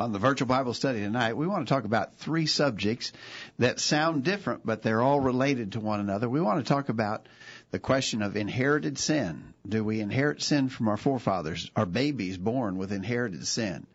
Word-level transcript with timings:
On 0.00 0.12
the 0.12 0.18
virtual 0.18 0.48
Bible 0.48 0.72
study 0.72 1.00
tonight, 1.00 1.36
we 1.36 1.46
want 1.46 1.68
to 1.68 1.74
talk 1.74 1.84
about 1.84 2.16
three 2.16 2.46
subjects 2.46 3.12
that 3.58 3.78
sound 3.78 4.24
different, 4.24 4.64
but 4.64 4.80
they're 4.80 5.02
all 5.02 5.20
related 5.20 5.72
to 5.72 5.80
one 5.80 6.00
another. 6.00 6.26
We 6.26 6.40
want 6.40 6.64
to 6.64 6.72
talk 6.72 6.88
about 6.88 7.28
the 7.70 7.78
question 7.78 8.22
of 8.22 8.34
inherited 8.34 8.96
sin. 8.96 9.52
Do 9.68 9.84
we 9.84 10.00
inherit 10.00 10.40
sin 10.40 10.70
from 10.70 10.88
our 10.88 10.96
forefathers? 10.96 11.70
Are 11.76 11.84
babies 11.84 12.38
born 12.38 12.78
with 12.78 12.92
inherited 12.92 13.46
sin? 13.46 13.86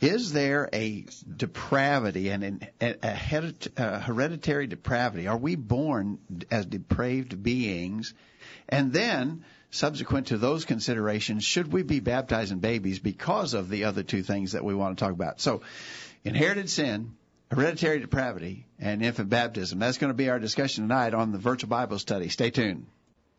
Is 0.00 0.32
there 0.32 0.68
a 0.72 1.06
depravity 1.36 2.30
and 2.30 2.68
a 2.80 3.14
hereditary 4.00 4.66
depravity? 4.66 5.28
Are 5.28 5.38
we 5.38 5.54
born 5.54 6.18
as 6.50 6.66
depraved 6.66 7.40
beings? 7.40 8.14
And 8.68 8.92
then, 8.92 9.44
subsequent 9.70 10.28
to 10.28 10.38
those 10.38 10.64
considerations, 10.64 11.44
should 11.44 11.72
we 11.72 11.82
be 11.82 12.00
baptizing 12.00 12.58
babies 12.58 12.98
because 12.98 13.54
of 13.54 13.68
the 13.68 13.84
other 13.84 14.02
two 14.02 14.22
things 14.22 14.52
that 14.52 14.64
we 14.64 14.74
want 14.74 14.96
to 14.98 15.04
talk 15.04 15.12
about? 15.12 15.40
So, 15.40 15.62
inherited 16.24 16.68
sin, 16.68 17.16
hereditary 17.50 18.00
depravity, 18.00 18.66
and 18.78 19.02
infant 19.02 19.28
baptism. 19.30 19.78
That's 19.78 19.98
going 19.98 20.10
to 20.10 20.14
be 20.16 20.28
our 20.30 20.38
discussion 20.38 20.84
tonight 20.84 21.14
on 21.14 21.32
the 21.32 21.38
virtual 21.38 21.68
Bible 21.68 21.98
study. 21.98 22.28
Stay 22.28 22.50
tuned. 22.50 22.86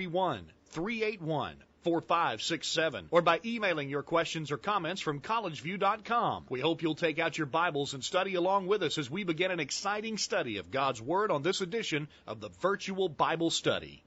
331 0.00 0.46
381 0.70 1.56
4567 1.82 3.08
or 3.10 3.20
by 3.20 3.38
emailing 3.44 3.90
your 3.90 4.02
questions 4.02 4.50
or 4.50 4.56
comments 4.56 5.02
from 5.02 5.20
collegevue.com. 5.20 6.46
We 6.48 6.60
hope 6.60 6.80
you'll 6.80 6.94
take 6.94 7.18
out 7.18 7.36
your 7.36 7.46
Bibles 7.46 7.92
and 7.92 8.02
study 8.02 8.34
along 8.34 8.66
with 8.66 8.82
us 8.82 8.96
as 8.96 9.10
we 9.10 9.24
begin 9.24 9.50
an 9.50 9.60
exciting 9.60 10.16
study 10.16 10.56
of 10.56 10.70
God's 10.70 11.02
Word 11.02 11.30
on 11.30 11.42
this 11.42 11.60
edition 11.60 12.08
of 12.26 12.40
the 12.40 12.48
Virtual 12.48 13.10
Bible 13.10 13.50
Study. 13.50 14.02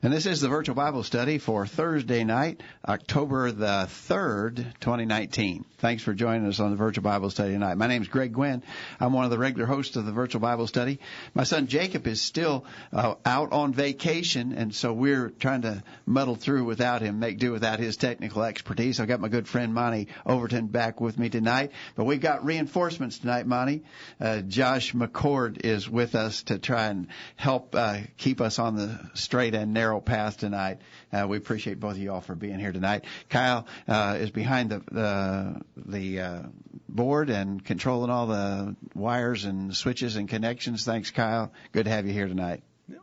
And 0.00 0.12
this 0.12 0.26
is 0.26 0.40
the 0.40 0.48
virtual 0.48 0.76
Bible 0.76 1.02
study 1.02 1.38
for 1.38 1.66
Thursday 1.66 2.22
night, 2.22 2.62
October 2.86 3.50
the 3.50 3.88
3rd, 3.88 4.78
2019. 4.78 5.64
Thanks 5.78 6.04
for 6.04 6.14
joining 6.14 6.46
us 6.46 6.60
on 6.60 6.70
the 6.70 6.76
virtual 6.76 7.02
Bible 7.02 7.30
study 7.30 7.52
tonight. 7.52 7.76
My 7.76 7.88
name 7.88 8.02
is 8.02 8.08
Greg 8.08 8.32
Gwin. 8.32 8.62
I'm 9.00 9.12
one 9.12 9.24
of 9.24 9.32
the 9.32 9.38
regular 9.38 9.66
hosts 9.66 9.96
of 9.96 10.06
the 10.06 10.12
virtual 10.12 10.40
Bible 10.40 10.68
study. 10.68 11.00
My 11.34 11.42
son 11.42 11.66
Jacob 11.66 12.06
is 12.06 12.22
still 12.22 12.64
uh, 12.92 13.16
out 13.24 13.50
on 13.50 13.72
vacation, 13.72 14.52
and 14.52 14.72
so 14.72 14.92
we're 14.92 15.30
trying 15.30 15.62
to 15.62 15.82
muddle 16.06 16.36
through 16.36 16.64
without 16.64 17.02
him, 17.02 17.18
make 17.18 17.38
do 17.38 17.50
without 17.50 17.80
his 17.80 17.96
technical 17.96 18.44
expertise. 18.44 19.00
I've 19.00 19.08
got 19.08 19.18
my 19.18 19.28
good 19.28 19.48
friend 19.48 19.74
Monty 19.74 20.06
Overton 20.24 20.68
back 20.68 21.00
with 21.00 21.18
me 21.18 21.28
tonight, 21.28 21.72
but 21.96 22.04
we've 22.04 22.20
got 22.20 22.44
reinforcements 22.44 23.18
tonight, 23.18 23.48
Monty. 23.48 23.82
Uh, 24.20 24.42
Josh 24.42 24.92
McCord 24.92 25.64
is 25.64 25.90
with 25.90 26.14
us 26.14 26.44
to 26.44 26.60
try 26.60 26.86
and 26.86 27.08
help 27.34 27.74
uh, 27.74 27.98
keep 28.16 28.40
us 28.40 28.60
on 28.60 28.76
the 28.76 29.00
straight 29.14 29.56
and 29.56 29.74
narrow 29.74 29.87
narrow 29.88 30.00
path 30.02 30.36
tonight. 30.36 30.78
Uh, 31.10 31.26
we 31.26 31.38
appreciate 31.38 31.80
both 31.80 31.92
of 31.92 31.98
you 31.98 32.12
all 32.12 32.20
for 32.20 32.34
being 32.34 32.58
here 32.58 32.72
tonight. 32.72 33.06
Kyle 33.30 33.66
uh, 33.86 34.18
is 34.20 34.30
behind 34.30 34.68
the 34.68 34.82
the, 34.90 35.62
the 35.76 36.20
uh, 36.20 36.42
board 36.90 37.30
and 37.30 37.64
controlling 37.64 38.10
all 38.10 38.26
the 38.26 38.76
wires 38.94 39.46
and 39.46 39.74
switches 39.74 40.16
and 40.16 40.28
connections. 40.28 40.84
Thanks, 40.84 41.10
Kyle. 41.10 41.52
Good 41.72 41.84
to 41.84 41.90
have 41.90 42.06
you 42.06 42.12
here 42.12 42.28
tonight. 42.28 42.62
Yep. 42.88 43.00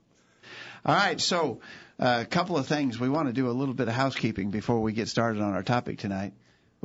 All 0.86 0.95
right, 0.95 1.19
so 1.19 1.59
uh, 2.00 2.20
a 2.21 2.26
couple 2.26 2.55
of 2.55 2.67
things. 2.67 2.99
We 2.99 3.10
want 3.10 3.30
to 3.30 3.33
do 3.33 3.49
a 3.49 3.55
little 3.60 3.73
bit 3.73 3.87
of 3.87 3.95
housekeeping 3.95 4.52
before 4.52 4.80
we 4.80 4.93
get 4.93 5.08
started 5.08 5.42
on 5.42 5.54
our 5.54 5.64
topic 5.64 5.98
tonight. 5.98 6.33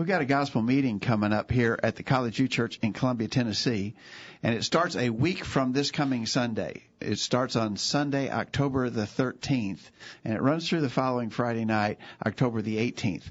We've 0.00 0.08
got 0.08 0.22
a 0.22 0.24
gospel 0.24 0.62
meeting 0.62 0.98
coming 0.98 1.34
up 1.34 1.50
here 1.50 1.78
at 1.82 1.94
the 1.94 2.02
College 2.02 2.36
View 2.36 2.48
Church 2.48 2.78
in 2.80 2.94
Columbia, 2.94 3.28
Tennessee, 3.28 3.94
and 4.42 4.54
it 4.54 4.64
starts 4.64 4.96
a 4.96 5.10
week 5.10 5.44
from 5.44 5.74
this 5.74 5.90
coming 5.90 6.24
Sunday. 6.24 6.84
It 7.02 7.18
starts 7.18 7.54
on 7.54 7.76
Sunday, 7.76 8.30
October 8.30 8.88
the 8.88 9.02
13th, 9.02 9.80
and 10.24 10.32
it 10.32 10.40
runs 10.40 10.66
through 10.66 10.80
the 10.80 10.88
following 10.88 11.28
Friday 11.28 11.66
night, 11.66 11.98
October 12.24 12.62
the 12.62 12.78
18th. 12.78 13.24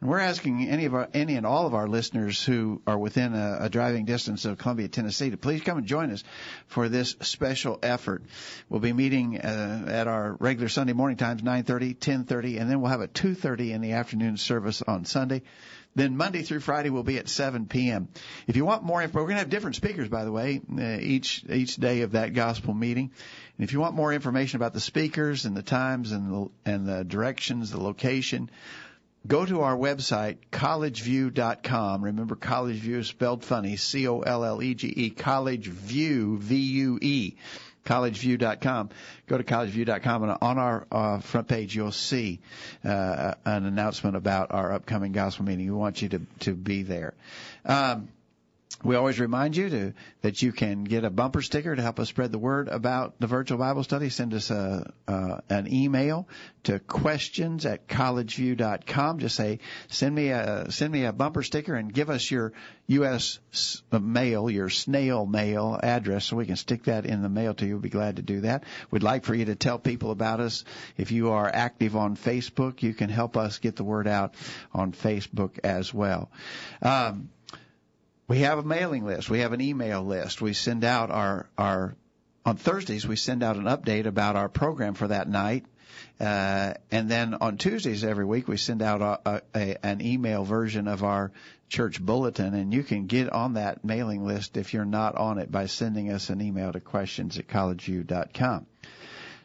And 0.00 0.10
we're 0.10 0.18
asking 0.18 0.68
any 0.68 0.86
of 0.86 0.94
our, 0.94 1.08
any 1.14 1.36
and 1.36 1.46
all 1.46 1.68
of 1.68 1.74
our 1.74 1.86
listeners 1.86 2.42
who 2.42 2.82
are 2.88 2.98
within 2.98 3.32
a, 3.34 3.58
a 3.60 3.68
driving 3.68 4.04
distance 4.04 4.44
of 4.46 4.58
Columbia, 4.58 4.88
Tennessee, 4.88 5.30
to 5.30 5.36
please 5.36 5.60
come 5.60 5.78
and 5.78 5.86
join 5.86 6.10
us 6.10 6.24
for 6.66 6.88
this 6.88 7.14
special 7.20 7.78
effort. 7.84 8.24
We'll 8.68 8.80
be 8.80 8.92
meeting 8.92 9.38
uh, 9.38 9.84
at 9.86 10.08
our 10.08 10.32
regular 10.40 10.68
Sunday 10.68 10.92
morning 10.92 11.18
times, 11.18 11.42
9:30, 11.42 11.96
10:30, 11.98 12.60
and 12.60 12.68
then 12.68 12.80
we'll 12.80 12.90
have 12.90 13.00
a 13.00 13.06
2:30 13.06 13.70
in 13.70 13.80
the 13.80 13.92
afternoon 13.92 14.38
service 14.38 14.82
on 14.82 15.04
Sunday. 15.04 15.42
Then 15.96 16.18
Monday 16.18 16.42
through 16.42 16.60
Friday 16.60 16.90
will 16.90 17.02
be 17.02 17.16
at 17.16 17.26
7 17.26 17.66
p.m. 17.66 18.08
If 18.46 18.54
you 18.54 18.66
want 18.66 18.84
more 18.84 19.00
info, 19.00 19.18
we're 19.18 19.24
going 19.24 19.36
to 19.36 19.40
have 19.40 19.50
different 19.50 19.76
speakers, 19.76 20.10
by 20.10 20.24
the 20.24 20.30
way, 20.30 20.60
uh, 20.78 20.98
each 21.00 21.42
each 21.48 21.76
day 21.76 22.02
of 22.02 22.12
that 22.12 22.34
gospel 22.34 22.74
meeting. 22.74 23.10
And 23.56 23.64
if 23.64 23.72
you 23.72 23.80
want 23.80 23.94
more 23.94 24.12
information 24.12 24.56
about 24.56 24.74
the 24.74 24.80
speakers 24.80 25.46
and 25.46 25.56
the 25.56 25.62
times 25.62 26.12
and 26.12 26.30
the, 26.30 26.50
and 26.66 26.86
the 26.86 27.02
directions, 27.02 27.70
the 27.70 27.80
location, 27.80 28.50
go 29.26 29.46
to 29.46 29.62
our 29.62 29.74
website, 29.74 30.36
collegevue.com. 30.52 32.04
Remember, 32.04 32.36
College 32.36 32.76
View 32.76 32.98
is 32.98 33.06
spelled 33.06 33.42
funny, 33.42 33.76
C-O-L-L-E-G-E, 33.76 35.10
College 35.10 35.66
View, 35.66 36.36
V-U-E 36.36 37.36
collegevue.com. 37.86 38.90
Go 39.26 39.38
to 39.38 39.44
collegevue.com 39.44 40.22
and 40.24 40.38
on 40.42 40.58
our 40.58 40.86
uh, 40.92 41.18
front 41.20 41.48
page 41.48 41.74
you'll 41.74 41.92
see 41.92 42.40
uh, 42.84 43.34
an 43.44 43.64
announcement 43.64 44.16
about 44.16 44.52
our 44.52 44.72
upcoming 44.72 45.12
gospel 45.12 45.44
meeting. 45.46 45.66
We 45.66 45.72
want 45.72 46.02
you 46.02 46.08
to 46.10 46.20
to 46.40 46.52
be 46.54 46.82
there. 46.82 47.14
Um, 47.64 48.08
we 48.86 48.94
always 48.94 49.18
remind 49.18 49.56
you 49.56 49.68
to, 49.68 49.94
that 50.22 50.40
you 50.40 50.52
can 50.52 50.84
get 50.84 51.04
a 51.04 51.10
bumper 51.10 51.42
sticker 51.42 51.74
to 51.74 51.82
help 51.82 51.98
us 51.98 52.08
spread 52.08 52.30
the 52.30 52.38
word 52.38 52.68
about 52.68 53.18
the 53.18 53.26
virtual 53.26 53.58
Bible 53.58 53.82
study. 53.82 54.08
Send 54.10 54.32
us 54.32 54.50
a, 54.50 54.92
uh, 55.08 55.38
an 55.50 55.72
email 55.72 56.28
to 56.64 56.78
questions 56.78 57.66
at 57.66 57.88
collegevue.com. 57.88 59.18
Just 59.18 59.34
say, 59.34 59.58
send 59.88 60.14
me 60.14 60.28
a, 60.28 60.70
send 60.70 60.92
me 60.92 61.04
a 61.04 61.12
bumper 61.12 61.42
sticker 61.42 61.74
and 61.74 61.92
give 61.92 62.10
us 62.10 62.30
your 62.30 62.52
U.S. 62.86 63.40
mail, 63.90 64.48
your 64.48 64.68
snail 64.68 65.26
mail 65.26 65.78
address 65.82 66.26
so 66.26 66.36
we 66.36 66.46
can 66.46 66.56
stick 66.56 66.84
that 66.84 67.06
in 67.06 67.22
the 67.22 67.28
mail 67.28 67.54
to 67.54 67.66
you. 67.66 67.74
We'd 67.74 67.82
be 67.82 67.88
glad 67.88 68.16
to 68.16 68.22
do 68.22 68.42
that. 68.42 68.62
We'd 68.92 69.02
like 69.02 69.24
for 69.24 69.34
you 69.34 69.46
to 69.46 69.56
tell 69.56 69.80
people 69.80 70.12
about 70.12 70.38
us. 70.38 70.64
If 70.96 71.10
you 71.10 71.30
are 71.30 71.50
active 71.52 71.96
on 71.96 72.16
Facebook, 72.16 72.82
you 72.82 72.94
can 72.94 73.10
help 73.10 73.36
us 73.36 73.58
get 73.58 73.74
the 73.74 73.84
word 73.84 74.06
out 74.06 74.34
on 74.72 74.92
Facebook 74.92 75.58
as 75.64 75.92
well. 75.92 76.30
Um, 76.82 77.30
we 78.28 78.40
have 78.40 78.58
a 78.58 78.62
mailing 78.62 79.04
list. 79.04 79.30
We 79.30 79.40
have 79.40 79.52
an 79.52 79.60
email 79.60 80.02
list. 80.02 80.40
We 80.42 80.52
send 80.52 80.84
out 80.84 81.10
our 81.10 81.48
our 81.56 81.94
on 82.44 82.56
Thursdays 82.56 83.06
we 83.06 83.16
send 83.16 83.42
out 83.42 83.56
an 83.56 83.64
update 83.64 84.06
about 84.06 84.36
our 84.36 84.48
program 84.48 84.94
for 84.94 85.08
that 85.08 85.28
night. 85.28 85.64
Uh, 86.20 86.74
and 86.90 87.10
then 87.10 87.34
on 87.34 87.56
Tuesdays 87.56 88.04
every 88.04 88.24
week 88.24 88.48
we 88.48 88.56
send 88.56 88.82
out 88.82 89.20
a, 89.26 89.42
a, 89.54 89.86
an 89.86 90.00
email 90.00 90.44
version 90.44 90.88
of 90.88 91.02
our 91.02 91.32
church 91.68 92.00
bulletin, 92.00 92.54
and 92.54 92.72
you 92.72 92.82
can 92.82 93.06
get 93.06 93.32
on 93.32 93.54
that 93.54 93.84
mailing 93.84 94.24
list 94.24 94.56
if 94.56 94.72
you're 94.72 94.84
not 94.84 95.16
on 95.16 95.38
it 95.38 95.50
by 95.50 95.66
sending 95.66 96.10
us 96.10 96.30
an 96.30 96.40
email 96.40 96.72
to 96.72 96.80
questions 96.80 97.38
at 97.38 97.48
collegevue.com. 97.48 98.66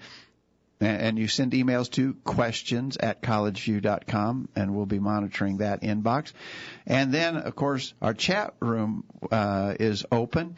and 0.81 1.19
you 1.19 1.28
send 1.28 1.51
emails 1.51 1.89
to 1.92 2.16
questions 2.24 2.98
at 2.98 3.22
collegevue.com, 3.22 4.50
and 4.56 4.75
we'll 4.75 4.88
be 4.88 5.00
monitoring 5.00 5.57
that 5.57 5.83
inbox. 5.83 6.33
And 6.88 7.13
then, 7.13 7.38
of 7.38 7.56
course, 7.56 7.94
our 8.01 8.16
chat 8.16 8.56
room 8.60 9.04
uh, 9.31 9.75
is 9.80 10.06
open, 10.12 10.56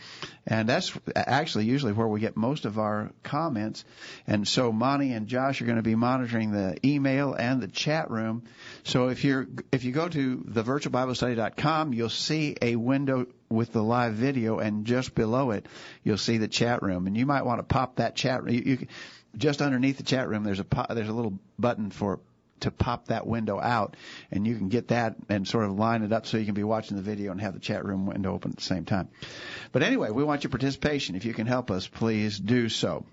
and 0.47 0.69
that's 0.69 0.97
actually 1.15 1.65
usually 1.65 1.91
where 1.91 2.07
we 2.07 2.21
get 2.21 2.37
most 2.37 2.63
of 2.63 2.79
our 2.79 3.11
comments. 3.21 3.83
And 4.25 4.47
so, 4.47 4.71
Monty 4.71 5.11
and 5.11 5.27
Josh 5.27 5.61
are 5.61 5.65
going 5.65 5.77
to 5.77 5.83
be 5.83 5.95
monitoring 5.95 6.51
the 6.51 6.77
email 6.85 7.33
and 7.33 7.61
the 7.61 7.67
chat 7.67 8.09
room. 8.09 8.43
So, 8.83 9.09
if 9.09 9.25
you're 9.25 9.47
if 9.73 9.83
you 9.83 9.91
go 9.91 10.07
to 10.07 10.37
thevirtualbiblestudy.com, 10.37 11.93
you'll 11.93 12.09
see 12.09 12.55
a 12.61 12.77
window 12.77 13.27
with 13.49 13.73
the 13.73 13.83
live 13.83 14.13
video, 14.13 14.59
and 14.59 14.85
just 14.85 15.13
below 15.13 15.51
it, 15.51 15.67
you'll 16.03 16.17
see 16.17 16.37
the 16.37 16.47
chat 16.47 16.81
room. 16.81 17.07
And 17.07 17.17
you 17.17 17.25
might 17.25 17.45
want 17.45 17.59
to 17.59 17.63
pop 17.63 17.97
that 17.97 18.15
chat. 18.15 18.49
You, 18.49 18.61
you 18.65 18.87
just 19.37 19.61
underneath 19.61 19.97
the 19.97 20.03
chat 20.03 20.27
room, 20.27 20.43
there's 20.43 20.59
a 20.59 20.65
there's 20.89 21.09
a 21.09 21.13
little 21.13 21.39
button 21.57 21.91
for 21.91 22.19
to 22.63 22.71
pop 22.71 23.07
that 23.07 23.27
window 23.27 23.59
out, 23.59 23.95
and 24.31 24.47
you 24.47 24.55
can 24.55 24.69
get 24.69 24.87
that 24.87 25.15
and 25.29 25.47
sort 25.47 25.65
of 25.65 25.77
line 25.77 26.01
it 26.01 26.13
up 26.13 26.25
so 26.25 26.37
you 26.37 26.45
can 26.45 26.53
be 26.53 26.63
watching 26.63 26.97
the 26.97 27.03
video 27.03 27.31
and 27.31 27.41
have 27.41 27.53
the 27.53 27.59
chat 27.59 27.85
room 27.85 28.05
window 28.05 28.33
open 28.33 28.51
at 28.51 28.57
the 28.57 28.63
same 28.63 28.85
time. 28.85 29.09
But 29.71 29.83
anyway, 29.83 30.11
we 30.11 30.23
want 30.23 30.43
your 30.43 30.51
participation. 30.51 31.15
If 31.15 31.25
you 31.25 31.33
can 31.33 31.47
help 31.47 31.71
us, 31.71 31.87
please 31.87 32.39
do 32.39 32.69
so. 32.69 33.05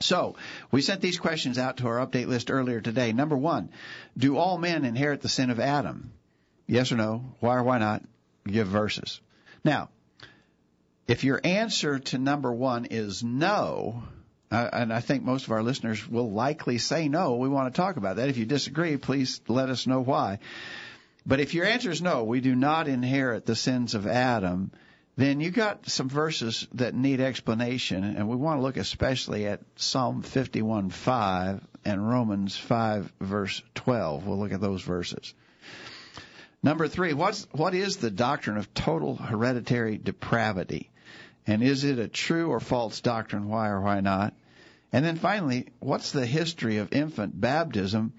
So, 0.00 0.36
we 0.70 0.82
sent 0.82 1.00
these 1.00 1.18
questions 1.18 1.58
out 1.58 1.78
to 1.78 1.86
our 1.86 2.06
update 2.06 2.26
list 2.26 2.50
earlier 2.50 2.80
today. 2.80 3.12
Number 3.12 3.36
one, 3.36 3.70
do 4.16 4.36
all 4.36 4.58
men 4.58 4.84
inherit 4.84 5.20
the 5.20 5.28
sin 5.28 5.50
of 5.50 5.60
Adam? 5.60 6.12
Yes 6.66 6.92
or 6.92 6.96
no? 6.96 7.34
Why 7.40 7.56
or 7.56 7.62
why 7.62 7.78
not? 7.78 8.02
Give 8.46 8.66
verses. 8.66 9.20
Now, 9.64 9.90
if 11.06 11.24
your 11.24 11.40
answer 11.42 11.98
to 11.98 12.18
number 12.18 12.52
one 12.52 12.86
is 12.86 13.22
no, 13.22 14.04
uh, 14.50 14.68
and 14.72 14.92
I 14.92 15.00
think 15.00 15.22
most 15.22 15.46
of 15.46 15.52
our 15.52 15.62
listeners 15.62 16.06
will 16.08 16.30
likely 16.30 16.78
say 16.78 17.08
no, 17.08 17.36
we 17.36 17.48
want 17.48 17.72
to 17.72 17.80
talk 17.80 17.96
about 17.96 18.16
that. 18.16 18.28
If 18.28 18.36
you 18.36 18.46
disagree, 18.46 18.96
please 18.96 19.40
let 19.48 19.68
us 19.68 19.86
know 19.86 20.00
why. 20.00 20.38
But 21.26 21.40
if 21.40 21.54
your 21.54 21.66
answer 21.66 21.90
is 21.90 22.02
no, 22.02 22.24
we 22.24 22.40
do 22.40 22.54
not 22.54 22.88
inherit 22.88 23.46
the 23.46 23.54
sins 23.54 23.94
of 23.94 24.06
Adam, 24.06 24.72
then 25.16 25.40
you 25.40 25.50
got 25.50 25.88
some 25.88 26.08
verses 26.08 26.66
that 26.74 26.94
need 26.94 27.20
explanation, 27.20 28.04
and 28.04 28.28
we 28.28 28.36
want 28.36 28.58
to 28.58 28.62
look 28.62 28.76
especially 28.76 29.46
at 29.46 29.60
Psalm 29.76 30.22
51:5 30.22 31.60
and 31.84 32.08
Romans 32.08 32.56
5 32.56 33.12
verse 33.20 33.62
12. 33.74 34.26
We'll 34.26 34.38
look 34.38 34.52
at 34.52 34.60
those 34.60 34.82
verses. 34.82 35.34
Number 36.62 36.88
three, 36.88 37.12
what's 37.14 37.46
what 37.52 37.74
is 37.74 37.96
the 37.96 38.10
doctrine 38.10 38.56
of 38.56 38.72
total 38.74 39.16
hereditary 39.16 39.96
depravity, 39.96 40.89
and 41.50 41.64
is 41.64 41.82
it 41.82 41.98
a 41.98 42.06
true 42.06 42.50
or 42.50 42.60
false 42.60 43.00
doctrine? 43.00 43.48
Why 43.48 43.68
or 43.70 43.80
why 43.80 44.00
not? 44.00 44.34
And 44.92 45.04
then 45.04 45.16
finally, 45.16 45.66
what's 45.80 46.12
the 46.12 46.24
history 46.24 46.78
of 46.78 46.92
infant 46.92 47.38
baptism, 47.40 48.12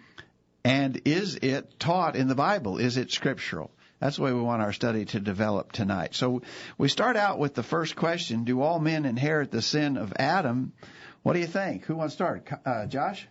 and 0.66 1.01
is 1.06 1.38
it 1.38 1.80
taught 1.80 2.16
in 2.18 2.28
the 2.28 2.36
Bible? 2.36 2.78
Is 2.78 2.98
it 2.98 3.12
scriptural? 3.12 3.72
That's 4.00 4.18
the 4.18 4.24
way 4.24 4.33
we 4.33 4.42
want 4.42 4.62
our 4.62 4.74
study 4.74 5.06
to 5.06 5.19
develop 5.19 5.72
tonight. 5.72 6.13
So 6.13 6.42
we 6.78 6.89
start 6.89 7.16
out 7.16 7.39
with 7.39 7.54
the 7.54 7.63
first 7.63 7.95
question 7.95 8.44
Do 8.44 8.62
all 8.62 8.80
men 8.80 9.06
inherit 9.06 9.51
the 9.51 9.62
sin 9.62 9.95
of 9.95 10.12
Adam? 10.18 10.74
What 11.24 11.34
do 11.34 11.39
you 11.39 11.48
think? 11.48 11.86
Who 11.86 11.95
wants 11.95 12.16
to 12.16 12.18
start? 12.18 12.50
Uh, 12.66 12.86
Josh? 12.88 13.27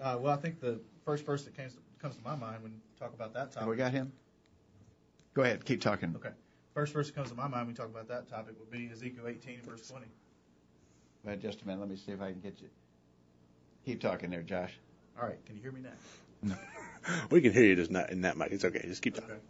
Uh, 0.00 0.18
well, 0.20 0.32
I 0.32 0.40
think 0.40 0.60
the 0.60 0.80
first 1.04 1.24
verse 1.24 1.44
that 1.44 1.56
comes 1.56 1.74
to, 1.74 1.80
comes 2.00 2.16
to 2.16 2.22
my 2.24 2.34
mind 2.34 2.62
when 2.62 2.72
you 2.72 2.78
talk 2.98 3.14
about 3.14 3.34
that 3.34 3.52
topic. 3.52 3.60
Have 3.60 3.68
we 3.68 3.76
got 3.76 3.92
him? 3.92 4.12
Go 5.34 5.42
ahead, 5.42 5.64
keep 5.64 5.82
talking. 5.82 6.14
Okay. 6.16 6.30
First 6.74 6.92
verse 6.92 7.08
that 7.08 7.16
comes 7.16 7.30
to 7.30 7.36
my 7.36 7.48
mind 7.48 7.66
when 7.66 7.66
we 7.68 7.74
talk 7.74 7.86
about 7.88 8.08
that 8.08 8.28
topic 8.28 8.54
would 8.58 8.70
be 8.70 8.90
Ezekiel 8.92 9.26
18, 9.26 9.62
verse 9.62 9.88
20. 9.88 10.06
Wait 11.24 11.42
just 11.42 11.62
a 11.62 11.66
minute. 11.66 11.80
Let 11.80 11.90
me 11.90 11.96
see 11.96 12.12
if 12.12 12.22
I 12.22 12.30
can 12.30 12.40
get 12.40 12.60
you. 12.60 12.68
Keep 13.84 14.00
talking 14.00 14.30
there, 14.30 14.42
Josh. 14.42 14.72
All 15.20 15.26
right. 15.26 15.44
Can 15.46 15.56
you 15.56 15.62
hear 15.62 15.72
me 15.72 15.80
now? 15.80 15.90
No. 16.42 16.56
we 17.30 17.40
can 17.40 17.52
hear 17.52 17.64
you 17.64 17.76
just 17.76 17.90
not 17.90 18.10
in 18.10 18.22
that 18.22 18.36
mic. 18.36 18.52
It's 18.52 18.64
okay. 18.64 18.82
Just 18.86 19.02
keep 19.02 19.14
talking. 19.14 19.30
Okay. 19.30 19.40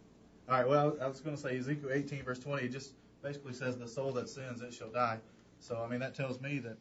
All 0.49 0.55
right. 0.55 0.67
Well, 0.67 0.97
I 1.01 1.07
was 1.07 1.21
going 1.21 1.35
to 1.35 1.41
say 1.41 1.57
Ezekiel 1.57 1.89
18 1.93 2.23
verse 2.23 2.39
20. 2.39 2.65
It 2.65 2.71
just 2.71 2.93
basically 3.23 3.53
says, 3.53 3.77
"The 3.77 3.87
soul 3.87 4.11
that 4.13 4.27
sins, 4.27 4.61
it 4.61 4.73
shall 4.73 4.89
die." 4.89 5.19
So 5.59 5.81
I 5.85 5.89
mean, 5.89 5.99
that 5.99 6.15
tells 6.15 6.41
me 6.41 6.59
that 6.59 6.77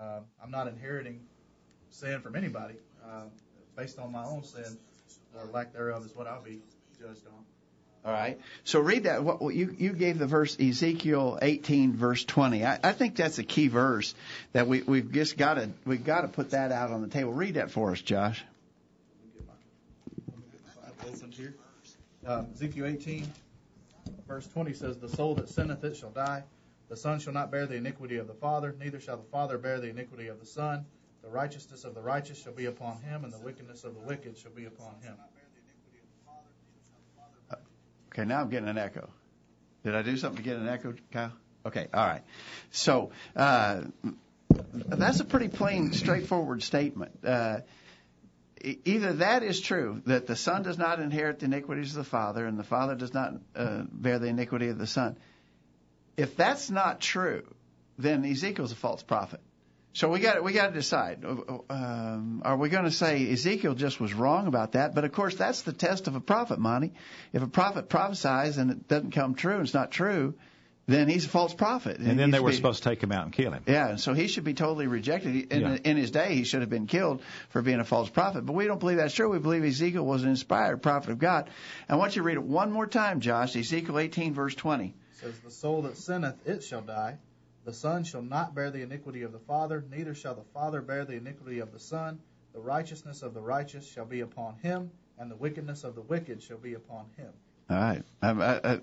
uh, 0.00 0.20
I'm 0.42 0.50
not 0.50 0.68
inheriting 0.68 1.20
sin 1.90 2.20
from 2.20 2.34
anybody. 2.34 2.76
Uh, 3.04 3.24
based 3.76 3.98
on 3.98 4.10
my 4.10 4.24
own 4.24 4.42
sin 4.42 4.78
or 5.34 5.46
lack 5.52 5.72
thereof 5.72 6.04
is 6.04 6.16
what 6.16 6.26
I'll 6.26 6.42
be 6.42 6.60
judged 6.98 7.26
on. 7.26 7.44
All 8.06 8.12
right. 8.12 8.38
So 8.62 8.78
read 8.78 9.02
that. 9.04 9.24
What, 9.24 9.52
you 9.52 9.74
you 9.76 9.92
gave 9.92 10.20
the 10.20 10.28
verse 10.28 10.56
Ezekiel 10.60 11.40
18 11.42 11.96
verse 11.96 12.24
20. 12.24 12.64
I, 12.64 12.78
I 12.80 12.92
think 12.92 13.16
that's 13.16 13.40
a 13.40 13.42
key 13.42 13.66
verse 13.66 14.14
that 14.52 14.68
we 14.68 14.82
we've 14.82 15.10
just 15.10 15.36
got 15.36 15.54
to 15.54 15.70
we've 15.84 16.04
got 16.04 16.20
to 16.20 16.28
put 16.28 16.50
that 16.50 16.70
out 16.70 16.92
on 16.92 17.02
the 17.02 17.08
table. 17.08 17.32
Read 17.32 17.54
that 17.54 17.72
for 17.72 17.90
us, 17.90 18.00
Josh. 18.00 18.44
Uh, 22.24 22.44
Ezekiel 22.54 22.86
18 22.86 23.26
verse 24.28 24.46
20 24.46 24.72
says, 24.72 24.98
"The 24.98 25.08
soul 25.08 25.34
that 25.34 25.48
sinneth 25.48 25.82
it 25.82 25.96
shall 25.96 26.10
die. 26.10 26.44
The 26.88 26.96
son 26.96 27.18
shall 27.18 27.32
not 27.32 27.50
bear 27.50 27.66
the 27.66 27.74
iniquity 27.74 28.18
of 28.18 28.28
the 28.28 28.34
father, 28.34 28.76
neither 28.78 29.00
shall 29.00 29.16
the 29.16 29.24
father 29.24 29.58
bear 29.58 29.80
the 29.80 29.90
iniquity 29.90 30.28
of 30.28 30.38
the 30.38 30.46
son. 30.46 30.86
The 31.22 31.28
righteousness 31.28 31.84
of 31.84 31.96
the 31.96 32.02
righteous 32.02 32.40
shall 32.40 32.52
be 32.52 32.66
upon 32.66 32.98
him, 32.98 33.24
and 33.24 33.32
the 33.32 33.40
wickedness 33.40 33.82
of 33.82 33.94
the 33.94 34.00
wicked 34.06 34.38
shall 34.38 34.52
be 34.52 34.66
upon 34.66 34.94
him." 35.02 35.16
Okay, 38.16 38.26
now 38.26 38.40
I'm 38.40 38.48
getting 38.48 38.68
an 38.70 38.78
echo. 38.78 39.10
Did 39.84 39.94
I 39.94 40.00
do 40.00 40.16
something 40.16 40.38
to 40.38 40.42
get 40.42 40.56
an 40.56 40.66
echo, 40.66 40.94
Kyle? 41.12 41.32
Okay, 41.66 41.86
all 41.92 42.06
right. 42.06 42.22
So 42.70 43.10
uh, 43.34 43.82
that's 44.72 45.20
a 45.20 45.24
pretty 45.24 45.48
plain, 45.48 45.92
straightforward 45.92 46.62
statement. 46.62 47.12
Uh, 47.22 47.58
either 48.62 49.12
that 49.14 49.42
is 49.42 49.60
true, 49.60 50.00
that 50.06 50.26
the 50.26 50.34
Son 50.34 50.62
does 50.62 50.78
not 50.78 50.98
inherit 50.98 51.40
the 51.40 51.44
iniquities 51.44 51.90
of 51.90 52.04
the 52.04 52.08
Father, 52.08 52.46
and 52.46 52.58
the 52.58 52.64
Father 52.64 52.94
does 52.94 53.12
not 53.12 53.34
uh, 53.54 53.82
bear 53.92 54.18
the 54.18 54.28
iniquity 54.28 54.68
of 54.68 54.78
the 54.78 54.86
Son. 54.86 55.18
If 56.16 56.36
that's 56.36 56.70
not 56.70 57.02
true, 57.02 57.44
then 57.98 58.24
Ezekiel's 58.24 58.72
a 58.72 58.76
false 58.76 59.02
prophet. 59.02 59.40
So 59.96 60.10
we 60.10 60.20
got 60.20 60.44
we 60.44 60.52
got 60.52 60.66
to 60.66 60.74
decide. 60.74 61.24
Um, 61.24 62.42
are 62.44 62.58
we 62.58 62.68
going 62.68 62.84
to 62.84 62.90
say 62.90 63.32
Ezekiel 63.32 63.72
just 63.72 63.98
was 63.98 64.12
wrong 64.12 64.46
about 64.46 64.72
that? 64.72 64.94
But 64.94 65.06
of 65.06 65.12
course, 65.12 65.36
that's 65.36 65.62
the 65.62 65.72
test 65.72 66.06
of 66.06 66.14
a 66.14 66.20
prophet, 66.20 66.58
Monty. 66.58 66.92
If 67.32 67.42
a 67.42 67.46
prophet 67.46 67.88
prophesies 67.88 68.58
and 68.58 68.70
it 68.70 68.88
doesn't 68.88 69.12
come 69.12 69.34
true, 69.34 69.54
and 69.54 69.62
it's 69.62 69.72
not 69.72 69.90
true, 69.90 70.34
then 70.84 71.08
he's 71.08 71.24
a 71.24 71.30
false 71.30 71.54
prophet. 71.54 71.96
And, 71.96 72.08
and 72.08 72.20
then 72.20 72.30
they 72.30 72.40
were 72.40 72.50
be, 72.50 72.56
supposed 72.56 72.82
to 72.82 72.90
take 72.90 73.02
him 73.02 73.10
out 73.10 73.24
and 73.24 73.32
kill 73.32 73.52
him. 73.52 73.62
Yeah, 73.66 73.88
and 73.88 73.98
so 73.98 74.12
he 74.12 74.28
should 74.28 74.44
be 74.44 74.52
totally 74.52 74.86
rejected. 74.86 75.50
In, 75.50 75.60
yeah. 75.62 75.78
in 75.82 75.96
his 75.96 76.10
day, 76.10 76.34
he 76.34 76.44
should 76.44 76.60
have 76.60 76.68
been 76.68 76.86
killed 76.86 77.22
for 77.48 77.62
being 77.62 77.80
a 77.80 77.84
false 77.84 78.10
prophet. 78.10 78.44
But 78.44 78.52
we 78.52 78.66
don't 78.66 78.78
believe 78.78 78.98
that's 78.98 79.14
true. 79.14 79.30
We 79.30 79.38
believe 79.38 79.64
Ezekiel 79.64 80.04
was 80.04 80.24
an 80.24 80.28
inspired 80.28 80.82
prophet 80.82 81.12
of 81.12 81.18
God. 81.18 81.48
I 81.88 81.96
want 81.96 82.16
you 82.16 82.20
to 82.20 82.26
read 82.26 82.36
it 82.36 82.42
one 82.42 82.70
more 82.70 82.86
time, 82.86 83.20
Josh. 83.20 83.56
Ezekiel 83.56 83.98
18, 83.98 84.34
verse 84.34 84.54
20. 84.54 84.88
It 84.88 84.92
says, 85.12 85.38
"The 85.42 85.50
soul 85.50 85.80
that 85.82 85.96
sinneth, 85.96 86.46
it 86.46 86.62
shall 86.62 86.82
die." 86.82 87.16
The 87.66 87.72
Son 87.72 88.04
shall 88.04 88.22
not 88.22 88.54
bear 88.54 88.70
the 88.70 88.82
iniquity 88.82 89.22
of 89.22 89.32
the 89.32 89.40
Father, 89.40 89.84
neither 89.90 90.14
shall 90.14 90.36
the 90.36 90.44
Father 90.54 90.80
bear 90.80 91.04
the 91.04 91.14
iniquity 91.14 91.58
of 91.58 91.72
the 91.72 91.80
Son. 91.80 92.20
The 92.54 92.60
righteousness 92.60 93.22
of 93.22 93.34
the 93.34 93.40
righteous 93.40 93.84
shall 93.90 94.04
be 94.04 94.20
upon 94.20 94.54
him, 94.62 94.92
and 95.18 95.28
the 95.28 95.34
wickedness 95.34 95.82
of 95.82 95.96
the 95.96 96.00
wicked 96.00 96.44
shall 96.44 96.58
be 96.58 96.74
upon 96.74 97.06
him. 97.16 97.32
All 97.68 97.76
right. 97.76 98.02
I, 98.22 98.80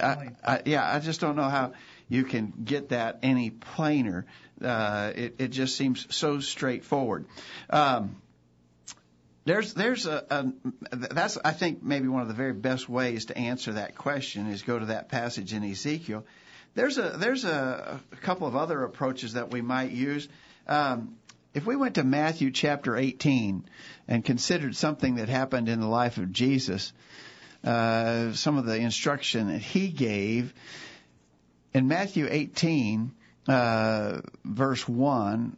I, 0.00 0.28
I, 0.44 0.62
yeah, 0.64 0.88
I 0.88 1.00
just 1.00 1.20
don't 1.20 1.34
know 1.34 1.48
how 1.48 1.72
you 2.08 2.22
can 2.22 2.52
get 2.64 2.90
that 2.90 3.18
any 3.24 3.50
plainer. 3.50 4.26
Uh, 4.62 5.10
it, 5.16 5.34
it 5.38 5.48
just 5.48 5.74
seems 5.74 6.06
so 6.14 6.38
straightforward. 6.38 7.26
Um, 7.68 8.22
there's 9.44 9.74
there's 9.74 10.06
a, 10.06 10.24
a 10.30 10.52
that's 10.92 11.36
I 11.44 11.50
think 11.50 11.82
maybe 11.82 12.06
one 12.06 12.22
of 12.22 12.28
the 12.28 12.34
very 12.34 12.52
best 12.52 12.88
ways 12.88 13.26
to 13.26 13.36
answer 13.36 13.72
that 13.72 13.96
question 13.96 14.46
is 14.46 14.62
go 14.62 14.78
to 14.78 14.86
that 14.86 15.08
passage 15.08 15.52
in 15.52 15.64
Ezekiel 15.64 16.24
there's 16.74 16.98
a 16.98 17.10
there's 17.16 17.44
a, 17.44 18.00
a 18.12 18.16
couple 18.16 18.46
of 18.46 18.56
other 18.56 18.84
approaches 18.84 19.34
that 19.34 19.50
we 19.50 19.60
might 19.60 19.90
use. 19.90 20.28
Um, 20.66 21.16
if 21.52 21.66
we 21.66 21.74
went 21.74 21.96
to 21.96 22.04
Matthew 22.04 22.52
chapter 22.52 22.96
18 22.96 23.64
and 24.06 24.24
considered 24.24 24.76
something 24.76 25.16
that 25.16 25.28
happened 25.28 25.68
in 25.68 25.80
the 25.80 25.88
life 25.88 26.18
of 26.18 26.32
Jesus, 26.32 26.92
uh, 27.64 28.32
some 28.32 28.56
of 28.56 28.66
the 28.66 28.76
instruction 28.76 29.48
that 29.48 29.60
he 29.60 29.88
gave 29.88 30.54
in 31.72 31.88
Matthew 31.88 32.26
18, 32.28 33.12
uh, 33.48 34.20
verse 34.44 34.88
1, 34.88 35.56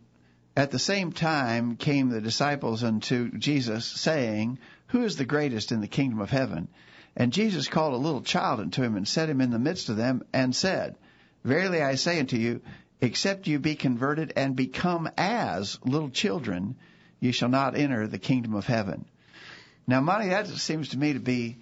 at 0.56 0.70
the 0.70 0.78
same 0.78 1.12
time 1.12 1.76
came 1.76 2.10
the 2.10 2.20
disciples 2.20 2.84
unto 2.84 3.30
Jesus, 3.38 3.86
saying, 3.86 4.58
Who 4.88 5.04
is 5.04 5.16
the 5.16 5.24
greatest 5.24 5.72
in 5.72 5.80
the 5.80 5.88
kingdom 5.88 6.20
of 6.20 6.30
heaven? 6.30 6.68
And 7.16 7.32
Jesus 7.32 7.68
called 7.68 7.94
a 7.94 7.98
little 7.98 8.22
child 8.22 8.60
unto 8.60 8.82
him 8.82 8.96
and 8.96 9.06
set 9.06 9.28
him 9.28 9.40
in 9.40 9.50
the 9.50 9.58
midst 9.58 9.88
of 9.88 9.96
them 9.96 10.22
and 10.32 10.54
said, 10.54 10.96
Verily 11.44 11.82
I 11.82 11.96
say 11.96 12.18
unto 12.18 12.36
you, 12.36 12.62
except 13.00 13.46
you 13.46 13.58
be 13.58 13.74
converted 13.74 14.32
and 14.36 14.56
become 14.56 15.10
as 15.16 15.78
little 15.84 16.10
children, 16.10 16.76
you 17.20 17.32
shall 17.32 17.48
not 17.48 17.76
enter 17.76 18.06
the 18.06 18.18
kingdom 18.18 18.54
of 18.54 18.66
heaven. 18.66 19.04
Now, 19.86 20.00
Monty, 20.00 20.28
that 20.28 20.46
seems 20.46 20.90
to 20.90 20.98
me 20.98 21.12
to 21.14 21.20
be 21.20 21.58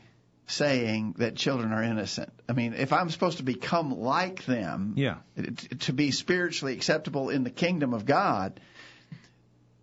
saying 0.46 1.14
that 1.18 1.36
children 1.36 1.72
are 1.72 1.82
innocent. 1.82 2.30
I 2.48 2.52
mean, 2.52 2.74
if 2.74 2.92
I'm 2.92 3.08
supposed 3.08 3.38
to 3.38 3.42
become 3.42 3.98
like 3.98 4.44
them, 4.44 4.94
yeah. 4.96 5.18
to 5.80 5.92
be 5.92 6.10
spiritually 6.10 6.74
acceptable 6.74 7.30
in 7.30 7.44
the 7.44 7.50
kingdom 7.50 7.94
of 7.94 8.04
God, 8.04 8.60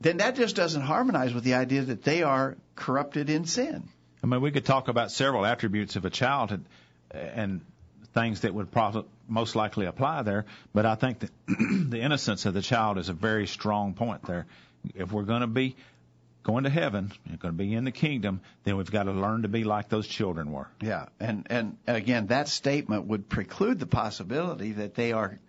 then 0.02 0.18
that 0.18 0.36
just 0.36 0.56
doesn't 0.56 0.82
harmonize 0.82 1.34
with 1.34 1.44
the 1.44 1.56
idea 1.56 1.82
that 1.84 2.04
they 2.04 2.22
are 2.22 2.58
corrupted 2.76 3.30
in 3.30 3.46
sin. 3.46 3.90
I 4.24 4.28
mean, 4.28 4.42
we 4.42 4.52
could 4.52 4.66
talk 4.66 4.88
about 4.88 5.12
several 5.12 5.46
attributes 5.46 5.96
of 5.96 6.06
a 6.06 6.10
child 6.10 6.52
and, 6.52 6.66
and 7.12 7.62
things 8.14 8.42
that 8.42 8.54
would 8.54 8.72
probably 8.72 9.06
most 9.28 9.56
likely 9.56 9.86
apply 9.86 10.24
there. 10.24 10.46
But 10.74 10.86
I 10.86 10.96
think 10.96 11.20
that 11.20 11.32
the 11.48 12.00
innocence 12.00 12.46
of 12.46 12.54
the 12.54 12.62
child 12.62 12.98
is 12.98 13.10
a 13.10 13.14
very 13.14 13.48
strong 13.48 13.94
point 13.94 14.24
there. 14.24 14.46
If 14.96 15.12
we're 15.12 15.24
going 15.24 15.42
to 15.42 15.48
be 15.48 15.76
going 16.44 16.64
to 16.64 16.70
heaven, 16.70 17.12
we're 17.30 17.38
going 17.38 17.54
to 17.54 17.58
be 17.58 17.74
in 17.74 17.84
the 17.84 17.92
kingdom, 17.92 18.40
then 18.64 18.78
we've 18.78 18.90
got 18.90 19.04
to 19.04 19.12
learn 19.12 19.42
to 19.42 19.50
be 19.50 19.66
like 19.66 19.90
those 19.90 20.08
children 20.08 20.52
were. 20.52 20.68
Yeah, 20.82 21.08
and 21.20 21.46
and 21.50 21.78
again, 21.88 22.28
that 22.28 22.48
statement 22.48 23.06
would 23.08 23.28
preclude 23.28 23.80
the 23.80 23.86
possibility 23.86 24.72
that 24.74 24.96
they 24.96 25.12
are 25.12 25.40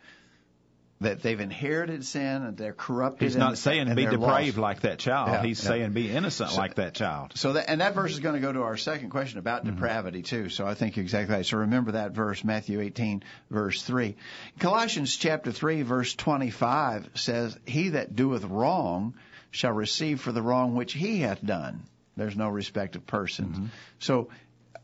that 1.00 1.22
they've 1.22 1.38
inherited 1.38 2.04
sin 2.04 2.42
and 2.42 2.56
they're 2.56 2.72
corrupted. 2.72 3.22
He's 3.28 3.36
not 3.36 3.56
saying 3.56 3.94
be 3.94 4.04
depraved 4.04 4.56
lost. 4.56 4.58
like 4.58 4.80
that 4.80 4.98
child. 4.98 5.28
Yeah, 5.30 5.42
He's 5.44 5.62
yeah. 5.62 5.68
saying 5.70 5.92
be 5.92 6.10
innocent 6.10 6.50
So- 6.50 6.56
like 6.56 6.74
that 6.74 6.94
child. 6.94 7.32
So 7.36 7.52
that 7.52 7.70
and 7.70 7.80
that 7.80 7.94
verse 7.94 8.12
is 8.12 8.18
going 8.18 8.34
to 8.34 8.40
go 8.40 8.52
to 8.52 8.62
our 8.62 8.76
second 8.76 9.10
question 9.10 9.38
about 9.38 9.64
Mm-hmm. 9.64 9.76
depravity 9.76 10.22
too. 10.22 10.48
So 10.48 10.66
I 10.66 10.74
think 10.74 10.98
exactly 10.98 11.36
right. 11.36 11.46
So 11.46 11.58
remember 11.58 11.92
that 11.92 12.12
verse, 12.12 12.42
Matthew 12.42 12.80
18, 12.80 13.22
verse 13.50 13.82
three. 13.82 14.16
Colossians 14.58 15.16
chapter 15.16 15.52
three, 15.52 15.82
verse 15.82 16.14
25 16.14 17.10
says, 17.14 17.56
"He 17.64 17.90
that 17.90 18.16
doeth 18.16 18.44
wrong 18.44 19.14
shall 19.50 19.72
receive 19.72 20.20
for 20.20 20.32
the 20.32 20.42
wrong 20.42 20.74
which 20.74 20.92
he 20.94 21.20
hath 21.20 21.40
done." 21.44 21.82
There's 22.16 22.36
no 22.36 22.48
respect 22.48 22.96
of 22.96 23.06
persons. 23.06 23.56
Mm-hmm. 23.56 23.66
So 24.00 24.30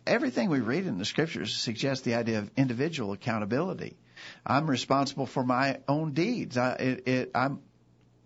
everything 0.06 0.48
we 0.50 0.60
read 0.60 0.86
in 0.86 0.98
the 0.98 1.04
scriptures 1.04 1.56
suggests 1.56 2.04
the 2.04 2.14
idea 2.14 2.38
of 2.38 2.50
individual 2.56 3.12
accountability. 3.12 3.96
I'm 4.46 4.68
responsible 4.68 5.26
for 5.26 5.44
my 5.44 5.78
own 5.88 6.12
deeds. 6.12 6.56
I, 6.56 6.72
it, 6.72 7.08
it, 7.08 7.30
I'm 7.34 7.60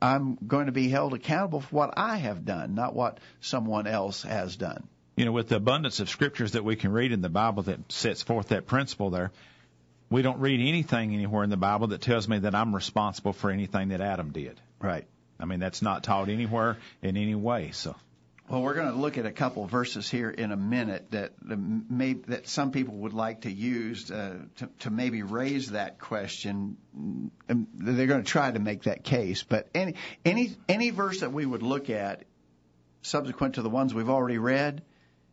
I'm 0.00 0.38
going 0.46 0.66
to 0.66 0.72
be 0.72 0.88
held 0.88 1.14
accountable 1.14 1.60
for 1.60 1.74
what 1.74 1.94
I 1.96 2.16
have 2.16 2.44
done, 2.44 2.74
not 2.74 2.94
what 2.94 3.18
someone 3.40 3.86
else 3.86 4.22
has 4.22 4.56
done. 4.56 4.86
You 5.16 5.24
know, 5.24 5.32
with 5.32 5.48
the 5.48 5.56
abundance 5.56 5.98
of 5.98 6.08
scriptures 6.08 6.52
that 6.52 6.64
we 6.64 6.76
can 6.76 6.92
read 6.92 7.10
in 7.10 7.20
the 7.20 7.28
Bible 7.28 7.64
that 7.64 7.90
sets 7.90 8.22
forth 8.22 8.48
that 8.48 8.66
principle 8.66 9.10
there, 9.10 9.32
we 10.10 10.22
don't 10.22 10.38
read 10.38 10.60
anything 10.60 11.12
anywhere 11.12 11.42
in 11.42 11.50
the 11.50 11.56
Bible 11.56 11.88
that 11.88 12.00
tells 12.00 12.28
me 12.28 12.38
that 12.38 12.54
I'm 12.54 12.74
responsible 12.74 13.32
for 13.32 13.50
anything 13.50 13.88
that 13.88 14.00
Adam 14.00 14.30
did. 14.30 14.60
Right. 14.80 15.06
I 15.40 15.44
mean, 15.44 15.60
that's 15.60 15.82
not 15.82 16.04
taught 16.04 16.28
anywhere 16.28 16.78
in 17.02 17.16
any 17.16 17.34
way. 17.34 17.70
So, 17.72 17.96
Well, 18.48 18.62
we're 18.62 18.74
going 18.74 18.90
to 18.90 18.98
look 18.98 19.18
at 19.18 19.26
a 19.26 19.30
couple 19.30 19.64
of 19.64 19.70
verses 19.70 20.08
here 20.08 20.30
in 20.30 20.52
a 20.52 20.56
minute 20.56 21.10
that 21.10 21.32
may, 21.42 22.14
that 22.28 22.48
some 22.48 22.72
people 22.72 22.94
would 22.94 23.12
like 23.12 23.42
to 23.42 23.50
use 23.50 24.10
uh, 24.10 24.38
to, 24.56 24.68
to 24.80 24.90
maybe 24.90 25.22
raise 25.22 25.72
that 25.72 25.98
question. 25.98 26.78
And 27.48 27.66
They're 27.74 28.06
going 28.06 28.22
to 28.22 28.30
try 28.30 28.50
to 28.50 28.58
make 28.58 28.84
that 28.84 29.04
case, 29.04 29.42
but 29.42 29.68
any 29.74 29.94
any 30.24 30.56
any 30.68 30.90
verse 30.90 31.20
that 31.20 31.32
we 31.32 31.44
would 31.44 31.62
look 31.62 31.90
at 31.90 32.24
subsequent 33.02 33.56
to 33.56 33.62
the 33.62 33.70
ones 33.70 33.92
we've 33.92 34.08
already 34.08 34.38
read 34.38 34.82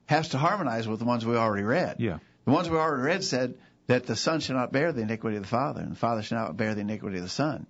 has 0.07 0.29
to 0.29 0.38
harmonize 0.38 0.88
with 0.88 1.00
the 1.00 1.05
ones 1.05 1.25
we 1.25 1.36
already 1.36 1.63
read. 1.63 1.98
yeah. 2.00 2.19
The 2.45 2.51
ones 2.51 2.69
we 2.69 2.77
already 2.77 3.03
read 3.03 3.24
said 3.24 3.55
that 3.88 4.05
the 4.05 4.15
Son 4.15 4.39
shall 4.39 4.55
not 4.55 4.72
bear 4.72 4.91
the 4.91 5.01
iniquity 5.01 5.38
of 5.38 5.43
the 5.43 5.50
Father, 5.50 5.81
and 5.81 5.91
the 5.91 5.95
Father 5.95 6.22
shall 6.22 6.39
not 6.39 6.57
bear 6.57 6.75
the 6.75 6.81
iniquity 6.81 7.17
of 7.17 7.24
the 7.24 7.29
Son. 7.29 7.65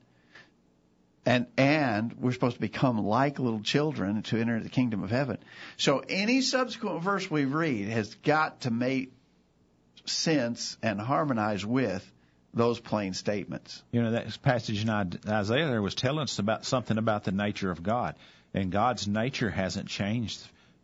And 1.25 1.47
and 1.57 2.13
we're 2.19 2.33
supposed 2.33 2.55
to 2.55 2.61
become 2.61 3.03
like 3.03 3.39
little 3.39 3.61
children 3.61 4.21
to 4.23 4.37
enter 4.37 4.59
the 4.59 4.69
kingdom 4.69 5.03
of 5.03 5.09
heaven. 5.09 5.37
So 5.77 6.03
any 6.07 6.41
subsequent 6.41 7.01
verse 7.01 7.29
we 7.29 7.45
read 7.45 7.87
has 7.89 8.13
got 8.15 8.61
to 8.61 8.71
make 8.71 9.11
sense 10.05 10.77
and 10.83 11.01
harmonize 11.01 11.65
with 11.65 12.09
those 12.53 12.79
plain 12.79 13.13
statements. 13.13 13.83
You 13.91 14.03
know, 14.03 14.11
that 14.11 14.41
passage 14.41 14.81
in 14.81 14.89
Isaiah 14.89 15.67
there 15.67 15.81
was 15.81 15.95
telling 15.95 16.23
us 16.23 16.39
about 16.39 16.65
something 16.65 16.97
about 16.97 17.23
the 17.23 17.31
nature 17.31 17.71
of 17.71 17.83
God. 17.83 18.15
And 18.53 18.71
God's 18.71 19.07
nature 19.07 19.49
hasn't 19.49 19.89
changed 19.89 20.41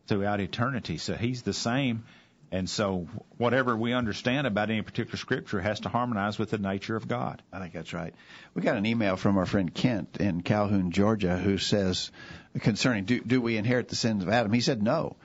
throughout 0.08 0.42
eternity. 0.42 0.98
So 0.98 1.14
he's 1.14 1.44
the 1.44 1.54
same. 1.54 2.04
And 2.52 2.70
so 2.70 3.08
whatever 3.38 3.78
we 3.78 3.94
understand 3.94 4.46
about 4.46 4.70
any 4.70 4.82
particular 4.82 5.18
scripture 5.18 5.62
has 5.62 5.80
to 5.82 5.90
harmonize 5.90 6.38
with 6.38 6.50
the 6.50 6.58
nature 6.58 6.98
of 6.98 7.08
God. 7.08 7.42
I 7.52 7.60
think 7.60 7.74
that's 7.74 7.94
right. 7.94 8.14
We 8.54 8.62
got 8.62 8.76
an 8.76 8.86
email 8.86 9.16
from 9.16 9.38
our 9.38 9.46
friend 9.46 9.74
Kent 9.74 10.18
in 10.18 10.42
Calhoun, 10.42 10.92
Georgia, 10.92 11.38
who 11.38 11.58
says 11.58 12.12
concerning 12.60 13.06
do, 13.06 13.22
do 13.22 13.42
we 13.42 13.56
inherit 13.56 13.88
the 13.88 13.96
sins 13.96 14.22
of 14.22 14.30
Adam? 14.30 14.52
He 14.52 14.60
said 14.60 14.84
no. 14.84 15.16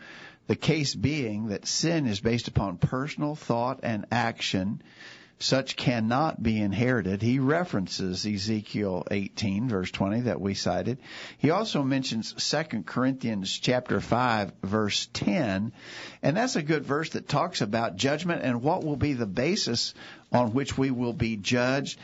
The 0.46 0.54
case 0.54 0.94
being 0.94 1.48
that 1.48 1.66
sin 1.66 2.06
is 2.06 2.20
based 2.20 2.46
upon 2.46 2.78
personal 2.78 3.34
thought 3.34 3.80
and 3.82 4.06
action. 4.12 4.80
Such 5.38 5.76
cannot 5.76 6.42
be 6.42 6.58
inherited. 6.58 7.20
He 7.20 7.38
references 7.38 8.24
Ezekiel 8.24 9.06
18 9.10 9.68
verse 9.68 9.90
20 9.90 10.22
that 10.22 10.40
we 10.40 10.54
cited. 10.54 10.98
He 11.36 11.50
also 11.50 11.82
mentions 11.82 12.32
2 12.32 12.84
Corinthians 12.84 13.58
chapter 13.58 14.00
5 14.00 14.52
verse 14.62 15.08
10, 15.12 15.72
and 16.22 16.36
that's 16.36 16.56
a 16.56 16.62
good 16.62 16.86
verse 16.86 17.10
that 17.10 17.28
talks 17.28 17.60
about 17.60 17.96
judgment 17.96 18.42
and 18.44 18.62
what 18.62 18.82
will 18.82 18.96
be 18.96 19.12
the 19.12 19.26
basis 19.26 19.92
on 20.32 20.54
which 20.54 20.78
we 20.78 20.90
will 20.90 21.12
be 21.12 21.36
judged. 21.36 21.98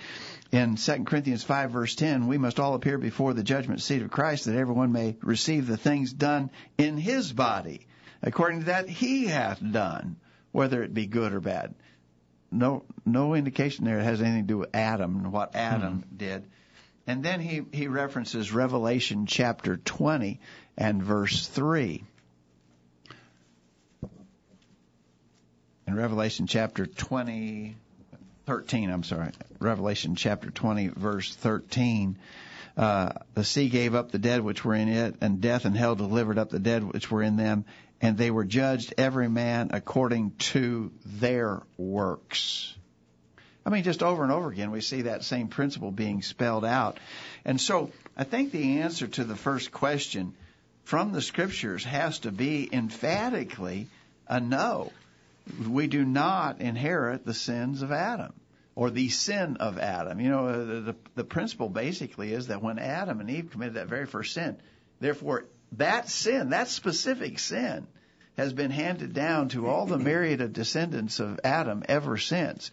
In 0.51 0.77
2 0.77 1.05
Corinthians 1.05 1.43
5 1.43 1.71
verse 1.71 1.95
10, 1.95 2.27
we 2.27 2.37
must 2.37 2.61
all 2.61 2.75
appear 2.75 2.99
before 2.99 3.33
the 3.33 3.43
judgment 3.43 3.81
seat 3.81 4.03
of 4.03 4.11
Christ 4.11 4.45
that 4.45 4.57
everyone 4.57 4.93
may 4.93 5.17
receive 5.23 5.67
the 5.67 5.79
things 5.79 6.13
done 6.13 6.51
in 6.77 6.99
his 6.99 7.33
body 7.33 7.87
according 8.21 8.61
to 8.61 8.67
that 8.67 8.91
he 8.91 9.25
hath 9.25 9.59
done, 9.73 10.17
whether 10.53 10.83
it 10.83 10.93
be 10.93 11.07
good 11.07 11.33
or 11.33 11.41
bad 11.41 11.75
no 12.53 12.85
no 13.05 13.35
indication 13.35 13.85
there 13.85 13.99
it 13.99 14.05
has 14.05 14.21
anything 14.21 14.43
to 14.43 14.47
do 14.47 14.59
with 14.59 14.75
Adam 14.75 15.17
and 15.17 15.33
what 15.33 15.55
Adam 15.57 16.05
did. 16.17 16.45
And 17.07 17.25
then 17.25 17.41
he 17.41 17.63
he 17.73 17.89
references 17.89 18.53
Revelation 18.53 19.27
chapter 19.27 19.77
20 19.77 20.41
and 20.77 21.03
verse 21.03 21.47
3. 21.49 22.05
In 25.89 25.97
Revelation 25.97 26.47
chapter 26.47 26.87
20 26.87 27.77
13, 28.47 28.91
I'm 28.91 29.05
sorry. 29.05 29.31
Revelation 29.59 30.15
chapter 30.15 30.51
20 30.51 30.89
verse 30.89 31.35
13. 31.35 32.19
Uh, 32.77 33.13
the 33.35 33.45
sea 33.45 33.69
gave 33.69 33.95
up 33.95 34.11
the 34.11 34.19
dead 34.19 34.41
which 34.41 34.65
were 34.65 34.75
in 34.75 34.89
it, 34.89 35.17
and 35.21 35.41
death 35.41 35.65
and 35.65 35.77
hell 35.77 35.95
delivered 35.95 36.39
up 36.39 36.51
the 36.51 36.59
dead 36.59 36.83
which 36.83 37.11
were 37.11 37.23
in 37.23 37.37
them, 37.37 37.65
and 38.03 38.19
they 38.19 38.33
were 38.33 38.45
judged 38.45 38.93
every 38.99 39.29
man 39.29 39.71
according 39.73 40.33
to 40.33 40.91
their 41.07 41.63
works. 41.79 42.75
I 43.65 43.71
mean, 43.71 43.85
just 43.85 44.03
over 44.03 44.25
and 44.25 44.33
over 44.33 44.51
again, 44.51 44.73
we 44.73 44.81
see 44.81 45.03
that 45.03 45.23
same 45.23 45.47
principle 45.47 45.93
being 45.93 46.21
spelled 46.21 46.65
out. 46.65 46.99
And 47.45 47.61
so 47.61 47.93
I 48.17 48.25
think 48.25 48.51
the 48.51 48.81
answer 48.81 49.07
to 49.07 49.25
the 49.25 49.37
first 49.37 49.71
question 49.71 50.35
from 50.83 51.13
the 51.13 51.23
scriptures 51.23 51.85
has 51.85 52.19
to 52.21 52.33
be 52.33 52.69
emphatically 52.73 53.87
a 54.27 54.41
no. 54.41 54.91
We 55.69 55.87
do 55.87 56.05
not 56.05 56.61
inherit 56.61 57.25
the 57.25 57.35
sins 57.35 57.83
of 57.83 57.93
Adam 57.93 58.33
or 58.75 58.91
the 58.91 59.11
sin 59.11 59.59
of 59.59 59.79
Adam. 59.79 60.21
You 60.21 60.31
know, 60.31 60.65
the, 60.65 60.81
the, 60.81 60.97
the 61.15 61.25
principle 61.25 61.69
basically 61.69 62.33
is 62.33 62.49
that 62.49 62.63
when 62.63 62.81
Adam 62.81 63.21
and 63.21 63.31
Eve 63.31 63.51
committed 63.53 63.75
that 63.75 63.87
very 63.87 64.07
first 64.07 64.35
sin, 64.35 64.57
therefore 64.99 65.47
that 65.73 66.09
sin, 66.09 66.51
that 66.51 66.69
specific 66.69 67.39
sin, 67.39 67.87
has 68.37 68.53
been 68.53 68.71
handed 68.71 69.13
down 69.13 69.49
to 69.51 69.69
all 69.69 69.87
the 69.87 69.99
myriad 69.99 70.41
of 70.41 70.53
descendants 70.53 71.21
of 71.21 71.41
Adam 71.45 71.83
ever 71.89 72.17
since. 72.17 72.71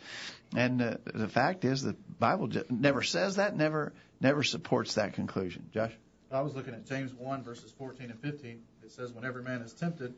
And 0.55 0.81
uh, 0.81 0.97
the 1.05 1.27
fact 1.27 1.65
is, 1.65 1.81
the 1.81 1.95
Bible 2.17 2.49
never 2.69 3.03
says 3.03 3.35
that, 3.35 3.55
never 3.55 3.93
never 4.21 4.43
supports 4.43 4.95
that 4.95 5.13
conclusion. 5.13 5.69
Josh, 5.73 5.93
I 6.31 6.41
was 6.41 6.55
looking 6.55 6.73
at 6.73 6.85
James 6.85 7.13
1, 7.13 7.43
verses 7.43 7.71
14 7.77 8.11
and 8.11 8.19
15. 8.19 8.61
It 8.83 8.91
says, 8.91 9.11
When 9.11 9.25
every 9.25 9.43
man 9.43 9.61
is 9.61 9.73
tempted, 9.73 10.13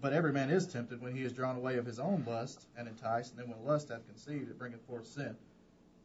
but 0.00 0.12
every 0.12 0.32
man 0.32 0.50
is 0.50 0.66
tempted 0.66 1.00
when 1.00 1.14
he 1.14 1.22
is 1.22 1.32
drawn 1.32 1.56
away 1.56 1.76
of 1.76 1.86
his 1.86 1.98
own 1.98 2.24
lust 2.26 2.66
and 2.76 2.88
enticed, 2.88 3.32
and 3.32 3.40
then 3.40 3.48
when 3.48 3.64
lust 3.64 3.88
hath 3.88 4.06
conceived, 4.06 4.50
it 4.50 4.58
bringeth 4.58 4.82
forth 4.86 5.06
sin. 5.06 5.34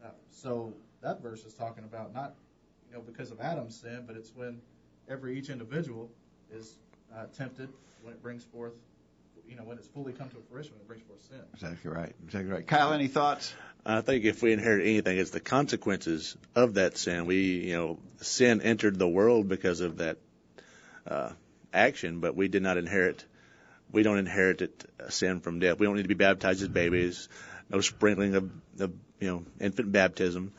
Uh, 0.03 0.09
so 0.31 0.73
that 1.01 1.21
verse 1.21 1.43
is 1.43 1.53
talking 1.53 1.83
about 1.83 2.13
not, 2.13 2.35
you 2.89 2.95
know, 2.95 3.01
because 3.01 3.31
of 3.31 3.39
Adam's 3.39 3.79
sin, 3.79 4.03
but 4.07 4.15
it's 4.15 4.31
when 4.35 4.61
every 5.09 5.37
each 5.37 5.49
individual 5.49 6.09
is 6.51 6.75
uh, 7.15 7.25
tempted 7.37 7.69
when 8.01 8.13
it 8.13 8.21
brings 8.21 8.43
forth, 8.43 8.73
you 9.47 9.55
know, 9.55 9.63
when 9.63 9.77
it's 9.77 9.87
fully 9.87 10.13
come 10.13 10.29
to 10.29 10.37
fruition, 10.49 10.73
when 10.73 10.81
it 10.81 10.87
brings 10.87 11.03
forth 11.03 11.21
sin. 11.29 11.41
exactly 11.53 11.91
right, 11.91 12.15
exactly 12.25 12.51
right. 12.51 12.67
Kyle, 12.67 12.93
any 12.93 13.07
thoughts? 13.07 13.53
I 13.85 14.01
think 14.01 14.25
if 14.25 14.41
we 14.41 14.51
inherit 14.51 14.85
anything, 14.85 15.17
it's 15.17 15.31
the 15.31 15.39
consequences 15.39 16.35
of 16.55 16.75
that 16.75 16.97
sin. 16.97 17.25
We, 17.25 17.67
you 17.67 17.75
know, 17.75 17.99
sin 18.21 18.61
entered 18.61 18.99
the 18.99 19.07
world 19.07 19.47
because 19.47 19.81
of 19.81 19.97
that 19.97 20.17
uh, 21.07 21.31
action, 21.73 22.19
but 22.19 22.35
we 22.35 22.47
did 22.47 22.61
not 22.61 22.77
inherit. 22.77 23.25
We 23.91 24.03
don't 24.03 24.19
inherit 24.19 24.61
it, 24.61 24.85
uh, 24.99 25.09
sin 25.09 25.39
from 25.39 25.59
death. 25.59 25.79
We 25.79 25.85
don't 25.85 25.95
need 25.95 26.03
to 26.03 26.09
be 26.09 26.13
baptized 26.13 26.61
as 26.61 26.67
babies. 26.67 27.29
No 27.69 27.81
sprinkling 27.81 28.35
of, 28.35 28.51
of 28.79 28.91
you 29.19 29.27
know, 29.27 29.43
infant 29.59 29.91
baptism. 29.91 30.53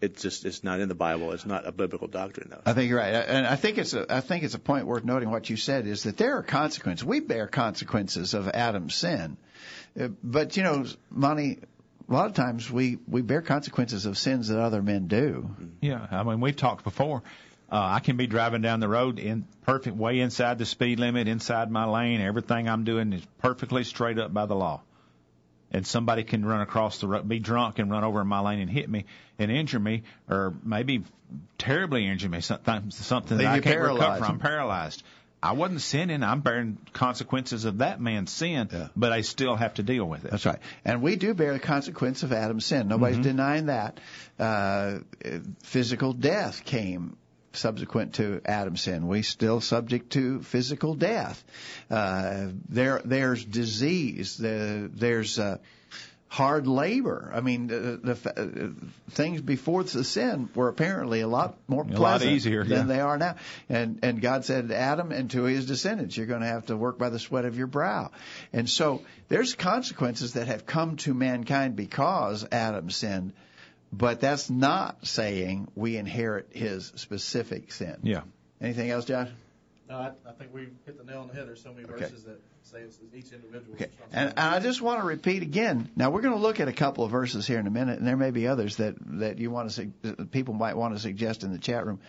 It's 0.00 0.20
just 0.20 0.44
it's 0.44 0.62
not 0.62 0.80
in 0.80 0.88
the 0.88 0.94
Bible. 0.94 1.32
It's 1.32 1.46
not 1.46 1.66
a 1.66 1.72
biblical 1.72 2.08
doctrine. 2.08 2.48
Though. 2.50 2.60
I 2.66 2.72
think 2.74 2.90
you're 2.90 2.98
right, 2.98 3.14
and 3.14 3.46
I 3.46 3.56
think 3.56 3.78
it's 3.78 3.94
a 3.94 4.04
I 4.08 4.20
think 4.20 4.42
it's 4.44 4.54
a 4.54 4.58
point 4.58 4.86
worth 4.86 5.04
noting. 5.04 5.30
What 5.30 5.48
you 5.48 5.56
said 5.56 5.86
is 5.86 6.02
that 6.02 6.16
there 6.16 6.36
are 6.36 6.42
consequences. 6.42 7.04
We 7.04 7.20
bear 7.20 7.46
consequences 7.46 8.34
of 8.34 8.48
Adam's 8.48 8.94
sin, 8.94 9.36
Uh, 9.98 10.08
but 10.22 10.56
you 10.56 10.62
know, 10.62 10.84
Monty, 11.10 11.60
a 12.08 12.12
lot 12.12 12.26
of 12.26 12.34
times 12.34 12.70
we 12.70 12.98
we 13.08 13.22
bear 13.22 13.40
consequences 13.40 14.04
of 14.04 14.18
sins 14.18 14.48
that 14.48 14.60
other 14.60 14.82
men 14.82 15.06
do. 15.06 15.48
Yeah, 15.80 16.06
I 16.10 16.22
mean, 16.22 16.40
we've 16.40 16.56
talked 16.56 16.84
before. 16.84 17.22
Uh, 17.72 17.80
I 17.80 18.00
can 18.00 18.16
be 18.16 18.26
driving 18.26 18.60
down 18.60 18.80
the 18.80 18.88
road 18.88 19.18
in 19.18 19.46
perfect 19.62 19.96
way 19.96 20.20
inside 20.20 20.58
the 20.58 20.66
speed 20.66 21.00
limit, 21.00 21.28
inside 21.28 21.70
my 21.70 21.86
lane. 21.86 22.20
Everything 22.20 22.68
I'm 22.68 22.84
doing 22.84 23.12
is 23.14 23.22
perfectly 23.38 23.84
straight 23.84 24.18
up 24.18 24.34
by 24.34 24.46
the 24.46 24.54
law. 24.54 24.82
And 25.74 25.84
somebody 25.84 26.22
can 26.22 26.44
run 26.46 26.60
across 26.60 27.00
the 27.00 27.08
road, 27.08 27.28
be 27.28 27.40
drunk 27.40 27.80
and 27.80 27.90
run 27.90 28.04
over 28.04 28.20
in 28.20 28.28
my 28.28 28.38
lane 28.40 28.60
and 28.60 28.70
hit 28.70 28.88
me 28.88 29.06
and 29.40 29.50
injure 29.50 29.80
me, 29.80 30.04
or 30.30 30.54
maybe 30.62 31.02
terribly 31.58 32.06
injure 32.06 32.28
me, 32.28 32.40
something, 32.40 32.92
something 32.92 33.38
that 33.38 33.46
I 33.46 33.58
can't 33.58 33.64
paralyzed. 33.76 34.20
recover. 34.20 34.24
I'm 34.24 34.38
paralyzed. 34.38 35.02
I 35.42 35.52
wasn't 35.52 35.80
sinning. 35.80 36.22
I'm 36.22 36.42
bearing 36.42 36.78
consequences 36.92 37.64
of 37.64 37.78
that 37.78 38.00
man's 38.00 38.30
sin, 38.30 38.68
Yeah. 38.72 38.88
but 38.94 39.12
I 39.12 39.22
still 39.22 39.56
have 39.56 39.74
to 39.74 39.82
deal 39.82 40.04
with 40.04 40.24
it. 40.24 40.30
That's 40.30 40.46
right. 40.46 40.60
And 40.84 41.02
we 41.02 41.16
do 41.16 41.34
bear 41.34 41.52
the 41.52 41.58
consequence 41.58 42.22
of 42.22 42.32
Adam's 42.32 42.64
sin. 42.64 42.86
Nobody's 42.86 43.18
denying 43.18 43.66
that. 43.66 43.98
Uh, 44.38 45.00
physical 45.64 46.12
death 46.12 46.64
came 46.64 47.16
subsequent 47.56 48.14
to 48.14 48.40
Adam's 48.44 48.82
sin. 48.82 49.06
We 49.06 49.22
still 49.22 49.60
subject 49.60 50.12
to 50.12 50.42
physical 50.42 50.94
death. 50.94 51.42
Uh, 51.90 52.48
there, 52.68 53.00
there's 53.04 53.44
disease. 53.44 54.36
The, 54.36 54.90
there's 54.92 55.38
uh, 55.38 55.58
hard 56.34 56.66
labor. 56.66 57.30
I 57.32 57.40
mean, 57.40 57.68
the, 57.68 58.00
the 58.02 58.30
uh, 58.36 58.86
things 59.10 59.40
before 59.40 59.84
the 59.84 60.02
sin 60.02 60.48
were 60.54 60.68
apparently 60.68 61.20
a 61.20 61.28
lot 61.28 61.56
more 61.68 61.84
lot 61.84 61.94
pleasant 61.94 62.32
easier, 62.32 62.64
than 62.64 62.88
yeah. 62.88 62.94
they 62.94 63.00
are 63.00 63.16
now. 63.18 63.36
And 63.68 64.00
and 64.02 64.20
God 64.20 64.44
said, 64.44 64.68
to 64.68 64.76
Adam 64.76 65.12
and 65.12 65.30
to 65.30 65.44
his 65.44 65.66
descendants, 65.66 66.16
you're 66.16 66.26
going 66.26 66.40
to 66.40 66.48
have 66.48 66.66
to 66.66 66.76
work 66.76 66.98
by 66.98 67.08
the 67.10 67.20
sweat 67.20 67.44
of 67.44 67.56
your 67.56 67.68
brow. 67.68 68.10
And 68.52 68.68
so 68.68 69.02
there's 69.28 69.54
consequences 69.54 70.32
that 70.32 70.48
have 70.48 70.66
come 70.66 70.96
to 70.98 71.14
mankind 71.14 71.76
because 71.76 72.44
Adam 72.50 72.90
sinned. 72.90 73.32
But 73.96 74.20
that's 74.20 74.50
not 74.50 75.06
saying 75.06 75.68
we 75.76 75.96
inherit 75.96 76.48
his 76.50 76.92
specific 76.96 77.72
sin. 77.72 77.98
Yeah. 78.02 78.22
Anything 78.60 78.90
else, 78.90 79.04
Josh? 79.04 79.28
No, 79.88 79.96
I, 79.96 80.12
I 80.28 80.32
think 80.32 80.52
we 80.52 80.68
hit 80.86 80.98
the 80.98 81.04
nail 81.04 81.20
on 81.20 81.28
the 81.28 81.34
head. 81.34 81.46
There's 81.46 81.62
so 81.62 81.72
many 81.72 81.84
Okay. 81.84 82.00
verses 82.00 82.24
that 82.24 82.40
say 82.62 82.80
it's 82.80 82.98
each 83.14 83.32
individual. 83.32 83.74
Okay. 83.74 83.90
And, 84.12 84.30
and 84.30 84.38
I 84.40 84.58
just 84.58 84.80
want 84.80 85.00
to 85.00 85.06
repeat 85.06 85.42
again. 85.42 85.90
Now 85.94 86.10
we're 86.10 86.22
going 86.22 86.34
to 86.34 86.40
look 86.40 86.58
at 86.58 86.66
a 86.68 86.72
couple 86.72 87.04
of 87.04 87.10
verses 87.10 87.46
here 87.46 87.58
in 87.58 87.66
a 87.66 87.70
minute, 87.70 87.98
and 87.98 88.08
there 88.08 88.16
may 88.16 88.30
be 88.30 88.48
others 88.48 88.76
that 88.76 88.96
that 89.20 89.38
you 89.38 89.50
want 89.50 89.70
to 89.70 89.74
sug- 90.02 90.30
people 90.30 90.54
might 90.54 90.76
want 90.76 90.94
to 90.94 91.00
suggest 91.00 91.44
in 91.44 91.52
the 91.52 91.58
chat 91.58 91.86
room. 91.86 92.00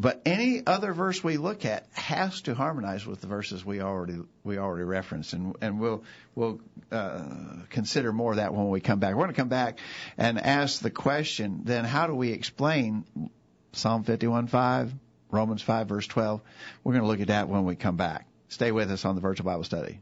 But 0.00 0.22
any 0.24 0.62
other 0.64 0.92
verse 0.92 1.24
we 1.24 1.38
look 1.38 1.64
at 1.64 1.88
has 1.90 2.42
to 2.42 2.54
harmonize 2.54 3.04
with 3.04 3.20
the 3.20 3.26
verses 3.26 3.64
we 3.64 3.80
already 3.80 4.20
we 4.44 4.56
already 4.56 4.84
referenced, 4.84 5.32
and 5.32 5.56
and 5.60 5.80
we'll 5.80 6.04
we'll 6.36 6.60
uh, 6.92 7.24
consider 7.70 8.12
more 8.12 8.30
of 8.30 8.36
that 8.36 8.54
when 8.54 8.68
we 8.70 8.80
come 8.80 9.00
back. 9.00 9.16
We're 9.16 9.24
going 9.24 9.34
to 9.34 9.40
come 9.40 9.48
back 9.48 9.80
and 10.16 10.38
ask 10.38 10.80
the 10.80 10.90
question: 10.92 11.62
Then 11.64 11.84
how 11.84 12.06
do 12.06 12.14
we 12.14 12.30
explain 12.30 13.06
Psalm 13.72 14.04
51:5, 14.04 14.92
Romans 15.32 15.62
5 15.62 15.88
verse 15.88 16.06
12? 16.06 16.42
We're 16.84 16.92
going 16.92 17.02
to 17.02 17.08
look 17.08 17.20
at 17.20 17.26
that 17.26 17.48
when 17.48 17.64
we 17.64 17.74
come 17.74 17.96
back. 17.96 18.28
Stay 18.50 18.70
with 18.70 18.92
us 18.92 19.04
on 19.04 19.16
the 19.16 19.20
virtual 19.20 19.46
Bible 19.46 19.64
study. 19.64 20.00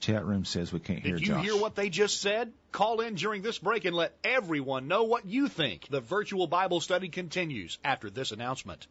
Chat 0.00 0.24
room 0.24 0.44
says 0.46 0.72
we 0.72 0.80
can't 0.80 1.00
hear 1.00 1.16
Did 1.16 1.26
you 1.26 1.34
Josh. 1.34 1.44
hear 1.44 1.56
what 1.56 1.74
they 1.74 1.90
just 1.90 2.20
said? 2.20 2.52
Call 2.72 3.00
in 3.02 3.14
during 3.16 3.42
this 3.42 3.58
break 3.58 3.84
and 3.84 3.94
let 3.94 4.16
everyone 4.24 4.88
know 4.88 5.04
what 5.04 5.26
you 5.26 5.48
think. 5.48 5.86
The 5.88 6.00
virtual 6.00 6.46
Bible 6.46 6.80
study 6.80 7.08
continues 7.10 7.78
after 7.84 8.08
this 8.08 8.32
announcement. 8.32 8.86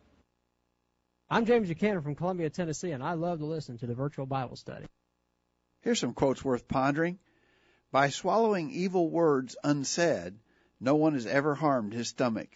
I'm 1.30 1.46
James 1.46 1.68
Buchanan 1.68 2.02
from 2.04 2.16
Columbia, 2.16 2.50
Tennessee, 2.50 2.92
and 2.92 3.04
I 3.04 3.14
love 3.14 3.40
to 3.40 3.46
listen 3.46 3.78
to 3.80 3.88
the 3.88 3.96
virtual 3.96 4.26
Bible 4.28 4.56
study. 4.56 4.86
Here's 5.82 6.00
some 6.00 6.14
quotes 6.14 6.44
worth 6.44 6.68
pondering. 6.68 7.18
By 7.92 8.10
swallowing 8.10 8.70
evil 8.70 9.10
words 9.10 9.56
unsaid, 9.64 10.36
no 10.80 10.96
one 10.96 11.14
has 11.14 11.26
ever 11.26 11.56
harmed 11.56 11.94
his 11.94 12.10
stomach. 12.10 12.50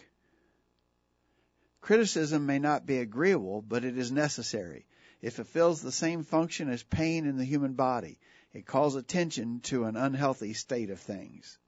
Criticism 1.80 2.46
may 2.46 2.58
not 2.60 2.86
be 2.86 2.98
agreeable, 2.98 3.62
but 3.62 3.84
it 3.84 3.98
is 3.98 4.12
necessary. 4.12 4.86
It 5.20 5.32
fulfills 5.32 5.82
the 5.82 5.92
same 5.92 6.22
function 6.22 6.68
as 6.68 6.82
pain 6.82 7.26
in 7.26 7.36
the 7.36 7.44
human 7.44 7.74
body. 7.74 8.18
It 8.54 8.66
calls 8.66 8.94
attention 8.94 9.60
to 9.64 9.84
an 9.84 9.96
unhealthy 9.96 10.54
state 10.54 10.90
of 10.90 11.00
things. 11.00 11.58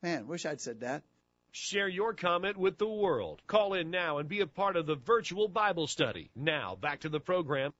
Man, 0.00 0.28
wish 0.28 0.46
I'd 0.46 0.60
said 0.60 0.80
that. 0.80 1.02
Share 1.50 1.88
your 1.88 2.14
comment 2.14 2.56
with 2.56 2.78
the 2.78 2.88
world. 2.88 3.42
Call 3.48 3.74
in 3.74 3.90
now 3.90 4.18
and 4.18 4.28
be 4.28 4.40
a 4.40 4.46
part 4.46 4.76
of 4.76 4.86
the 4.86 4.94
virtual 4.94 5.48
Bible 5.48 5.88
study. 5.88 6.30
Now, 6.36 6.76
back 6.80 7.00
to 7.00 7.08
the 7.08 7.18
program. 7.18 7.74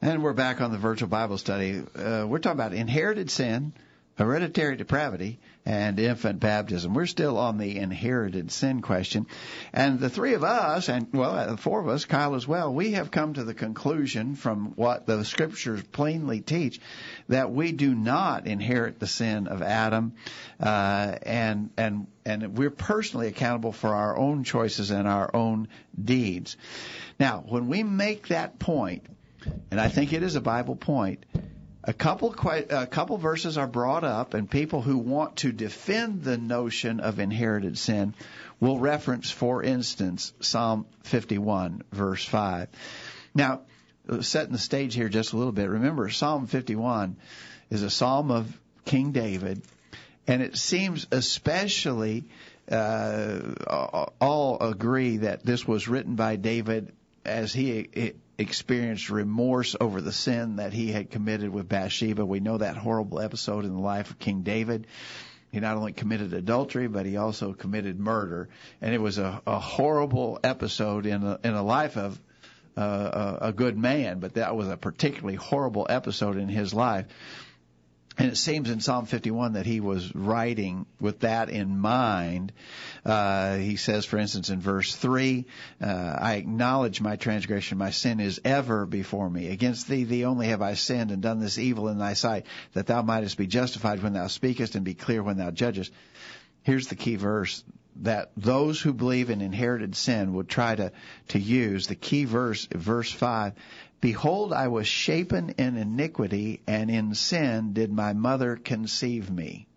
And 0.00 0.24
we're 0.24 0.32
back 0.32 0.60
on 0.60 0.72
the 0.72 0.78
virtual 0.78 1.08
Bible 1.08 1.38
study. 1.38 1.80
Uh, 1.94 2.26
we're 2.26 2.40
talking 2.40 2.58
about 2.58 2.74
inherited 2.74 3.30
sin, 3.30 3.72
hereditary 4.16 4.76
depravity, 4.76 5.38
and 5.64 5.98
infant 6.00 6.40
baptism. 6.40 6.92
We're 6.92 7.06
still 7.06 7.38
on 7.38 7.56
the 7.56 7.78
inherited 7.78 8.50
sin 8.50 8.82
question. 8.82 9.26
And 9.72 10.00
the 10.00 10.10
three 10.10 10.34
of 10.34 10.42
us, 10.42 10.88
and 10.88 11.06
well, 11.12 11.46
the 11.46 11.56
four 11.56 11.80
of 11.80 11.88
us, 11.88 12.04
Kyle 12.04 12.34
as 12.34 12.46
well, 12.46 12.74
we 12.74 12.92
have 12.92 13.10
come 13.10 13.34
to 13.34 13.44
the 13.44 13.54
conclusion 13.54 14.34
from 14.34 14.72
what 14.74 15.06
the 15.06 15.24
scriptures 15.24 15.82
plainly 15.82 16.40
teach 16.40 16.80
that 17.28 17.52
we 17.52 17.72
do 17.72 17.94
not 17.94 18.46
inherit 18.46 18.98
the 18.98 19.06
sin 19.06 19.46
of 19.46 19.62
Adam, 19.62 20.14
uh, 20.60 21.16
and, 21.22 21.70
and, 21.76 22.06
and 22.24 22.58
we're 22.58 22.70
personally 22.70 23.28
accountable 23.28 23.72
for 23.72 23.94
our 23.94 24.16
own 24.16 24.42
choices 24.42 24.90
and 24.90 25.06
our 25.06 25.30
own 25.34 25.68
deeds. 26.02 26.56
Now, 27.20 27.44
when 27.46 27.68
we 27.68 27.84
make 27.84 28.28
that 28.28 28.58
point, 28.58 29.06
and 29.70 29.80
I 29.80 29.88
think 29.88 30.12
it 30.12 30.22
is 30.22 30.34
a 30.36 30.40
Bible 30.40 30.76
point. 30.76 31.24
A 31.84 31.92
couple 31.92 32.32
a 32.70 32.86
couple 32.86 33.18
verses 33.18 33.58
are 33.58 33.66
brought 33.66 34.04
up, 34.04 34.34
and 34.34 34.48
people 34.48 34.82
who 34.82 34.98
want 34.98 35.36
to 35.38 35.50
defend 35.50 36.22
the 36.22 36.38
notion 36.38 37.00
of 37.00 37.18
inherited 37.18 37.76
sin 37.76 38.14
will 38.60 38.78
reference, 38.78 39.30
for 39.30 39.64
instance, 39.64 40.32
Psalm 40.38 40.86
51, 41.02 41.82
verse 41.90 42.24
5. 42.24 42.68
Now, 43.34 43.62
setting 44.20 44.52
the 44.52 44.58
stage 44.58 44.94
here 44.94 45.08
just 45.08 45.32
a 45.32 45.36
little 45.36 45.52
bit. 45.52 45.68
Remember, 45.68 46.08
Psalm 46.08 46.46
51 46.46 47.16
is 47.70 47.82
a 47.82 47.90
psalm 47.90 48.30
of 48.30 48.56
King 48.84 49.10
David, 49.10 49.62
and 50.28 50.40
it 50.40 50.56
seems 50.56 51.08
especially 51.10 52.24
uh, 52.70 54.06
all 54.20 54.60
agree 54.60 55.16
that 55.18 55.44
this 55.44 55.66
was 55.66 55.88
written 55.88 56.14
by 56.14 56.36
David 56.36 56.92
as 57.24 57.52
he 57.52 58.14
experienced 58.38 59.10
remorse 59.10 59.76
over 59.80 60.00
the 60.00 60.12
sin 60.12 60.56
that 60.56 60.72
he 60.72 60.90
had 60.92 61.10
committed 61.10 61.50
with 61.50 61.68
Bathsheba. 61.68 62.24
We 62.24 62.40
know 62.40 62.58
that 62.58 62.76
horrible 62.76 63.20
episode 63.20 63.64
in 63.64 63.72
the 63.72 63.80
life 63.80 64.10
of 64.10 64.18
King 64.18 64.42
David. 64.42 64.86
He 65.52 65.60
not 65.60 65.76
only 65.76 65.92
committed 65.92 66.32
adultery, 66.32 66.88
but 66.88 67.04
he 67.04 67.18
also 67.18 67.52
committed 67.52 68.00
murder, 68.00 68.48
and 68.80 68.94
it 68.94 69.00
was 69.00 69.18
a, 69.18 69.42
a 69.46 69.58
horrible 69.58 70.40
episode 70.42 71.04
in 71.04 71.22
a, 71.22 71.38
in 71.44 71.52
a 71.52 71.62
life 71.62 71.98
of 71.98 72.18
uh, 72.74 73.36
a, 73.40 73.48
a 73.48 73.52
good 73.52 73.76
man. 73.76 74.18
But 74.18 74.34
that 74.34 74.56
was 74.56 74.68
a 74.68 74.78
particularly 74.78 75.34
horrible 75.34 75.86
episode 75.90 76.38
in 76.38 76.48
his 76.48 76.72
life. 76.72 77.04
And 78.18 78.28
it 78.30 78.36
seems 78.36 78.68
in 78.68 78.80
Psalm 78.80 79.06
51 79.06 79.54
that 79.54 79.64
he 79.64 79.80
was 79.80 80.14
writing 80.14 80.84
with 81.00 81.20
that 81.20 81.48
in 81.48 81.78
mind. 81.78 82.52
Uh, 83.04 83.56
he 83.56 83.76
says, 83.76 84.04
for 84.04 84.18
instance, 84.18 84.50
in 84.50 84.60
verse 84.60 84.94
3, 84.94 85.46
uh, 85.80 85.86
I 85.86 86.34
acknowledge 86.34 87.00
my 87.00 87.16
transgression. 87.16 87.78
My 87.78 87.90
sin 87.90 88.20
is 88.20 88.40
ever 88.44 88.84
before 88.84 89.30
me. 89.30 89.48
Against 89.48 89.88
thee, 89.88 90.04
thee 90.04 90.26
only 90.26 90.48
have 90.48 90.60
I 90.60 90.74
sinned 90.74 91.10
and 91.10 91.22
done 91.22 91.40
this 91.40 91.58
evil 91.58 91.88
in 91.88 91.98
thy 91.98 92.12
sight, 92.12 92.46
that 92.74 92.86
thou 92.86 93.00
mightest 93.00 93.38
be 93.38 93.46
justified 93.46 94.02
when 94.02 94.12
thou 94.12 94.26
speakest 94.26 94.74
and 94.74 94.84
be 94.84 94.94
clear 94.94 95.22
when 95.22 95.38
thou 95.38 95.50
judgest. 95.50 95.92
Here's 96.64 96.88
the 96.88 96.96
key 96.96 97.16
verse 97.16 97.64
that 97.96 98.32
those 98.36 98.80
who 98.80 98.92
believe 98.92 99.30
in 99.30 99.40
inherited 99.40 99.94
sin 99.94 100.32
would 100.34 100.48
try 100.48 100.74
to, 100.74 100.92
to 101.28 101.38
use. 101.38 101.86
The 101.86 101.94
key 101.94 102.24
verse, 102.24 102.66
verse 102.72 103.10
5, 103.10 103.52
Behold, 104.02 104.52
I 104.52 104.66
was 104.66 104.88
shapen 104.88 105.50
in 105.50 105.76
iniquity, 105.76 106.60
and 106.66 106.90
in 106.90 107.14
sin 107.14 107.72
did 107.72 107.92
my 107.92 108.12
mother 108.14 108.56
conceive 108.56 109.30
me. 109.30 109.68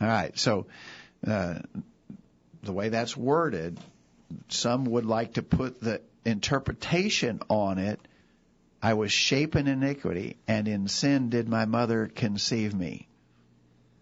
All 0.00 0.06
right, 0.06 0.38
so 0.38 0.66
uh, 1.26 1.54
the 2.62 2.72
way 2.72 2.88
that's 2.88 3.16
worded, 3.16 3.80
some 4.48 4.84
would 4.84 5.04
like 5.06 5.34
to 5.34 5.42
put 5.42 5.80
the 5.80 6.00
interpretation 6.24 7.40
on 7.48 7.78
it. 7.78 8.00
I 8.80 8.94
was 8.94 9.10
shapen 9.10 9.66
in 9.66 9.82
iniquity, 9.82 10.36
and 10.46 10.68
in 10.68 10.86
sin 10.86 11.28
did 11.28 11.48
my 11.48 11.64
mother 11.64 12.06
conceive 12.06 12.72
me. 12.72 13.08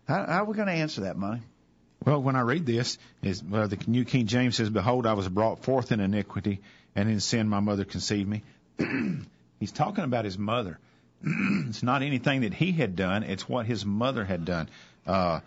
How, 0.06 0.26
how 0.26 0.42
are 0.42 0.44
we 0.44 0.54
going 0.54 0.68
to 0.68 0.74
answer 0.74 1.02
that, 1.02 1.16
Monty? 1.16 1.42
Well, 2.04 2.22
when 2.22 2.36
I 2.36 2.40
read 2.42 2.66
this, 2.66 2.98
is 3.22 3.42
well, 3.42 3.68
the 3.68 3.78
New 3.86 4.04
King 4.04 4.26
James 4.26 4.56
says, 4.56 4.68
"Behold, 4.68 5.06
I 5.06 5.14
was 5.14 5.28
brought 5.30 5.64
forth 5.64 5.92
in 5.92 6.00
iniquity, 6.00 6.60
and 6.94 7.08
in 7.08 7.20
sin 7.20 7.48
my 7.48 7.60
mother 7.60 7.86
conceived 7.86 8.28
me." 8.28 8.42
He's 9.60 9.72
talking 9.72 10.04
about 10.04 10.24
his 10.24 10.38
mother. 10.38 10.78
it's 11.24 11.82
not 11.82 12.02
anything 12.02 12.42
that 12.42 12.54
he 12.54 12.72
had 12.72 12.96
done; 12.96 13.22
it's 13.22 13.48
what 13.48 13.66
his 13.66 13.84
mother 13.84 14.24
had 14.24 14.44
done. 14.44 14.68
Uh, 15.06 15.40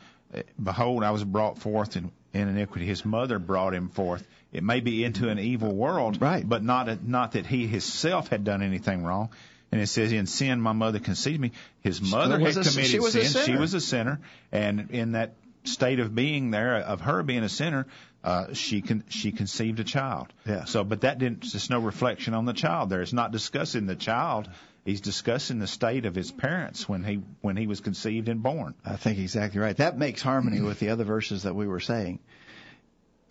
Behold, 0.61 1.03
I 1.03 1.11
was 1.11 1.23
brought 1.23 1.59
forth 1.59 1.95
in, 1.95 2.11
in 2.33 2.47
iniquity. 2.47 2.85
His 2.85 3.05
mother 3.05 3.37
brought 3.37 3.73
him 3.73 3.89
forth. 3.89 4.25
It 4.51 4.63
may 4.63 4.79
be 4.79 5.03
into 5.03 5.29
an 5.29 5.39
evil 5.39 5.73
world, 5.73 6.21
right? 6.21 6.47
But 6.47 6.63
not 6.63 7.03
not 7.03 7.33
that 7.33 7.45
he 7.45 7.67
himself 7.67 8.29
had 8.29 8.43
done 8.43 8.61
anything 8.61 9.03
wrong. 9.03 9.29
And 9.71 9.81
it 9.81 9.87
says, 9.87 10.11
"In 10.11 10.25
sin, 10.25 10.61
my 10.61 10.73
mother 10.73 10.99
conceived 10.99 11.39
me." 11.39 11.51
His 11.81 12.01
mother 12.01 12.39
had 12.39 12.57
a, 12.57 12.63
committed 12.63 12.85
she 12.85 12.99
sin. 12.99 13.45
She 13.45 13.55
was 13.55 13.73
a 13.73 13.81
sinner, 13.81 14.19
and 14.51 14.89
in 14.91 15.13
that 15.13 15.33
state 15.63 15.99
of 15.99 16.13
being 16.13 16.51
there 16.51 16.77
of 16.77 17.01
her 17.01 17.23
being 17.23 17.43
a 17.43 17.49
sinner, 17.49 17.87
uh, 18.23 18.53
she 18.53 18.81
con- 18.81 19.03
she 19.09 19.31
conceived 19.31 19.79
a 19.79 19.83
child. 19.83 20.31
Yeah. 20.45 20.65
So, 20.65 20.83
but 20.83 21.01
that 21.01 21.19
didn't. 21.19 21.51
There's 21.51 21.69
no 21.69 21.79
reflection 21.79 22.33
on 22.33 22.45
the 22.45 22.53
child 22.53 22.89
there. 22.89 23.01
It's 23.01 23.13
not 23.13 23.31
discussing 23.31 23.85
the 23.85 23.95
child. 23.95 24.49
He's 24.85 25.01
discussing 25.01 25.59
the 25.59 25.67
state 25.67 26.05
of 26.05 26.13
his 26.13 26.31
parents 26.31 26.87
when 26.89 27.03
he 27.03 27.21
when 27.41 27.55
he 27.55 27.67
was 27.67 27.79
conceived 27.79 28.29
and 28.29 28.43
born. 28.43 28.75
I 28.85 28.97
think 28.97 29.19
exactly 29.19 29.59
right. 29.59 29.77
That 29.77 29.97
makes 29.97 30.21
harmony 30.21 30.61
with 30.61 30.79
the 30.79 30.89
other 30.89 31.05
verses 31.05 31.43
that 31.43 31.55
we 31.55 31.67
were 31.67 31.79
saying. 31.79 32.19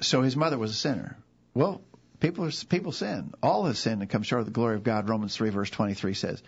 So 0.00 0.22
his 0.22 0.36
mother 0.36 0.58
was 0.58 0.70
a 0.70 0.74
sinner. 0.74 1.16
Well, 1.54 1.82
People 2.22 2.48
people 2.68 2.92
sin. 2.92 3.34
All 3.42 3.66
have 3.66 3.76
sinned 3.76 4.00
and 4.00 4.08
come 4.08 4.22
short 4.22 4.40
of 4.40 4.46
the 4.46 4.52
glory 4.52 4.76
of 4.76 4.84
God. 4.84 5.08
Romans 5.08 5.34
three 5.34 5.50
verse 5.50 5.70
twenty 5.70 5.94
three 5.94 6.14
says. 6.14 6.40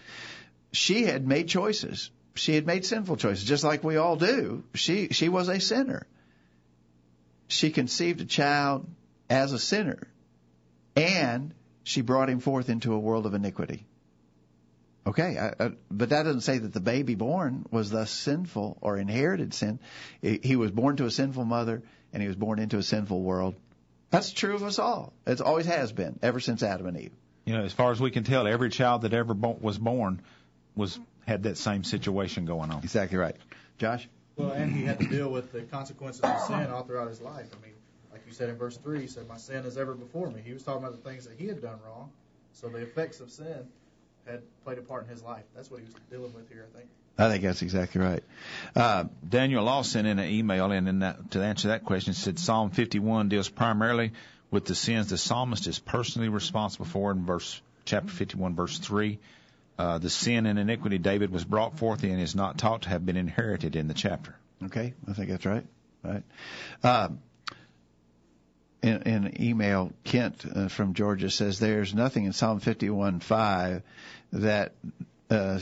She 0.71 1.03
had 1.03 1.27
made 1.27 1.49
choices. 1.49 2.13
She 2.35 2.55
had 2.55 2.67
made 2.67 2.85
sinful 2.85 3.17
choices, 3.17 3.45
just 3.45 3.65
like 3.65 3.85
we 3.85 3.97
all 3.97 4.17
do. 4.17 4.65
She 4.75 5.09
she 5.09 5.29
was 5.29 5.49
a 5.49 5.61
sinner. 5.61 6.07
She 7.49 7.71
conceived 7.71 8.21
a 8.21 8.25
child 8.25 8.87
as 9.31 9.53
a 9.53 9.59
sinner, 9.59 10.09
and 10.97 11.55
she 11.85 12.01
brought 12.01 12.31
him 12.31 12.41
forth 12.41 12.69
into 12.69 12.93
a 12.93 12.99
world 12.99 13.27
of 13.27 13.35
iniquity. 13.35 13.87
Okay, 15.07 15.39
I, 15.39 15.65
I, 15.65 15.73
but 15.91 16.09
that 16.09 16.23
doesn't 16.23 16.41
say 16.41 16.59
that 16.59 16.73
the 16.73 16.81
baby 16.81 17.15
born 17.15 17.67
was 17.71 17.91
thus 17.91 18.11
sinful 18.11 18.79
or 18.81 18.97
inherited 18.97 19.53
sin. 19.53 19.79
He, 20.23 20.57
was 20.57 20.71
born 20.71 20.97
to 20.97 21.05
a 21.05 21.11
sinful 21.11 21.45
mother, 21.45 21.83
and 22.13 22.23
he 22.23 22.27
was 22.27 22.37
born 22.37 22.59
into 22.59 22.79
a 22.79 22.83
sinful 22.83 23.21
world. 23.21 23.55
That's 24.11 24.33
true 24.33 24.55
of 24.55 24.63
us 24.63 24.79
all. 24.79 25.13
It 25.27 25.43
always 25.43 25.67
has 25.67 25.93
been, 25.93 26.19
ever 26.23 26.41
since 26.41 26.63
Adam 26.63 26.87
and 26.87 26.97
Eve. 26.99 27.13
You 27.45 27.53
know, 27.53 27.65
as 27.65 27.75
far 27.75 27.93
as 27.93 28.01
we 28.01 28.11
can 28.11 28.25
tell, 28.25 28.47
every 28.47 28.71
child 28.71 29.03
that 29.03 29.13
ever 29.13 29.35
was 29.35 29.77
born 29.77 30.23
was 30.75 30.99
had 31.27 31.45
that 31.45 31.57
same 31.57 31.85
situation 31.85 32.45
going 32.45 32.71
on. 32.71 32.83
Exactly 32.83 33.19
right. 33.19 33.37
Josh? 33.79 34.09
Well, 34.37 34.51
and 34.51 34.75
he 34.75 34.85
had 34.85 34.99
to 34.99 35.07
deal 35.07 35.31
with 35.31 35.53
the 35.53 35.63
consequences 35.63 36.21
of 36.23 36.41
sin 36.43 36.67
all 36.71 36.83
throughout 36.83 37.09
his 37.09 37.21
life. 37.21 37.47
I 37.53 37.65
mean, 37.65 37.75
like 38.13 38.23
you 38.27 38.33
said 38.33 38.49
in 38.49 38.57
verse 38.57 38.77
3, 38.77 39.01
he 39.01 39.07
said, 39.07 39.29
My 39.29 39.37
sin 39.37 39.65
is 39.65 39.77
ever 39.77 39.95
before 39.95 40.31
me. 40.31 40.41
He 40.45 40.53
was 40.53 40.63
talking 40.63 40.83
about 40.83 41.03
the 41.03 41.09
things 41.09 41.27
that 41.27 41.39
he 41.39 41.47
had 41.47 41.63
done 41.63 41.79
wrong. 41.87 42.11
So 42.53 42.69
the 42.69 42.79
effects 42.79 43.21
of 43.21 43.31
sin 43.31 43.67
had 44.27 44.43
played 44.65 44.79
a 44.79 44.83
part 44.83 45.05
in 45.05 45.11
his 45.11 45.23
life. 45.23 45.45
That's 45.55 45.71
what 45.71 45.81
he 45.81 45.87
was 45.87 45.95
dealing 46.11 46.33
with 46.35 46.49
here, 46.51 46.67
I 46.73 46.79
think. 46.79 46.91
I 47.17 47.29
think 47.29 47.45
that's 47.45 47.63
exactly 47.63 48.01
right. 48.01 48.25
Uh, 48.75 49.05
Daniel 49.29 49.63
Law 49.63 49.83
sent 49.83 50.07
in 50.07 50.19
an 50.19 50.29
email, 50.29 50.73
and 50.73 50.89
in 50.89 50.99
that, 51.01 51.31
to 51.33 51.43
answer 51.43 51.69
that 51.69 51.85
question, 51.85 52.13
said 52.13 52.39
Psalm 52.41 52.71
51 52.71 53.29
deals 53.29 53.49
primarily 53.49 54.13
with 54.51 54.65
the 54.65 54.75
sins 54.75 55.11
the 55.11 55.19
psalmist 55.19 55.67
is 55.67 55.79
personally 55.79 56.29
responsible 56.29 56.87
for 56.87 57.13
in 57.13 57.25
verse 57.25 57.61
chapter 57.85 58.11
51, 58.11 58.55
verse 58.55 58.79
3. 58.79 59.19
Uh, 59.79 59.99
the 59.99 60.11
sin 60.11 60.47
and 60.47 60.59
iniquity 60.59 60.99
David 60.99 61.31
was 61.31 61.45
brought 61.45 61.79
forth 61.79 62.05
in 62.05 62.19
is 62.19 62.35
not 62.35 62.59
taught 62.59 62.83
to 62.83 62.89
have 62.89 63.05
been 63.05 63.17
inherited 63.17 63.75
in 63.75 63.89
the 63.89 63.95
chapter. 63.95 64.35
Okay, 64.65 64.95
I 65.09 65.13
think 65.13 65.31
that's 65.31 65.47
right. 65.47 65.67
Right. 66.03 66.23
Um, 66.83 67.21
in, 68.83 69.03
an 69.25 69.43
email, 69.43 69.93
Kent 70.05 70.45
uh, 70.55 70.69
from 70.69 70.95
Georgia 70.95 71.31
says 71.31 71.59
there's 71.59 71.95
nothing 71.95 72.25
in 72.25 72.33
Psalm 72.33 72.61
51:5 72.61 73.83
that 74.33 74.73
uh, 75.31 75.59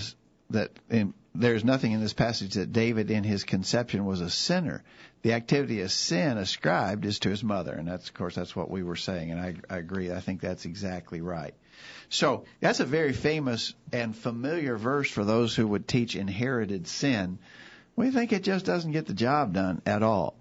that 0.50 0.70
in, 0.90 1.14
there's 1.34 1.64
nothing 1.64 1.92
in 1.92 2.00
this 2.00 2.12
passage 2.12 2.54
that 2.54 2.72
David 2.72 3.10
in 3.10 3.24
his 3.24 3.44
conception 3.44 4.04
was 4.04 4.20
a 4.20 4.28
sinner. 4.28 4.82
The 5.22 5.34
activity 5.34 5.80
of 5.82 5.92
sin 5.92 6.36
ascribed 6.36 7.04
is 7.04 7.20
to 7.20 7.30
his 7.30 7.44
mother, 7.44 7.72
and 7.72 7.86
that's 7.86 8.08
of 8.08 8.14
course 8.14 8.34
that's 8.34 8.56
what 8.56 8.70
we 8.70 8.82
were 8.82 8.96
saying, 8.96 9.30
and 9.30 9.40
I, 9.40 9.54
I 9.70 9.78
agree. 9.78 10.12
I 10.12 10.20
think 10.20 10.40
that's 10.40 10.64
exactly 10.64 11.20
right. 11.20 11.54
So 12.08 12.44
that's 12.60 12.80
a 12.80 12.84
very 12.84 13.12
famous 13.12 13.74
and 13.92 14.16
familiar 14.16 14.76
verse 14.76 15.10
for 15.10 15.24
those 15.24 15.54
who 15.54 15.66
would 15.68 15.88
teach 15.88 16.16
inherited 16.16 16.86
sin. 16.86 17.38
We 17.96 18.10
think 18.10 18.32
it 18.32 18.42
just 18.42 18.64
doesn't 18.64 18.92
get 18.92 19.06
the 19.06 19.14
job 19.14 19.54
done 19.54 19.82
at 19.86 20.02
all. 20.02 20.34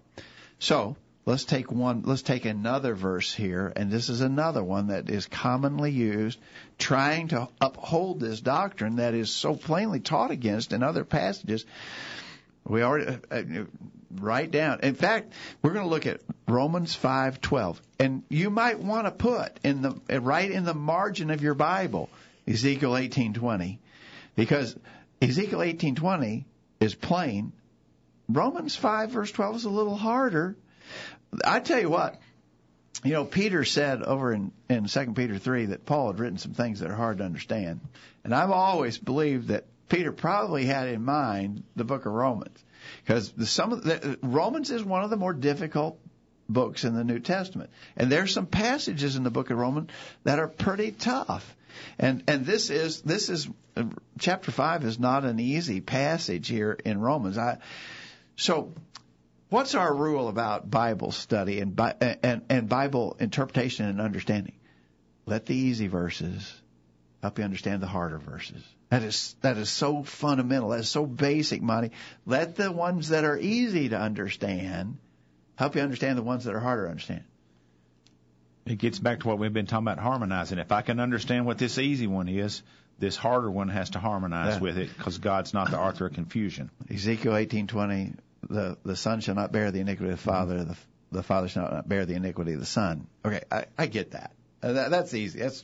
So 0.60 0.96
let's 1.26 1.46
take 1.46 1.72
one 1.72 2.04
let's 2.06 2.24
take 2.24 2.46
another 2.46 2.96
verse 2.96 3.34
here 3.34 3.72
and 3.76 3.92
this 3.92 4.10
is 4.10 4.22
another 4.22 4.64
one 4.64 4.88
that 4.88 5.10
is 5.10 5.28
commonly 5.28 5.92
used 5.92 6.40
trying 6.80 7.28
to 7.28 7.48
uphold 7.60 8.20
this 8.20 8.42
doctrine 8.42 8.96
that 8.96 9.14
is 9.14 9.30
so 9.30 9.56
plainly 9.56 10.00
taught 10.00 10.32
against 10.32 10.74
in 10.74 10.82
other 10.82 11.06
passages 11.06 11.66
we 12.64 12.82
already 12.82 13.20
uh, 13.32 13.36
uh 13.36 13.64
write 14.16 14.52
down 14.52 14.80
in 14.82 14.96
fact 14.96 15.32
we're 15.62 15.74
going 15.74 15.86
to 15.86 15.90
look 15.90 16.06
at 16.06 16.22
Romans 16.52 16.96
5:12 16.96 17.80
and 18.00 18.24
you 18.30 18.50
might 18.50 18.80
want 18.80 19.08
to 19.08 19.12
put 19.12 19.60
in 19.64 19.82
the 19.82 20.20
right 20.20 20.50
in 20.50 20.66
the 20.66 20.74
margin 20.74 21.30
of 21.32 21.42
your 21.42 21.54
Bible 21.56 22.10
Ezekiel 22.48 22.92
18:20 22.92 23.80
because 24.36 24.76
Ezekiel 25.22 25.60
18:20 25.60 26.46
is 26.80 26.96
plain 26.96 27.54
Romans 28.28 28.76
5 28.76 29.12
verse 29.12 29.32
12 29.32 29.56
is 29.58 29.66
a 29.66 29.70
little 29.70 29.96
harder 29.96 30.56
I 31.46 31.60
tell 31.60 31.80
you 31.80 31.90
what, 31.90 32.20
you 33.04 33.14
know, 33.14 33.26
Peter 33.26 33.64
said 33.64 34.04
over 34.04 34.34
in, 34.34 34.52
in 34.70 34.86
2 34.86 35.14
Peter 35.14 35.38
3 35.38 35.68
that 35.68 35.86
Paul 35.86 36.08
had 36.08 36.20
written 36.20 36.38
some 36.38 36.54
things 36.54 36.80
that 36.80 36.92
are 36.92 36.96
hard 36.96 37.20
to 37.20 37.24
understand. 37.24 37.80
And 38.24 38.36
I've 38.36 38.52
always 38.52 38.98
believed 38.98 39.48
that 39.48 39.66
Peter 39.90 40.12
probably 40.12 40.66
had 40.66 40.90
in 40.90 41.04
mind 41.04 41.64
the 41.76 41.84
book 41.84 42.06
of 42.06 42.14
Romans. 42.14 42.58
Because 43.04 43.34
some 43.50 43.72
of 43.72 43.84
the, 43.84 44.18
Romans 44.22 44.72
is 44.72 44.84
one 44.84 45.04
of 45.04 45.10
the 45.10 45.18
more 45.18 45.34
difficult 45.34 46.00
books 46.54 46.84
in 46.84 46.94
the 46.94 47.04
New 47.04 47.20
Testament. 47.20 47.70
And 47.96 48.12
there's 48.12 48.34
some 48.34 48.46
passages 48.46 49.16
in 49.16 49.24
the 49.24 49.32
book 49.32 49.50
of 49.50 49.58
Romans 49.58 49.90
that 50.24 50.40
are 50.40 50.48
pretty 50.48 50.92
tough. 50.92 51.56
And 51.98 52.24
and 52.28 52.46
this 52.46 52.70
is 52.70 53.02
this 53.02 53.30
is 53.30 53.48
chapter 54.20 54.52
5 54.52 54.84
is 54.84 55.00
not 55.00 55.24
an 55.24 55.40
easy 55.40 55.82
passage 55.82 56.48
here 56.48 56.78
in 56.86 57.00
Romans. 57.00 57.38
I 57.38 57.60
so 58.36 58.74
What's 59.52 59.76
our 59.76 59.94
rule 59.94 60.30
about 60.30 60.72
Bible 60.72 61.12
study 61.12 61.60
and, 61.60 61.78
and, 62.24 62.42
and 62.48 62.70
Bible 62.70 63.18
interpretation 63.20 63.86
and 63.86 64.00
understanding? 64.00 64.54
Let 65.26 65.46
the 65.46 65.54
easy 65.54 65.88
verses 65.88 66.50
help 67.22 67.38
you 67.38 67.44
understand 67.44 67.84
the 67.84 67.88
harder 67.88 68.18
verses. 68.18 68.64
That 68.92 69.04
is 69.04 69.36
that 69.42 69.58
is 69.58 69.70
so 69.70 70.04
fundamental. 70.04 70.70
That 70.70 70.80
is 70.80 70.90
so 70.90 71.06
basic, 71.06 71.62
Monty. 71.62 71.92
Let 72.26 72.56
the 72.56 72.72
ones 72.72 73.10
that 73.10 73.26
are 73.26 73.38
easy 73.38 73.90
to 73.90 74.00
understand 74.00 75.00
help 75.62 75.76
you 75.76 75.82
understand 75.82 76.18
the 76.18 76.24
ones 76.24 76.46
that 76.46 76.56
are 76.56 76.60
harder 76.60 76.86
to 76.86 76.90
understand. 76.90 77.24
It 78.66 78.78
gets 78.78 79.00
back 79.00 79.22
to 79.22 79.28
what 79.28 79.40
we've 79.40 79.54
been 79.54 79.66
talking 79.68 79.88
about 79.88 80.00
harmonizing. 80.00 80.60
If 80.60 80.72
I 80.72 80.82
can 80.82 81.00
understand 81.00 81.46
what 81.46 81.58
this 81.58 81.78
easy 81.78 82.08
one 82.08 82.28
is, 82.28 82.62
this 83.00 83.16
harder 83.16 83.50
one 83.50 83.70
has 83.70 83.92
to 83.92 84.00
harmonize 84.00 84.56
yeah. 84.56 84.60
with 84.60 84.78
it 84.78 84.96
because 84.96 85.18
God's 85.18 85.54
not 85.54 85.72
the 85.72 85.80
author 85.80 86.08
of 86.08 86.14
confusion. 86.14 86.70
Ezekiel 86.90 87.34
18:20 87.34 88.16
the 88.50 88.78
the 88.84 88.96
son 88.96 89.22
shall 89.22 89.36
not 89.36 89.52
bear 89.52 89.72
the 89.72 89.80
iniquity 89.80 90.12
of 90.12 90.18
the 90.18 90.24
father, 90.24 90.64
the 90.64 90.78
the 91.12 91.24
father 91.24 91.48
shall 91.48 91.70
not 91.70 91.88
bear 91.88 92.06
the 92.06 92.16
iniquity 92.16 92.54
of 92.54 92.60
the 92.60 92.66
son. 92.66 93.08
Okay, 93.26 93.42
I, 93.52 93.66
I 93.78 93.86
get 93.88 94.12
that. 94.12 94.32
Uh, 94.64 94.74
that. 94.74 94.92
That's 94.92 95.14
easy. 95.14 95.40
That's 95.40 95.64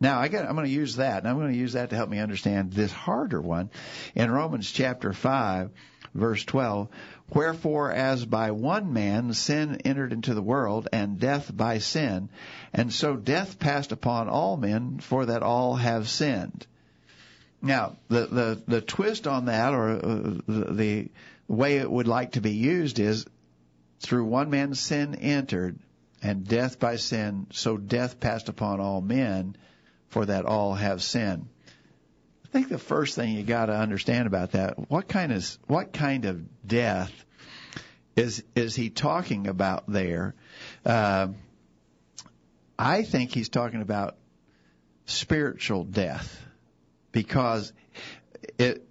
now 0.00 0.18
I 0.18 0.28
got. 0.28 0.46
I'm 0.46 0.54
going 0.54 0.66
to 0.66 0.72
use 0.72 0.96
that, 0.96 1.18
and 1.18 1.28
I'm 1.28 1.38
going 1.38 1.52
to 1.52 1.58
use 1.58 1.74
that 1.74 1.90
to 1.90 1.96
help 1.96 2.08
me 2.08 2.18
understand 2.18 2.72
this 2.72 2.92
harder 2.92 3.40
one 3.40 3.70
in 4.14 4.30
Romans 4.30 4.70
chapter 4.70 5.12
five, 5.12 5.70
verse 6.14 6.44
twelve. 6.44 6.88
Wherefore, 7.32 7.92
as 7.92 8.26
by 8.26 8.50
one 8.50 8.92
man 8.92 9.32
sin 9.34 9.76
entered 9.84 10.12
into 10.12 10.34
the 10.34 10.42
world, 10.42 10.88
and 10.92 11.20
death 11.20 11.54
by 11.56 11.78
sin, 11.78 12.28
and 12.72 12.92
so 12.92 13.16
death 13.16 13.58
passed 13.58 13.92
upon 13.92 14.28
all 14.28 14.56
men, 14.56 14.98
for 14.98 15.26
that 15.26 15.42
all 15.42 15.76
have 15.76 16.08
sinned. 16.08 16.66
Now, 17.62 17.96
the 18.08 18.26
the 18.26 18.62
the 18.66 18.80
twist 18.80 19.26
on 19.26 19.44
that, 19.44 19.74
or 19.74 19.90
uh, 19.90 20.34
the, 20.48 21.08
way 21.46 21.78
it 21.78 21.90
would 21.90 22.06
like 22.06 22.32
to 22.32 22.40
be 22.40 22.52
used 22.52 23.00
is 23.00 23.26
through 23.98 24.24
one 24.24 24.50
man 24.50 24.72
sin 24.74 25.16
entered, 25.16 25.78
and 26.22 26.46
death 26.46 26.78
by 26.78 26.96
sin, 26.96 27.46
so 27.50 27.76
death 27.76 28.20
passed 28.20 28.48
upon 28.48 28.80
all 28.80 29.00
men, 29.00 29.56
for 30.08 30.26
that 30.26 30.46
all 30.46 30.74
have 30.74 31.02
sin. 31.02 31.48
I 32.50 32.52
think 32.52 32.68
the 32.68 32.78
first 32.78 33.14
thing 33.14 33.36
you 33.36 33.44
got 33.44 33.66
to 33.66 33.76
understand 33.76 34.26
about 34.26 34.52
that, 34.52 34.90
what 34.90 35.06
kind 35.06 35.30
of 35.30 35.58
what 35.68 35.92
kind 35.92 36.24
of 36.24 36.66
death 36.66 37.12
is 38.16 38.42
is 38.56 38.74
he 38.74 38.90
talking 38.90 39.46
about 39.46 39.84
there? 39.86 40.34
Uh, 40.84 41.28
I 42.76 43.04
think 43.04 43.32
he's 43.32 43.50
talking 43.50 43.82
about 43.82 44.16
spiritual 45.06 45.84
death 45.84 46.44
because 47.12 47.72
it 48.58 48.84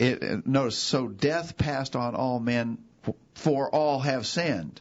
it, 0.00 0.44
notice, 0.44 0.76
so 0.76 1.06
death 1.06 1.56
passed 1.56 1.94
on 1.94 2.16
all 2.16 2.40
men, 2.40 2.78
for 3.34 3.70
all 3.70 4.00
have 4.00 4.26
sinned. 4.26 4.80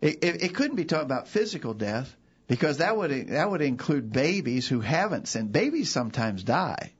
It, 0.00 0.22
it, 0.22 0.42
it 0.44 0.54
couldn't 0.54 0.76
be 0.76 0.84
talking 0.84 1.06
about 1.06 1.26
physical 1.26 1.74
death 1.74 2.16
because 2.52 2.76
that 2.78 2.98
would 2.98 3.28
that 3.28 3.50
would 3.50 3.62
include 3.62 4.12
babies 4.12 4.68
who 4.68 4.80
haven't 4.80 5.26
sinned. 5.26 5.52
Babies 5.52 5.90
sometimes 5.90 6.44
die, 6.44 6.92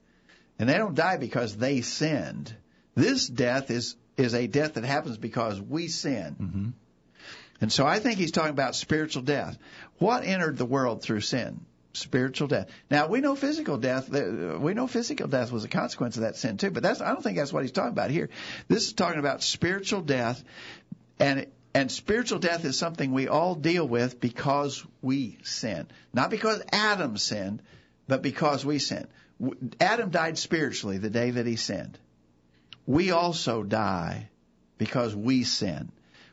and 0.59 0.67
they 0.67 0.79
don't 0.79 0.95
die 0.95 1.19
because 1.19 1.55
they 1.55 1.83
sinned. 1.83 2.57
This 2.95 3.27
death 3.27 3.71
is 3.71 3.95
is 4.17 4.33
a 4.33 4.47
death 4.47 4.73
that 4.75 4.85
happens 4.85 5.19
because 5.19 5.61
we 5.61 5.89
sin. 5.89 6.37
Mm-hmm. 6.41 6.69
And 7.61 7.71
so 7.71 7.87
I 7.87 7.99
think 7.99 8.17
he's 8.17 8.33
talking 8.33 8.53
about 8.53 8.75
spiritual 8.77 9.25
death. 9.25 9.59
What 9.99 10.25
entered 10.25 10.57
the 10.57 10.65
world 10.65 11.03
through 11.03 11.21
sin? 11.21 11.67
spiritual 11.95 12.49
death. 12.49 12.69
Now 12.91 13.09
we 13.09 13.21
know 13.21 13.37
physical 13.37 13.77
death. 13.77 14.09
We 14.09 14.73
know 14.73 14.87
physical 14.87 15.29
death 15.29 15.53
was 15.53 15.65
a 15.65 15.69
consequence 15.69 16.17
of 16.17 16.23
that 16.23 16.37
sin 16.37 16.57
too. 16.57 16.71
But 16.71 16.83
that's 16.83 17.03
I 17.03 17.09
don't 17.09 17.23
think 17.23 17.37
that's 17.37 17.53
what 17.53 17.63
he's 17.63 17.73
talking 17.73 17.93
about 17.93 18.11
here. 18.11 18.31
This 18.69 18.87
is 18.87 18.95
talking 18.95 19.19
about 19.19 19.43
spiritual 19.43 20.01
death, 20.01 20.43
and 21.19 21.47
and 21.75 21.91
spiritual 21.91 22.39
death 22.39 22.65
is 22.65 22.79
something 22.79 23.13
we 23.13 23.29
all 23.29 23.55
deal 23.55 23.87
with 23.87 24.21
because 24.21 24.85
we 25.01 25.39
sin, 25.43 25.87
not 26.13 26.31
because 26.31 26.63
Adam 26.71 27.17
sinned, 27.17 27.63
but 28.07 28.23
because 28.23 28.65
we 28.65 28.79
sinned. 28.79 29.09
Adam 29.81 30.11
died 30.11 30.39
spiritually 30.39 30.99
the 30.99 31.11
day 31.11 31.31
that 31.31 31.47
he 31.47 31.57
sinned. 31.57 31.99
We 32.87 33.11
also 33.11 33.63
die 33.63 34.29
because 34.77 35.15
we 35.15 35.45
sin. 35.45 35.91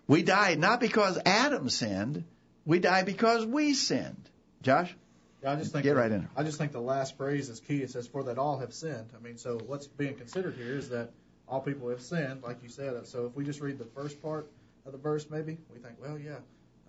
We 0.07 0.23
die 0.23 0.55
not 0.55 0.79
because 0.79 1.17
Adam 1.25 1.69
sinned. 1.69 2.25
We 2.65 2.79
die 2.79 3.03
because 3.03 3.45
we 3.45 3.73
sinned. 3.73 4.29
Josh? 4.61 4.93
Yeah, 5.41 5.53
I 5.53 5.55
just 5.55 5.71
think 5.71 5.83
Get 5.83 5.95
right 5.95 6.11
in. 6.11 6.27
I 6.35 6.43
just 6.43 6.57
think 6.57 6.73
the 6.73 6.81
last 6.81 7.15
phrase 7.15 7.49
is 7.49 7.61
key. 7.61 7.81
It 7.81 7.91
says, 7.91 8.07
"For 8.07 8.23
that 8.23 8.37
all 8.37 8.59
have 8.59 8.73
sinned." 8.73 9.11
I 9.15 9.23
mean, 9.23 9.37
so 9.37 9.57
what's 9.57 9.87
being 9.87 10.15
considered 10.15 10.55
here 10.55 10.75
is 10.75 10.89
that 10.89 11.11
all 11.47 11.61
people 11.61 11.89
have 11.89 12.01
sinned, 12.01 12.43
like 12.43 12.61
you 12.61 12.69
said. 12.69 13.07
So 13.07 13.25
if 13.27 13.35
we 13.35 13.45
just 13.45 13.61
read 13.61 13.77
the 13.77 13.85
first 13.85 14.21
part 14.21 14.49
of 14.89 14.93
the 14.93 15.09
verse, 15.09 15.27
maybe 15.29 15.57
we 15.71 15.79
think, 15.79 15.95
well, 16.01 16.17
yeah, 16.17 16.37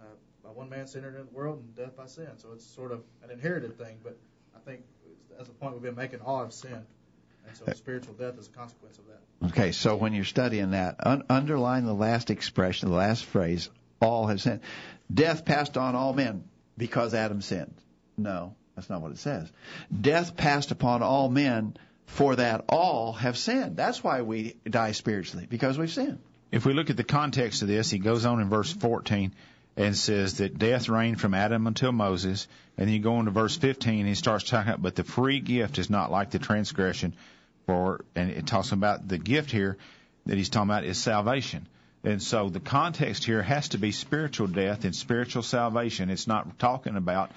uh, 0.00 0.04
by 0.42 0.50
one 0.50 0.68
man 0.68 0.86
sin 0.86 1.04
entered 1.04 1.20
into 1.20 1.30
the 1.30 1.36
world, 1.36 1.58
and 1.58 1.76
death 1.76 1.96
by 1.96 2.06
sin. 2.06 2.28
So 2.38 2.48
it's 2.54 2.64
sort 2.64 2.92
of 2.92 3.02
an 3.22 3.30
inherited 3.30 3.78
thing. 3.78 3.98
But 4.02 4.18
I 4.56 4.58
think 4.58 4.82
that's 5.36 5.48
the 5.48 5.54
point 5.54 5.74
we've 5.74 5.82
been 5.82 5.94
making. 5.94 6.20
All 6.20 6.40
have 6.40 6.52
sinned, 6.52 6.86
and 7.46 7.56
so 7.56 7.70
spiritual 7.74 8.14
death 8.14 8.38
is 8.38 8.48
a 8.48 8.50
consequence 8.50 8.98
of 8.98 9.04
that. 9.06 9.48
Okay, 9.48 9.72
so 9.72 9.96
when 9.96 10.14
you're 10.14 10.24
studying 10.24 10.70
that, 10.70 10.96
un- 11.06 11.24
underline 11.28 11.84
the 11.84 11.94
last 11.94 12.30
expression, 12.30 12.88
the 12.88 12.94
last 12.96 13.24
phrase, 13.24 13.70
all 14.00 14.26
have 14.26 14.40
sinned. 14.40 14.60
Death 15.12 15.44
passed 15.44 15.76
on 15.76 15.94
all 15.94 16.12
men 16.12 16.44
because 16.76 17.14
Adam 17.14 17.42
sinned. 17.42 17.74
No, 18.16 18.54
that's 18.74 18.88
not 18.88 19.02
what 19.02 19.12
it 19.12 19.18
says. 19.18 19.50
Death 19.98 20.36
passed 20.36 20.70
upon 20.70 21.02
all 21.02 21.28
men 21.28 21.76
for 22.06 22.36
that 22.36 22.64
all 22.68 23.12
have 23.12 23.36
sinned. 23.38 23.76
That's 23.76 24.02
why 24.02 24.22
we 24.22 24.56
die 24.68 24.92
spiritually, 24.92 25.46
because 25.48 25.78
we've 25.78 25.92
sinned. 25.92 26.18
If 26.52 26.66
we 26.66 26.72
look 26.72 26.90
at 26.90 26.96
the 26.96 27.04
context 27.04 27.62
of 27.62 27.68
this, 27.68 27.90
he 27.90 27.98
goes 27.98 28.24
on 28.24 28.40
in 28.40 28.48
verse 28.48 28.72
14 28.72 29.32
and 29.76 29.96
says 29.96 30.38
that 30.38 30.58
death 30.58 30.88
reigned 30.88 31.20
from 31.20 31.34
Adam 31.34 31.66
until 31.66 31.92
Moses. 31.92 32.48
And 32.76 32.88
then 32.88 32.94
you 32.94 33.00
go 33.00 33.16
on 33.16 33.26
to 33.26 33.30
verse 33.30 33.56
15 33.56 34.00
and 34.00 34.08
he 34.08 34.14
starts 34.14 34.44
talking 34.44 34.68
about, 34.68 34.82
but 34.82 34.96
the 34.96 35.04
free 35.04 35.40
gift 35.40 35.78
is 35.78 35.90
not 35.90 36.10
like 36.10 36.30
the 36.30 36.38
transgression. 36.38 37.14
For, 37.66 38.04
and 38.16 38.30
it 38.30 38.46
talks 38.46 38.72
about 38.72 39.06
the 39.06 39.18
gift 39.18 39.50
here 39.50 39.76
that 40.26 40.36
he's 40.36 40.48
talking 40.48 40.70
about 40.70 40.84
is 40.84 40.98
salvation. 40.98 41.68
And 42.02 42.22
so 42.22 42.48
the 42.48 42.60
context 42.60 43.24
here 43.24 43.42
has 43.42 43.68
to 43.70 43.78
be 43.78 43.92
spiritual 43.92 44.48
death 44.48 44.84
and 44.84 44.94
spiritual 44.94 45.42
salvation. 45.42 46.10
It's 46.10 46.26
not 46.26 46.58
talking 46.58 46.96
about 46.96 47.30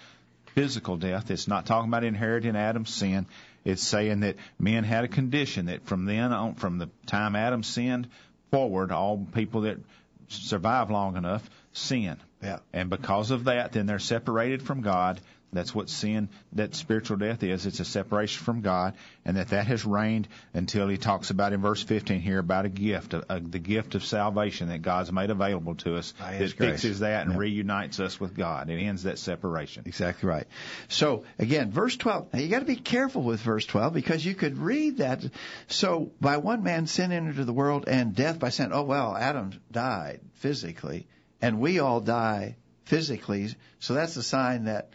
physical 0.56 0.97
death. 0.97 1.30
It's 1.30 1.47
not 1.47 1.65
talking 1.65 1.89
about 1.89 2.04
inheriting 2.04 2.56
Adam's 2.56 2.93
sin. 2.93 3.28
It's 3.65 3.84
saying 3.84 4.21
that 4.21 4.38
men 4.58 4.84
had 4.84 5.04
a 5.04 5.08
condition 5.08 5.67
that 5.67 5.86
from 5.86 6.06
then 6.06 6.32
on, 6.32 6.56
from 6.56 6.78
the 6.78 6.89
time 7.06 7.36
Adam 7.36 7.63
sinned 7.63 8.08
forward, 8.53 8.91
all 8.91 9.17
people 9.33 9.61
that 9.61 9.79
survive 10.27 10.91
long 10.91 11.17
enough 11.17 11.49
sin. 11.71 12.17
Yeah. 12.43 12.59
And 12.71 12.87
because 12.87 13.31
of 13.31 13.45
that, 13.45 13.71
then 13.71 13.87
they're 13.87 13.97
separated 13.97 14.61
from 14.61 14.81
God. 14.81 15.19
That's 15.53 15.73
what 15.73 15.89
sin, 15.89 16.29
that 16.53 16.75
spiritual 16.75 17.17
death 17.17 17.43
is. 17.43 17.65
It's 17.65 17.79
a 17.79 17.85
separation 17.85 18.43
from 18.43 18.61
God, 18.61 18.93
and 19.25 19.37
that 19.37 19.49
that 19.49 19.67
has 19.67 19.85
reigned 19.85 20.27
until 20.53 20.87
he 20.87 20.97
talks 20.97 21.29
about 21.29 21.53
in 21.53 21.61
verse 21.61 21.81
15 21.83 22.21
here 22.21 22.39
about 22.39 22.65
a 22.65 22.69
gift, 22.69 23.13
a, 23.13 23.23
a, 23.35 23.39
the 23.39 23.59
gift 23.59 23.95
of 23.95 24.03
salvation 24.03 24.69
that 24.69 24.81
God's 24.81 25.11
made 25.11 25.29
available 25.29 25.75
to 25.75 25.95
us 25.95 26.13
By 26.19 26.37
that 26.37 26.51
fixes 26.51 26.99
that 26.99 27.25
and 27.25 27.33
Yeah. 27.33 27.39
reunites 27.39 27.99
us 27.99 28.19
with 28.19 28.35
God. 28.35 28.69
It 28.69 28.81
ends 28.81 29.03
that 29.03 29.19
separation. 29.19 29.83
Exactly 29.85 30.27
right. 30.27 30.47
So 30.89 31.23
again, 31.39 31.71
verse 31.71 31.95
12. 31.97 32.33
Now 32.33 32.39
you 32.39 32.49
got 32.49 32.59
to 32.59 32.65
be 32.65 32.75
careful 32.75 33.21
with 33.23 33.39
verse 33.41 33.65
12 33.65 33.93
because 33.93 34.25
you 34.25 34.35
could 34.35 34.57
read 34.57 34.97
that. 34.97 35.23
So 35.67 36.11
by 36.19 36.37
one 36.37 36.63
man 36.63 36.87
sin 36.87 37.11
entered 37.11 37.31
into 37.31 37.45
the 37.45 37.53
world 37.53 37.85
and 37.87 38.15
death 38.15 38.39
by 38.39 38.49
sin. 38.49 38.71
Oh 38.73 38.83
well, 38.83 39.15
Adam 39.15 39.51
died 39.71 40.21
physically 40.35 41.07
and 41.41 41.59
we 41.59 41.79
all 41.79 41.99
die 41.99 42.55
physically. 42.85 43.49
So 43.79 43.93
that's 43.93 44.15
a 44.17 44.23
sign 44.23 44.65
that 44.65 44.89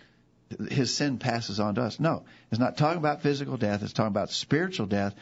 his 0.70 0.94
sin 0.94 1.18
passes 1.18 1.61
on 1.61 1.74
to 1.74 1.82
us. 1.82 2.00
No, 2.00 2.24
it's 2.50 2.61
not 2.61 2.76
talking 2.76 2.98
about 2.98 3.22
physical 3.22 3.56
death. 3.56 3.82
It's 3.82 3.92
talking 3.92 4.08
about 4.08 4.30
spiritual 4.30 4.87
death. 4.87 5.14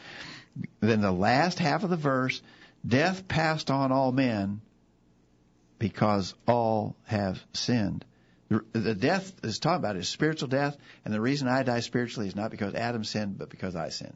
Then 0.79 1.01
the 1.01 1.11
last 1.11 1.59
half 1.59 1.83
of 1.83 1.89
the 1.89 1.97
verse, 1.97 2.41
death 2.85 3.27
passed 3.27 3.69
on 3.69 3.91
all 3.91 4.11
men 4.11 4.61
because 5.79 6.33
all 6.47 6.95
have 7.05 7.43
sinned. 7.53 8.05
The 8.49 8.95
death 8.95 9.33
is 9.43 9.59
talking 9.59 9.83
about 9.83 9.97
is 9.97 10.07
spiritual 10.07 10.47
death, 10.47 10.77
and 11.03 11.13
the 11.13 11.19
reason 11.19 11.49
I 11.49 11.63
die 11.63 11.81
spiritually 11.81 12.29
is 12.29 12.35
not 12.35 12.49
because 12.49 12.73
Adam 12.75 13.03
sinned, 13.03 13.37
but 13.37 13.49
because 13.49 13.75
I 13.75 13.89
sinned. 13.89 14.15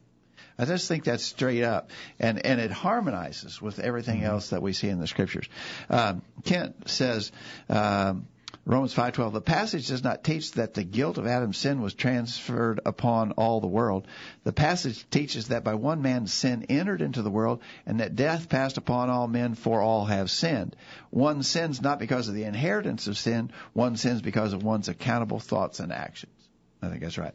I 0.58 0.66
just 0.66 0.88
think 0.88 1.04
that's 1.04 1.24
straight 1.24 1.64
up, 1.64 1.90
and 2.18 2.46
and 2.46 2.62
it 2.62 2.72
harmonizes 2.72 3.62
with 3.62 3.80
everything 3.80 4.24
else 4.24 4.52
that 4.52 4.62
we 4.62 4.72
see 4.72 4.88
in 4.88 5.00
the 5.00 5.08
scriptures. 5.08 5.50
Um, 5.90 6.22
Kent 6.46 6.88
says. 6.90 7.32
Um, 7.68 8.28
Romans 8.64 8.94
5:12 8.94 9.34
the 9.34 9.42
passage 9.42 9.88
does 9.88 10.04
not 10.04 10.24
teach 10.24 10.52
that 10.52 10.76
the 10.76 10.84
guilt 10.84 11.18
of 11.18 11.26
Adam's 11.26 11.58
sin 11.58 11.82
was 11.82 11.96
transferred 11.96 12.80
upon 12.86 13.32
all 13.32 13.60
the 13.60 13.68
world. 13.68 14.08
The 14.44 14.54
passage 14.54 15.04
teaches 15.10 15.48
that 15.48 15.64
by 15.64 15.74
one 15.74 16.02
man 16.04 16.28
sin 16.28 16.66
entered 16.70 17.02
into 17.02 17.24
the 17.24 17.32
world 17.32 17.62
and 17.88 18.00
that 18.00 18.16
death 18.16 18.50
passed 18.50 18.78
upon 18.78 19.10
all 19.10 19.28
men 19.28 19.56
for 19.56 19.82
all 19.82 20.06
have 20.06 20.30
sinned. 20.30 20.76
One 21.10 21.42
sins 21.42 21.82
not 21.82 21.98
because 21.98 22.28
of 22.28 22.36
the 22.36 22.44
inheritance 22.44 23.08
of 23.08 23.18
sin, 23.18 23.52
one 23.74 23.98
sins 23.98 24.22
because 24.22 24.54
of 24.54 24.64
one's 24.64 24.90
accountable 24.90 25.40
thoughts 25.40 25.80
and 25.80 25.92
actions. 25.92 26.32
I 26.84 26.90
think 26.90 27.02
that's 27.02 27.18
right. 27.18 27.34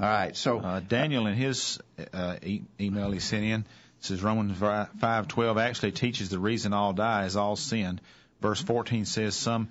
All 0.00 0.06
right. 0.06 0.36
So 0.36 0.60
Uh, 0.60 0.80
Daniel, 0.80 1.26
in 1.26 1.34
his 1.34 1.80
uh, 2.12 2.36
e- 2.44 2.62
email 2.80 3.10
he 3.10 3.18
sent 3.18 3.44
in, 3.44 3.64
says 4.00 4.22
Romans 4.22 4.56
five 4.56 5.26
twelve 5.26 5.58
actually 5.58 5.90
teaches 5.90 6.28
the 6.28 6.38
reason 6.38 6.72
all 6.72 6.92
die 6.92 7.24
is 7.24 7.34
all 7.36 7.56
sin. 7.56 8.00
Verse 8.40 8.62
fourteen 8.62 9.04
says 9.04 9.34
some 9.34 9.68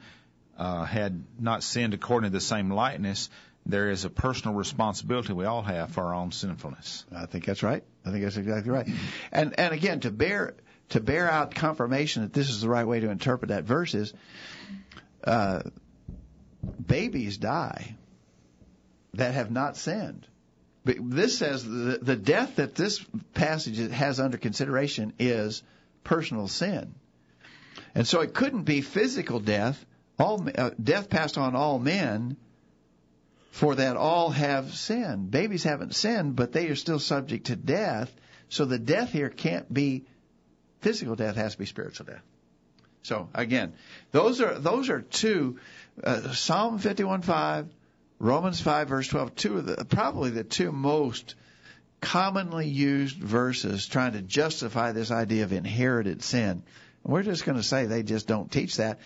uh, 0.57 0.85
had 0.85 1.23
not 1.39 1.63
sinned 1.63 1.93
according 1.93 2.31
to 2.31 2.33
the 2.33 2.41
same 2.41 2.71
likeness. 2.71 3.29
There 3.65 3.89
is 3.89 4.05
a 4.05 4.09
personal 4.09 4.55
responsibility 4.55 5.33
we 5.33 5.45
all 5.45 5.61
have 5.61 5.91
for 5.91 6.05
our 6.05 6.13
own 6.13 6.31
sinfulness. 6.31 7.05
I 7.13 7.25
think 7.25 7.45
that's 7.45 7.63
right. 7.63 7.83
I 8.05 8.11
think 8.11 8.23
that's 8.23 8.37
exactly 8.37 8.71
right. 8.71 8.87
And 9.31 9.59
and 9.59 9.73
again 9.73 9.99
to 10.01 10.11
bear 10.11 10.55
to 10.89 11.01
bear 11.01 11.29
out 11.29 11.53
confirmation 11.53 12.23
that 12.23 12.33
this 12.33 12.49
is 12.49 12.61
the 12.61 12.69
right 12.69 12.87
way 12.87 13.01
to 13.01 13.09
interpret 13.09 13.49
that 13.49 13.65
verse 13.65 13.93
is 13.93 14.13
uh, 15.23 15.63
babies 16.85 17.37
die 17.37 17.95
that 19.13 19.33
have 19.33 19.51
not 19.51 19.75
sinned. 19.75 20.25
But 20.85 20.95
This 21.01 21.37
says 21.37 21.65
the, 21.65 21.99
the 22.01 22.15
death 22.15 22.55
that 22.55 22.75
this 22.75 23.03
passage 23.33 23.91
has 23.91 24.21
under 24.21 24.37
consideration 24.37 25.13
is 25.19 25.61
personal 26.05 26.47
sin. 26.47 26.95
And 27.93 28.07
so 28.07 28.21
it 28.21 28.33
couldn't 28.33 28.63
be 28.63 28.81
physical 28.81 29.39
death. 29.39 29.85
All 30.19 30.47
uh, 30.55 30.71
death 30.81 31.09
passed 31.09 31.37
on 31.37 31.55
all 31.55 31.77
men, 31.79 32.37
for 33.51 33.75
that 33.75 33.97
all 33.97 34.31
have 34.31 34.73
sinned. 34.73 35.31
Babies 35.31 35.63
haven't 35.63 35.95
sinned, 35.95 36.35
but 36.35 36.51
they 36.51 36.67
are 36.67 36.75
still 36.75 36.99
subject 36.99 37.47
to 37.47 37.55
death. 37.55 38.11
So 38.49 38.65
the 38.65 38.79
death 38.79 39.11
here 39.11 39.29
can't 39.29 39.71
be 39.71 40.05
physical 40.81 41.15
death; 41.15 41.35
has 41.35 41.53
to 41.53 41.59
be 41.59 41.65
spiritual 41.65 42.05
death. 42.07 42.23
So 43.03 43.29
again, 43.33 43.73
those 44.11 44.41
are 44.41 44.57
those 44.59 44.89
are 44.89 45.01
two 45.01 45.59
uh, 46.03 46.33
Psalm 46.33 46.79
51:5, 46.79 47.67
Romans 48.19 48.59
5 48.61 48.87
verse 48.89 49.07
12, 49.07 49.35
two 49.35 49.57
of 49.57 49.65
the 49.65 49.85
probably 49.85 50.29
the 50.31 50.43
two 50.43 50.71
most 50.71 51.35
commonly 52.01 52.67
used 52.67 53.17
verses 53.17 53.87
trying 53.87 54.13
to 54.13 54.21
justify 54.21 54.91
this 54.91 55.11
idea 55.11 55.43
of 55.43 55.53
inherited 55.53 56.21
sin. 56.21 56.63
And 57.03 57.13
we're 57.13 57.23
just 57.23 57.45
going 57.45 57.57
to 57.57 57.63
say 57.63 57.85
they 57.85 58.03
just 58.03 58.27
don't 58.27 58.51
teach 58.51 58.77
that. 58.77 58.99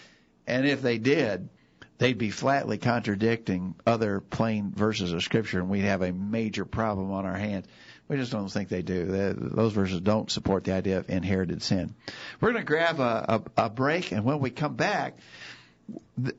And 0.48 0.68
if 0.68 0.82
they 0.82 0.98
did, 0.98 1.50
they'd 1.98 2.18
be 2.18 2.32
flatly 2.32 2.78
contradicting 2.78 3.76
other 3.86 4.20
plain 4.20 4.72
verses 4.76 5.14
of 5.14 5.24
Scripture, 5.24 5.60
and 5.60 5.70
we'd 5.70 5.82
have 5.82 6.02
a 6.02 6.12
major 6.12 6.66
problem 6.66 7.12
on 7.12 7.26
our 7.26 7.38
hands. 7.38 7.68
We 8.08 8.18
just 8.18 8.32
don't 8.32 8.50
think 8.50 8.70
they 8.70 8.82
do. 8.82 9.06
Those 9.06 9.72
verses 9.72 10.02
don't 10.02 10.30
support 10.30 10.66
the 10.66 10.74
idea 10.74 10.98
of 10.98 11.10
inherited 11.10 11.62
sin. 11.64 11.96
We're 12.42 12.52
going 12.52 12.64
to 12.64 12.68
grab 12.68 13.00
a, 13.00 13.44
a, 13.58 13.66
a 13.66 13.70
break, 13.70 14.12
and 14.12 14.26
when 14.26 14.40
we 14.40 14.50
come 14.50 14.76
back, 14.76 15.18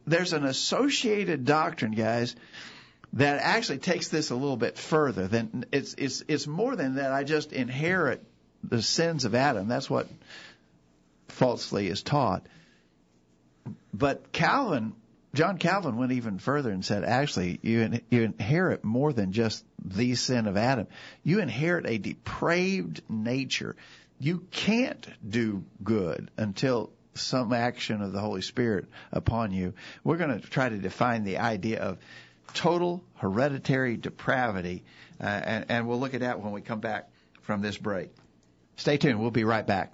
there's 0.06 0.32
an 0.32 0.44
associated 0.44 1.44
doctrine, 1.44 1.92
guys, 1.92 2.36
that 3.14 3.40
actually 3.40 3.78
takes 3.78 4.08
this 4.08 4.30
a 4.30 4.34
little 4.34 4.56
bit 4.56 4.78
further. 4.78 5.28
Than 5.28 5.64
it's 5.72 5.94
it's 5.98 6.24
it's 6.28 6.46
more 6.46 6.76
than 6.76 6.96
that. 6.96 7.12
I 7.12 7.24
just 7.24 7.52
inherit 7.52 8.24
the 8.64 8.82
sins 8.82 9.24
of 9.24 9.34
Adam. 9.34 9.68
That's 9.68 9.88
what 9.88 10.08
falsely 11.28 11.88
is 11.88 12.02
taught. 12.02 12.46
But 13.92 14.32
Calvin, 14.32 14.94
John 15.34 15.58
Calvin 15.58 15.96
went 15.96 16.12
even 16.12 16.38
further 16.38 16.70
and 16.70 16.84
said, 16.84 17.04
actually, 17.04 17.58
you 17.62 17.80
in, 17.80 18.02
you 18.10 18.22
inherit 18.22 18.84
more 18.84 19.12
than 19.12 19.32
just 19.32 19.64
the 19.84 20.14
sin 20.14 20.46
of 20.46 20.56
Adam. 20.56 20.86
You 21.22 21.40
inherit 21.40 21.86
a 21.86 21.98
depraved 21.98 23.02
nature. 23.08 23.76
You 24.18 24.46
can't 24.50 25.06
do 25.28 25.64
good 25.82 26.30
until 26.36 26.90
some 27.14 27.52
action 27.52 28.00
of 28.02 28.12
the 28.12 28.20
Holy 28.20 28.42
Spirit 28.42 28.86
upon 29.10 29.52
you. 29.52 29.74
We're 30.04 30.16
going 30.16 30.40
to 30.40 30.46
try 30.48 30.68
to 30.68 30.78
define 30.78 31.24
the 31.24 31.38
idea 31.38 31.80
of 31.80 31.98
total 32.54 33.02
hereditary 33.16 33.96
depravity, 33.96 34.84
uh, 35.20 35.24
and, 35.26 35.64
and 35.68 35.88
we'll 35.88 36.00
look 36.00 36.14
at 36.14 36.20
that 36.20 36.40
when 36.40 36.52
we 36.52 36.60
come 36.60 36.80
back 36.80 37.10
from 37.42 37.62
this 37.62 37.76
break. 37.76 38.10
Stay 38.76 38.96
tuned. 38.96 39.20
We'll 39.20 39.30
be 39.30 39.44
right 39.44 39.66
back. 39.66 39.92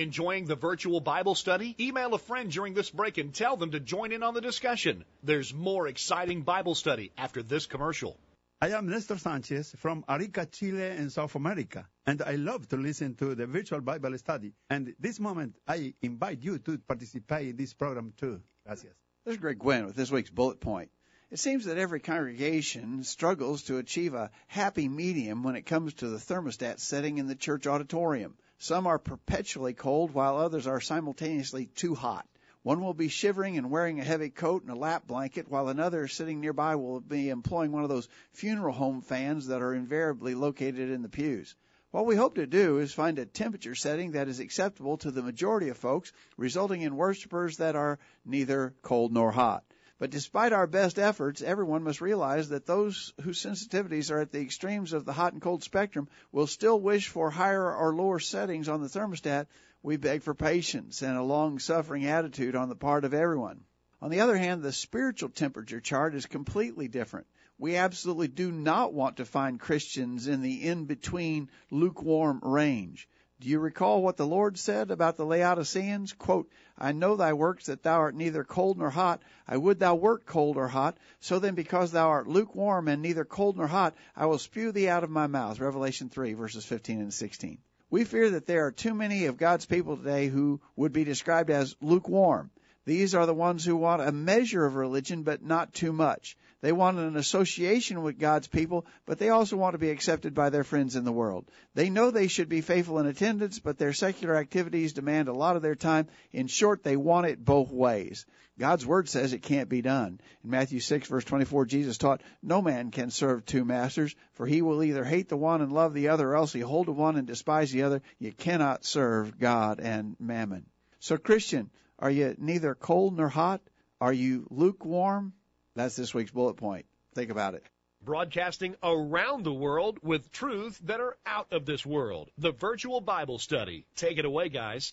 Enjoying 0.00 0.46
the 0.46 0.56
virtual 0.56 0.98
Bible 1.00 1.34
study? 1.34 1.76
Email 1.78 2.14
a 2.14 2.18
friend 2.18 2.50
during 2.50 2.72
this 2.72 2.88
break 2.88 3.18
and 3.18 3.34
tell 3.34 3.58
them 3.58 3.72
to 3.72 3.80
join 3.80 4.12
in 4.12 4.22
on 4.22 4.32
the 4.32 4.40
discussion. 4.40 5.04
There's 5.22 5.52
more 5.52 5.88
exciting 5.88 6.40
Bible 6.40 6.74
study 6.74 7.12
after 7.18 7.42
this 7.42 7.66
commercial. 7.66 8.16
I 8.62 8.68
am 8.68 8.88
Nestor 8.88 9.18
Sanchez 9.18 9.74
from 9.76 10.06
Arica, 10.08 10.46
Chile, 10.46 10.96
in 10.96 11.10
South 11.10 11.34
America, 11.34 11.86
and 12.06 12.22
I 12.22 12.36
love 12.36 12.66
to 12.70 12.78
listen 12.78 13.14
to 13.16 13.34
the 13.34 13.46
virtual 13.46 13.82
Bible 13.82 14.16
study. 14.16 14.54
And 14.70 14.94
this 14.98 15.20
moment, 15.20 15.56
I 15.68 15.92
invite 16.00 16.42
you 16.42 16.58
to 16.60 16.78
participate 16.78 17.48
in 17.48 17.56
this 17.58 17.74
program 17.74 18.14
too. 18.16 18.40
Gracias. 18.64 18.94
This 19.26 19.34
is 19.34 19.40
Greg 19.40 19.58
Gwin 19.58 19.84
with 19.84 19.96
this 19.96 20.10
week's 20.10 20.30
bullet 20.30 20.60
point. 20.60 20.90
It 21.30 21.38
seems 21.38 21.66
that 21.66 21.78
every 21.78 22.00
congregation 22.00 23.04
struggles 23.04 23.62
to 23.64 23.78
achieve 23.78 24.14
a 24.14 24.32
happy 24.48 24.88
medium 24.88 25.44
when 25.44 25.54
it 25.54 25.62
comes 25.64 25.94
to 25.94 26.08
the 26.08 26.18
thermostat 26.18 26.80
setting 26.80 27.18
in 27.18 27.28
the 27.28 27.36
church 27.36 27.68
auditorium. 27.68 28.34
Some 28.58 28.88
are 28.88 28.98
perpetually 28.98 29.72
cold 29.72 30.12
while 30.12 30.38
others 30.38 30.66
are 30.66 30.80
simultaneously 30.80 31.66
too 31.66 31.94
hot. 31.94 32.26
One 32.64 32.80
will 32.80 32.94
be 32.94 33.06
shivering 33.06 33.56
and 33.58 33.70
wearing 33.70 34.00
a 34.00 34.04
heavy 34.04 34.30
coat 34.30 34.62
and 34.62 34.72
a 34.72 34.74
lap 34.74 35.06
blanket, 35.06 35.48
while 35.48 35.68
another 35.68 36.08
sitting 36.08 36.40
nearby 36.40 36.74
will 36.74 37.00
be 37.00 37.28
employing 37.28 37.70
one 37.70 37.84
of 37.84 37.90
those 37.90 38.08
funeral 38.32 38.74
home 38.74 39.00
fans 39.00 39.46
that 39.46 39.62
are 39.62 39.72
invariably 39.72 40.34
located 40.34 40.90
in 40.90 41.02
the 41.02 41.08
pews. 41.08 41.54
What 41.92 42.06
we 42.06 42.16
hope 42.16 42.34
to 42.34 42.46
do 42.48 42.78
is 42.78 42.92
find 42.92 43.20
a 43.20 43.24
temperature 43.24 43.76
setting 43.76 44.12
that 44.12 44.26
is 44.26 44.40
acceptable 44.40 44.96
to 44.98 45.12
the 45.12 45.22
majority 45.22 45.68
of 45.68 45.78
folks, 45.78 46.12
resulting 46.36 46.82
in 46.82 46.96
worshipers 46.96 47.58
that 47.58 47.76
are 47.76 48.00
neither 48.24 48.74
cold 48.82 49.12
nor 49.12 49.30
hot. 49.30 49.62
But 50.00 50.10
despite 50.10 50.52
our 50.52 50.66
best 50.66 50.98
efforts, 50.98 51.42
everyone 51.42 51.84
must 51.84 52.00
realize 52.00 52.48
that 52.48 52.66
those 52.66 53.12
whose 53.22 53.40
sensitivities 53.40 54.10
are 54.10 54.18
at 54.18 54.32
the 54.32 54.40
extremes 54.40 54.92
of 54.92 55.04
the 55.04 55.12
hot 55.12 55.34
and 55.34 55.42
cold 55.42 55.62
spectrum 55.62 56.08
will 56.32 56.48
still 56.48 56.80
wish 56.80 57.08
for 57.08 57.30
higher 57.30 57.72
or 57.72 57.94
lower 57.94 58.18
settings 58.18 58.68
on 58.68 58.80
the 58.80 58.88
thermostat. 58.88 59.46
We 59.82 59.98
beg 59.98 60.22
for 60.22 60.34
patience 60.34 61.02
and 61.02 61.16
a 61.16 61.22
long 61.22 61.58
suffering 61.58 62.06
attitude 62.06 62.56
on 62.56 62.68
the 62.68 62.74
part 62.74 63.04
of 63.04 63.14
everyone. 63.14 63.60
On 64.02 64.10
the 64.10 64.20
other 64.20 64.36
hand, 64.36 64.62
the 64.62 64.72
spiritual 64.72 65.28
temperature 65.28 65.80
chart 65.80 66.14
is 66.14 66.26
completely 66.26 66.88
different 66.88 67.26
we 67.60 67.76
absolutely 67.76 68.26
do 68.26 68.50
not 68.50 68.94
want 68.94 69.18
to 69.18 69.26
find 69.26 69.60
Christians 69.60 70.26
in 70.26 70.40
the 70.40 70.66
in 70.66 70.86
between 70.86 71.50
lukewarm 71.70 72.40
range. 72.42 73.06
Do 73.40 73.48
you 73.48 73.58
recall 73.58 74.02
what 74.02 74.18
the 74.18 74.26
Lord 74.26 74.58
said 74.58 74.90
about 74.90 75.16
the 75.16 75.24
Laodiceans? 75.24 76.12
Quote, 76.12 76.50
I 76.76 76.92
know 76.92 77.16
thy 77.16 77.32
works 77.32 77.66
that 77.66 77.82
thou 77.82 78.00
art 78.00 78.14
neither 78.14 78.44
cold 78.44 78.76
nor 78.76 78.90
hot. 78.90 79.22
I 79.48 79.56
would 79.56 79.78
thou 79.78 79.94
wert 79.94 80.26
cold 80.26 80.58
or 80.58 80.68
hot. 80.68 80.98
So 81.20 81.38
then 81.38 81.54
because 81.54 81.90
thou 81.90 82.10
art 82.10 82.26
lukewarm 82.26 82.86
and 82.86 83.00
neither 83.00 83.24
cold 83.24 83.56
nor 83.56 83.66
hot, 83.66 83.94
I 84.14 84.26
will 84.26 84.38
spew 84.38 84.72
thee 84.72 84.90
out 84.90 85.04
of 85.04 85.10
my 85.10 85.26
mouth. 85.26 85.58
Revelation 85.58 86.10
3 86.10 86.34
verses 86.34 86.66
15 86.66 87.00
and 87.00 87.14
16. 87.14 87.56
We 87.88 88.04
fear 88.04 88.28
that 88.28 88.46
there 88.46 88.66
are 88.66 88.72
too 88.72 88.92
many 88.92 89.24
of 89.24 89.38
God's 89.38 89.64
people 89.64 89.96
today 89.96 90.28
who 90.28 90.60
would 90.76 90.92
be 90.92 91.04
described 91.04 91.48
as 91.48 91.74
lukewarm. 91.80 92.50
These 92.84 93.14
are 93.14 93.24
the 93.24 93.32
ones 93.32 93.64
who 93.64 93.76
want 93.76 94.02
a 94.02 94.12
measure 94.12 94.66
of 94.66 94.74
religion, 94.74 95.22
but 95.22 95.42
not 95.42 95.72
too 95.72 95.94
much. 95.94 96.36
They 96.62 96.72
want 96.72 96.98
an 96.98 97.16
association 97.16 98.02
with 98.02 98.18
God's 98.18 98.46
people, 98.46 98.84
but 99.06 99.18
they 99.18 99.30
also 99.30 99.56
want 99.56 99.72
to 99.72 99.78
be 99.78 99.90
accepted 99.90 100.34
by 100.34 100.50
their 100.50 100.64
friends 100.64 100.94
in 100.94 101.04
the 101.04 101.12
world. 101.12 101.50
They 101.74 101.88
know 101.88 102.10
they 102.10 102.28
should 102.28 102.50
be 102.50 102.60
faithful 102.60 102.98
in 102.98 103.06
attendance, 103.06 103.58
but 103.58 103.78
their 103.78 103.94
secular 103.94 104.36
activities 104.36 104.92
demand 104.92 105.28
a 105.28 105.32
lot 105.32 105.56
of 105.56 105.62
their 105.62 105.74
time. 105.74 106.08
In 106.32 106.48
short, 106.48 106.82
they 106.82 106.96
want 106.96 107.26
it 107.26 107.42
both 107.42 107.70
ways. 107.70 108.26
God's 108.58 108.84
word 108.84 109.08
says 109.08 109.32
it 109.32 109.42
can't 109.42 109.70
be 109.70 109.80
done. 109.80 110.20
In 110.44 110.50
Matthew 110.50 110.80
6 110.80 111.08
verse 111.08 111.24
24, 111.24 111.64
Jesus 111.64 111.96
taught, 111.96 112.22
no 112.42 112.60
man 112.60 112.90
can 112.90 113.10
serve 113.10 113.46
two 113.46 113.64
masters, 113.64 114.14
for 114.34 114.46
he 114.46 114.60
will 114.60 114.84
either 114.84 115.02
hate 115.02 115.30
the 115.30 115.38
one 115.38 115.62
and 115.62 115.72
love 115.72 115.94
the 115.94 116.08
other, 116.08 116.28
or 116.28 116.36
else 116.36 116.52
he 116.52 116.60
hold 116.60 116.86
the 116.86 116.92
one 116.92 117.16
and 117.16 117.26
despise 117.26 117.72
the 117.72 117.84
other. 117.84 118.02
You 118.18 118.32
cannot 118.32 118.84
serve 118.84 119.38
God 119.38 119.80
and 119.80 120.14
mammon. 120.20 120.66
So 120.98 121.16
Christian, 121.16 121.70
are 121.98 122.10
you 122.10 122.34
neither 122.38 122.74
cold 122.74 123.16
nor 123.16 123.30
hot? 123.30 123.62
Are 123.98 124.12
you 124.12 124.46
lukewarm? 124.50 125.32
That's 125.80 125.96
this 125.96 126.12
week's 126.12 126.30
bullet 126.30 126.58
point. 126.58 126.84
Think 127.14 127.30
about 127.30 127.54
it. 127.54 127.64
Broadcasting 128.04 128.76
around 128.82 129.44
the 129.44 129.52
world 129.52 129.98
with 130.02 130.30
truths 130.30 130.78
that 130.80 131.00
are 131.00 131.16
out 131.24 131.52
of 131.52 131.64
this 131.64 131.86
world. 131.86 132.30
The 132.36 132.52
virtual 132.52 133.00
Bible 133.00 133.38
study. 133.38 133.86
Take 133.96 134.18
it 134.18 134.26
away, 134.26 134.50
guys. 134.50 134.92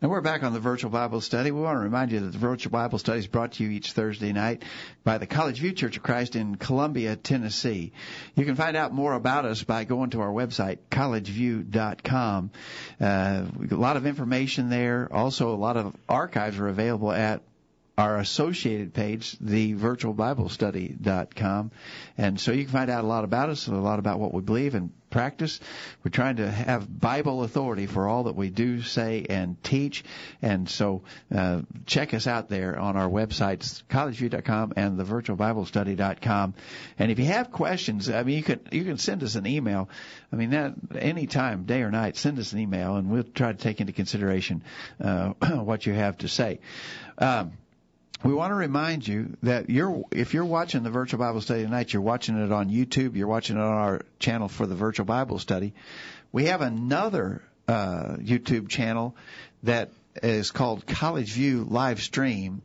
And 0.00 0.12
we're 0.12 0.20
back 0.20 0.44
on 0.44 0.52
the 0.52 0.60
virtual 0.60 0.92
Bible 0.92 1.20
study. 1.20 1.50
We 1.50 1.60
want 1.60 1.74
to 1.74 1.80
remind 1.80 2.12
you 2.12 2.20
that 2.20 2.30
the 2.30 2.38
virtual 2.38 2.70
Bible 2.70 3.00
study 3.00 3.18
is 3.18 3.26
brought 3.26 3.54
to 3.54 3.64
you 3.64 3.70
each 3.70 3.90
Thursday 3.90 4.32
night 4.32 4.62
by 5.02 5.18
the 5.18 5.26
College 5.26 5.58
View 5.58 5.72
Church 5.72 5.96
of 5.96 6.04
Christ 6.04 6.36
in 6.36 6.54
Columbia, 6.54 7.16
Tennessee. 7.16 7.90
You 8.36 8.44
can 8.44 8.54
find 8.54 8.76
out 8.76 8.92
more 8.92 9.14
about 9.14 9.44
us 9.44 9.64
by 9.64 9.82
going 9.82 10.10
to 10.10 10.20
our 10.20 10.30
website, 10.30 10.78
collegevue.com. 10.88 12.52
Uh, 13.00 13.44
a 13.72 13.74
lot 13.74 13.96
of 13.96 14.06
information 14.06 14.70
there. 14.70 15.08
Also, 15.10 15.52
a 15.52 15.58
lot 15.58 15.76
of 15.76 15.96
archives 16.08 16.60
are 16.60 16.68
available 16.68 17.10
at 17.10 17.42
our 17.98 18.16
associated 18.18 18.94
page, 18.94 19.36
thevirtualbiblestudy.com. 19.40 21.72
And 22.16 22.40
so 22.40 22.52
you 22.52 22.62
can 22.62 22.72
find 22.72 22.88
out 22.90 23.02
a 23.02 23.06
lot 23.08 23.24
about 23.24 23.50
us 23.50 23.66
and 23.66 23.76
a 23.76 23.80
lot 23.80 23.98
about 23.98 24.20
what 24.20 24.32
we 24.32 24.40
believe 24.40 24.76
and 24.76 24.92
practice. 25.10 25.58
We're 26.04 26.12
trying 26.12 26.36
to 26.36 26.48
have 26.48 26.86
Bible 27.00 27.42
authority 27.42 27.86
for 27.86 28.06
all 28.06 28.22
that 28.24 28.36
we 28.36 28.50
do, 28.50 28.82
say, 28.82 29.26
and 29.28 29.60
teach. 29.64 30.04
And 30.42 30.68
so 30.68 31.02
uh, 31.34 31.62
check 31.86 32.14
us 32.14 32.28
out 32.28 32.48
there 32.48 32.78
on 32.78 32.96
our 32.96 33.08
websites, 33.08 33.82
collegevue.com 33.90 34.74
and 34.76 34.96
thevirtualbiblestudy.com. 34.96 36.54
And 37.00 37.10
if 37.10 37.18
you 37.18 37.24
have 37.24 37.50
questions, 37.50 38.08
I 38.08 38.22
mean, 38.22 38.36
you 38.36 38.44
can 38.44 38.60
you 38.70 38.84
can 38.84 38.98
send 38.98 39.24
us 39.24 39.34
an 39.34 39.44
email. 39.46 39.88
I 40.32 40.36
mean, 40.36 40.50
that 40.50 40.74
any 40.94 41.26
time, 41.26 41.64
day 41.64 41.82
or 41.82 41.90
night, 41.90 42.16
send 42.16 42.38
us 42.38 42.52
an 42.52 42.60
email, 42.60 42.94
and 42.94 43.10
we'll 43.10 43.24
try 43.24 43.50
to 43.50 43.58
take 43.58 43.80
into 43.80 43.92
consideration 43.92 44.62
uh, 45.02 45.30
what 45.56 45.84
you 45.84 45.94
have 45.94 46.18
to 46.18 46.28
say. 46.28 46.60
Um, 47.18 47.54
we 48.24 48.34
want 48.34 48.50
to 48.50 48.56
remind 48.56 49.06
you 49.06 49.36
that 49.42 49.70
you're 49.70 50.02
if 50.10 50.34
you're 50.34 50.44
watching 50.44 50.82
the 50.82 50.90
virtual 50.90 51.20
Bible 51.20 51.40
study 51.40 51.62
tonight, 51.62 51.92
you're 51.92 52.02
watching 52.02 52.36
it 52.36 52.50
on 52.50 52.68
YouTube, 52.68 53.14
you're 53.14 53.28
watching 53.28 53.56
it 53.56 53.60
on 53.60 53.72
our 53.72 54.02
channel 54.18 54.48
for 54.48 54.66
the 54.66 54.74
virtual 54.74 55.06
Bible 55.06 55.38
study. 55.38 55.72
We 56.32 56.46
have 56.46 56.60
another 56.60 57.42
uh, 57.68 58.16
YouTube 58.18 58.68
channel 58.68 59.14
that 59.62 59.90
is 60.22 60.50
called 60.50 60.86
College 60.86 61.32
View 61.32 61.64
Live 61.68 62.02
Stream, 62.02 62.62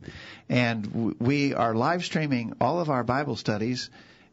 and 0.48 1.14
we 1.20 1.54
are 1.54 1.74
live 1.74 2.04
streaming 2.04 2.54
all 2.60 2.80
of 2.80 2.90
our 2.90 3.04
Bible 3.04 3.36
studies 3.36 3.90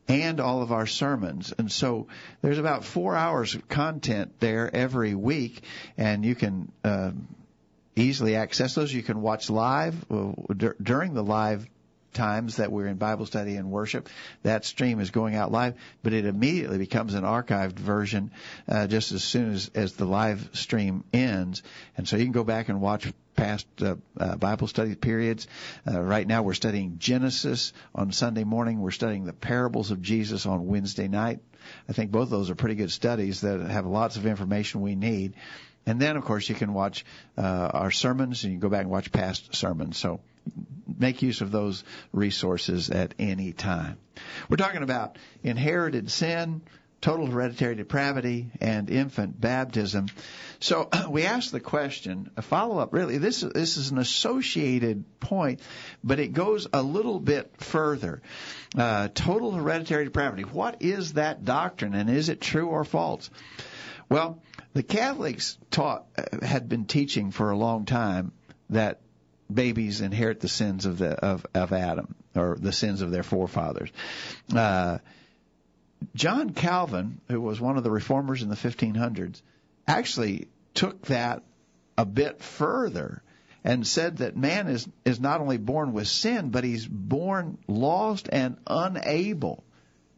and 0.07 0.39
all 0.39 0.63
of 0.63 0.71
our 0.71 0.87
sermons. 0.87 1.53
And 1.55 1.71
so 1.71 2.07
there's 2.41 2.57
about 2.57 2.83
four 2.83 3.15
hours 3.15 3.53
of 3.53 3.67
content 3.67 4.39
there 4.39 4.73
every 4.75 5.13
week, 5.13 5.61
and 5.97 6.25
you 6.25 6.35
can. 6.35 6.71
Uh, 6.83 7.11
easily 7.95 8.35
access 8.35 8.75
those. 8.75 8.93
You 8.93 9.03
can 9.03 9.21
watch 9.21 9.49
live 9.49 9.95
uh, 10.11 10.31
during 10.81 11.13
the 11.13 11.23
live 11.23 11.67
times 12.13 12.57
that 12.57 12.71
we're 12.71 12.87
in 12.87 12.97
Bible 12.97 13.25
study 13.25 13.55
and 13.55 13.71
worship. 13.71 14.09
That 14.43 14.65
stream 14.65 14.99
is 14.99 15.11
going 15.11 15.35
out 15.35 15.51
live, 15.51 15.75
but 16.03 16.13
it 16.13 16.25
immediately 16.25 16.77
becomes 16.77 17.13
an 17.13 17.23
archived 17.23 17.79
version 17.79 18.31
uh, 18.67 18.87
just 18.87 19.11
as 19.11 19.23
soon 19.23 19.53
as, 19.53 19.71
as 19.73 19.93
the 19.93 20.05
live 20.05 20.49
stream 20.53 21.03
ends. 21.13 21.63
And 21.97 22.07
so 22.07 22.17
you 22.17 22.23
can 22.23 22.33
go 22.33 22.43
back 22.43 22.69
and 22.69 22.81
watch 22.81 23.11
past 23.35 23.65
uh, 23.81 23.95
uh, 24.19 24.35
Bible 24.35 24.67
study 24.67 24.95
periods. 24.95 25.47
Uh, 25.89 26.01
right 26.01 26.27
now 26.27 26.43
we're 26.43 26.53
studying 26.53 26.97
Genesis 26.99 27.73
on 27.95 28.11
Sunday 28.11 28.43
morning. 28.43 28.79
We're 28.79 28.91
studying 28.91 29.25
the 29.25 29.33
parables 29.33 29.91
of 29.91 30.01
Jesus 30.01 30.45
on 30.45 30.67
Wednesday 30.67 31.07
night. 31.07 31.39
I 31.87 31.93
think 31.93 32.11
both 32.11 32.23
of 32.23 32.29
those 32.29 32.49
are 32.49 32.55
pretty 32.55 32.75
good 32.75 32.91
studies 32.91 33.41
that 33.41 33.61
have 33.61 33.85
lots 33.85 34.17
of 34.17 34.25
information 34.25 34.81
we 34.81 34.95
need. 34.95 35.35
And 35.85 35.99
then, 35.99 36.17
of 36.17 36.25
course, 36.25 36.47
you 36.47 36.55
can 36.55 36.73
watch 36.73 37.05
uh, 37.37 37.41
our 37.41 37.91
sermons 37.91 38.43
and 38.43 38.53
you 38.53 38.59
can 38.59 38.67
go 38.67 38.71
back 38.71 38.81
and 38.81 38.91
watch 38.91 39.11
past 39.11 39.55
sermons. 39.55 39.97
So 39.97 40.19
make 40.99 41.21
use 41.21 41.41
of 41.41 41.51
those 41.51 41.83
resources 42.13 42.89
at 42.89 43.13
any 43.17 43.53
time. 43.53 43.97
We're 44.49 44.57
talking 44.57 44.83
about 44.83 45.17
inherited 45.43 46.11
sin, 46.11 46.61
total 47.01 47.25
hereditary 47.25 47.75
depravity, 47.75 48.51
and 48.61 48.89
infant 48.89 49.39
baptism. 49.39 50.05
So 50.59 50.89
we 51.09 51.23
ask 51.23 51.51
the 51.51 51.59
question, 51.59 52.29
a 52.37 52.41
follow 52.41 52.77
up 52.77 52.93
really, 52.93 53.17
this, 53.17 53.41
this 53.41 53.77
is 53.77 53.89
an 53.91 53.97
associated 53.97 55.03
point, 55.19 55.61
but 56.03 56.19
it 56.19 56.33
goes 56.33 56.67
a 56.71 56.83
little 56.83 57.19
bit 57.19 57.51
further. 57.57 58.21
Uh, 58.77 59.09
total 59.13 59.51
hereditary 59.51 60.05
depravity. 60.05 60.43
What 60.43 60.77
is 60.81 61.13
that 61.13 61.43
doctrine 61.43 61.95
and 61.95 62.09
is 62.09 62.29
it 62.29 62.39
true 62.39 62.67
or 62.67 62.85
false? 62.85 63.29
Well, 64.07 64.41
the 64.73 64.83
Catholics 64.83 65.57
taught 65.69 66.05
uh, 66.17 66.45
had 66.45 66.69
been 66.69 66.85
teaching 66.85 67.31
for 67.31 67.51
a 67.51 67.57
long 67.57 67.85
time 67.85 68.31
that 68.69 69.01
babies 69.53 70.01
inherit 70.01 70.39
the 70.39 70.47
sins 70.47 70.85
of 70.85 70.97
the 70.97 71.11
of, 71.11 71.45
of 71.53 71.73
Adam 71.73 72.15
or 72.35 72.57
the 72.59 72.71
sins 72.71 73.01
of 73.01 73.11
their 73.11 73.23
forefathers. 73.23 73.89
Uh, 74.53 74.99
John 76.15 76.51
Calvin, 76.51 77.19
who 77.27 77.41
was 77.41 77.59
one 77.59 77.77
of 77.77 77.83
the 77.83 77.91
reformers 77.91 78.41
in 78.41 78.49
the 78.49 78.55
1500s, 78.55 79.41
actually 79.87 80.47
took 80.73 81.01
that 81.03 81.43
a 81.97 82.05
bit 82.05 82.41
further 82.41 83.21
and 83.63 83.85
said 83.85 84.17
that 84.17 84.35
man 84.35 84.67
is 84.67 84.87
is 85.05 85.19
not 85.19 85.41
only 85.41 85.57
born 85.57 85.93
with 85.93 86.07
sin, 86.07 86.49
but 86.49 86.63
he's 86.63 86.87
born 86.87 87.57
lost 87.67 88.29
and 88.31 88.57
unable 88.65 89.63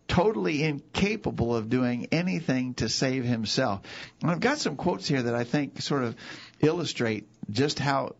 totally 0.07 0.63
incapable 0.63 1.55
of 1.55 1.69
doing 1.69 2.07
anything 2.11 2.73
to 2.75 2.89
save 2.89 3.23
himself. 3.23 3.81
And 4.21 4.31
I've 4.31 4.39
got 4.39 4.59
some 4.59 4.75
quotes 4.75 5.07
here 5.07 5.23
that 5.23 5.35
I 5.35 5.43
think 5.43 5.81
sort 5.81 6.03
of 6.03 6.15
illustrate 6.59 7.27
just 7.49 7.79
how 7.79 8.15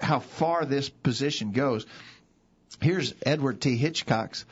how 0.00 0.18
far 0.18 0.64
this 0.64 0.88
position 0.88 1.52
goes. 1.52 1.86
Here's 2.80 3.14
Edward 3.24 3.60
T. 3.60 3.78
Hiscox 3.78 4.44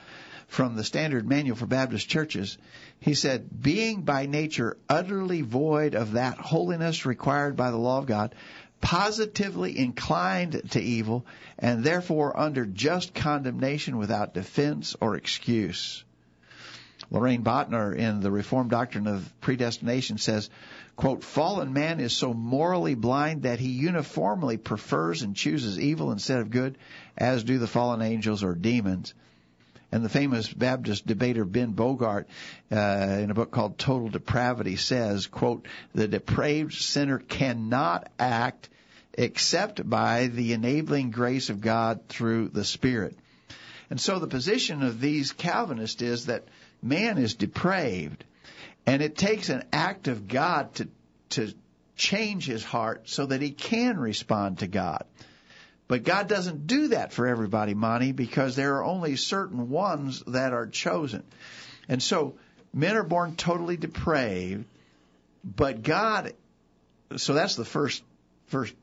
from 0.46 0.76
the 0.76 0.84
Standard 0.84 1.28
Manual 1.28 1.56
for 1.56 1.66
Baptist 1.66 2.08
Churches. 2.08 2.56
He 3.00 3.14
said, 3.14 3.48
being 3.62 4.02
by 4.02 4.26
nature 4.26 4.76
utterly 4.88 5.42
void 5.42 5.94
of 5.94 6.12
that 6.12 6.38
holiness 6.38 7.04
required 7.04 7.56
by 7.56 7.70
the 7.70 7.76
law 7.76 7.98
of 7.98 8.06
God, 8.06 8.34
positively 8.80 9.78
inclined 9.78 10.70
to 10.70 10.80
evil, 10.80 11.26
and 11.58 11.84
therefore 11.84 12.38
under 12.38 12.64
just 12.64 13.14
condemnation 13.14 13.96
without 13.96 14.34
defense 14.34 14.96
or 15.00 15.16
excuse. 15.16 16.04
Loraine 17.10 17.42
Boettner 17.42 17.94
in 17.94 18.20
the 18.20 18.30
Reformed 18.30 18.70
Doctrine 18.70 19.06
of 19.06 19.32
Predestination 19.40 20.18
says, 20.18 20.50
quote, 20.96 21.22
fallen 21.22 21.72
man 21.72 22.00
is 22.00 22.12
so 22.12 22.32
morally 22.32 22.94
blind 22.94 23.42
that 23.42 23.60
he 23.60 23.68
uniformly 23.68 24.56
prefers 24.56 25.22
and 25.22 25.36
chooses 25.36 25.78
evil 25.78 26.12
instead 26.12 26.40
of 26.40 26.50
good, 26.50 26.78
as 27.16 27.44
do 27.44 27.58
the 27.58 27.66
fallen 27.66 28.02
angels 28.02 28.42
or 28.42 28.54
demons. 28.54 29.14
And 29.92 30.04
the 30.04 30.08
famous 30.08 30.52
Baptist 30.52 31.06
debater 31.06 31.44
Ben 31.44 31.72
Bogard, 31.72 32.24
uh, 32.72 33.18
in 33.20 33.30
a 33.30 33.34
book 33.34 33.52
called 33.52 33.78
Total 33.78 34.08
Depravity, 34.08 34.74
says, 34.74 35.28
quote, 35.28 35.66
the 35.94 36.08
depraved 36.08 36.74
sinner 36.74 37.18
cannot 37.18 38.10
act 38.18 38.68
except 39.16 39.88
by 39.88 40.26
the 40.26 40.52
enabling 40.52 41.10
grace 41.10 41.48
of 41.48 41.60
God 41.60 42.08
through 42.08 42.48
the 42.48 42.64
Spirit. 42.64 43.16
And 43.90 44.00
so 44.00 44.18
the 44.18 44.26
position 44.26 44.82
of 44.82 45.00
these 45.00 45.32
Calvinists 45.32 46.02
is 46.02 46.26
that 46.26 46.44
man 46.84 47.18
is 47.18 47.34
depraved, 47.34 48.24
and 48.86 49.02
it 49.02 49.16
takes 49.16 49.48
an 49.48 49.64
act 49.72 50.08
of 50.08 50.28
God 50.28 50.74
to 50.74 50.88
to 51.30 51.52
change 51.96 52.46
his 52.46 52.62
heart 52.62 53.08
so 53.08 53.26
that 53.26 53.40
he 53.40 53.50
can 53.50 53.98
respond 53.98 54.58
to 54.58 54.66
God. 54.66 55.04
But 55.88 56.04
God 56.04 56.28
doesn't 56.28 56.66
do 56.66 56.88
that 56.88 57.12
for 57.12 57.26
everybody, 57.26 57.74
Monty, 57.74 58.12
because 58.12 58.56
there 58.56 58.76
are 58.76 58.84
only 58.84 59.16
certain 59.16 59.70
ones 59.70 60.22
that 60.26 60.52
are 60.52 60.66
chosen. 60.66 61.22
And 61.88 62.02
so 62.02 62.36
men 62.72 62.96
are 62.96 63.04
born 63.04 63.36
totally 63.36 63.76
depraved, 63.76 64.66
but 65.44 65.82
God 65.82 66.32
so 67.16 67.34
that's 67.34 67.54
the 67.54 67.64
first 67.64 68.02
first 68.46 68.74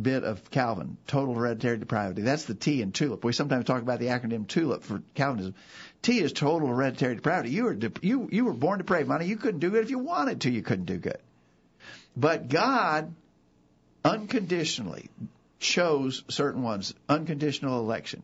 bit 0.00 0.24
of 0.24 0.50
Calvin, 0.50 0.96
total 1.06 1.34
hereditary 1.34 1.78
depravity. 1.78 2.22
That's 2.22 2.44
the 2.44 2.54
T 2.54 2.82
in 2.82 2.92
TULIP. 2.92 3.24
We 3.24 3.32
sometimes 3.32 3.64
talk 3.64 3.82
about 3.82 3.98
the 3.98 4.06
acronym 4.06 4.46
TULIP 4.46 4.82
for 4.82 5.02
Calvinism. 5.14 5.54
T 6.02 6.20
is 6.20 6.32
total 6.32 6.68
hereditary 6.68 7.16
depravity. 7.16 7.50
You 7.50 7.64
were 7.64 7.74
de- 7.74 7.92
you 8.02 8.28
you 8.30 8.44
were 8.44 8.52
born 8.52 8.78
depraved, 8.78 9.08
Monty. 9.08 9.26
You 9.26 9.36
couldn't 9.36 9.60
do 9.60 9.70
good 9.70 9.84
if 9.84 9.90
you 9.90 9.98
wanted 9.98 10.42
to. 10.42 10.50
You 10.50 10.62
couldn't 10.62 10.86
do 10.86 10.96
good. 10.96 11.18
But 12.16 12.48
God 12.48 13.14
unconditionally 14.04 15.10
chose 15.58 16.24
certain 16.28 16.62
ones, 16.62 16.94
unconditional 17.08 17.80
election. 17.80 18.22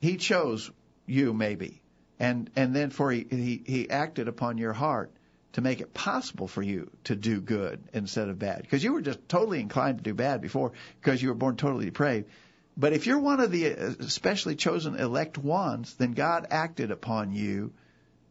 He 0.00 0.16
chose 0.16 0.70
you 1.06 1.32
maybe, 1.32 1.80
and 2.18 2.50
and 2.56 2.74
then 2.74 2.90
for 2.90 3.10
he 3.10 3.26
he, 3.28 3.62
he 3.64 3.90
acted 3.90 4.28
upon 4.28 4.58
your 4.58 4.72
heart 4.72 5.10
to 5.56 5.62
make 5.62 5.80
it 5.80 5.94
possible 5.94 6.46
for 6.46 6.60
you 6.60 6.90
to 7.04 7.16
do 7.16 7.40
good 7.40 7.82
instead 7.94 8.28
of 8.28 8.38
bad. 8.38 8.60
Because 8.60 8.84
you 8.84 8.92
were 8.92 9.00
just 9.00 9.26
totally 9.26 9.58
inclined 9.58 9.96
to 9.96 10.04
do 10.04 10.12
bad 10.12 10.42
before 10.42 10.72
because 11.00 11.22
you 11.22 11.30
were 11.30 11.34
born 11.34 11.56
totally 11.56 11.86
depraved. 11.86 12.28
But 12.76 12.92
if 12.92 13.06
you're 13.06 13.18
one 13.18 13.40
of 13.40 13.50
the 13.50 13.64
especially 13.64 14.54
chosen 14.54 14.96
elect 14.96 15.38
ones, 15.38 15.94
then 15.94 16.12
God 16.12 16.48
acted 16.50 16.90
upon 16.90 17.32
you 17.32 17.72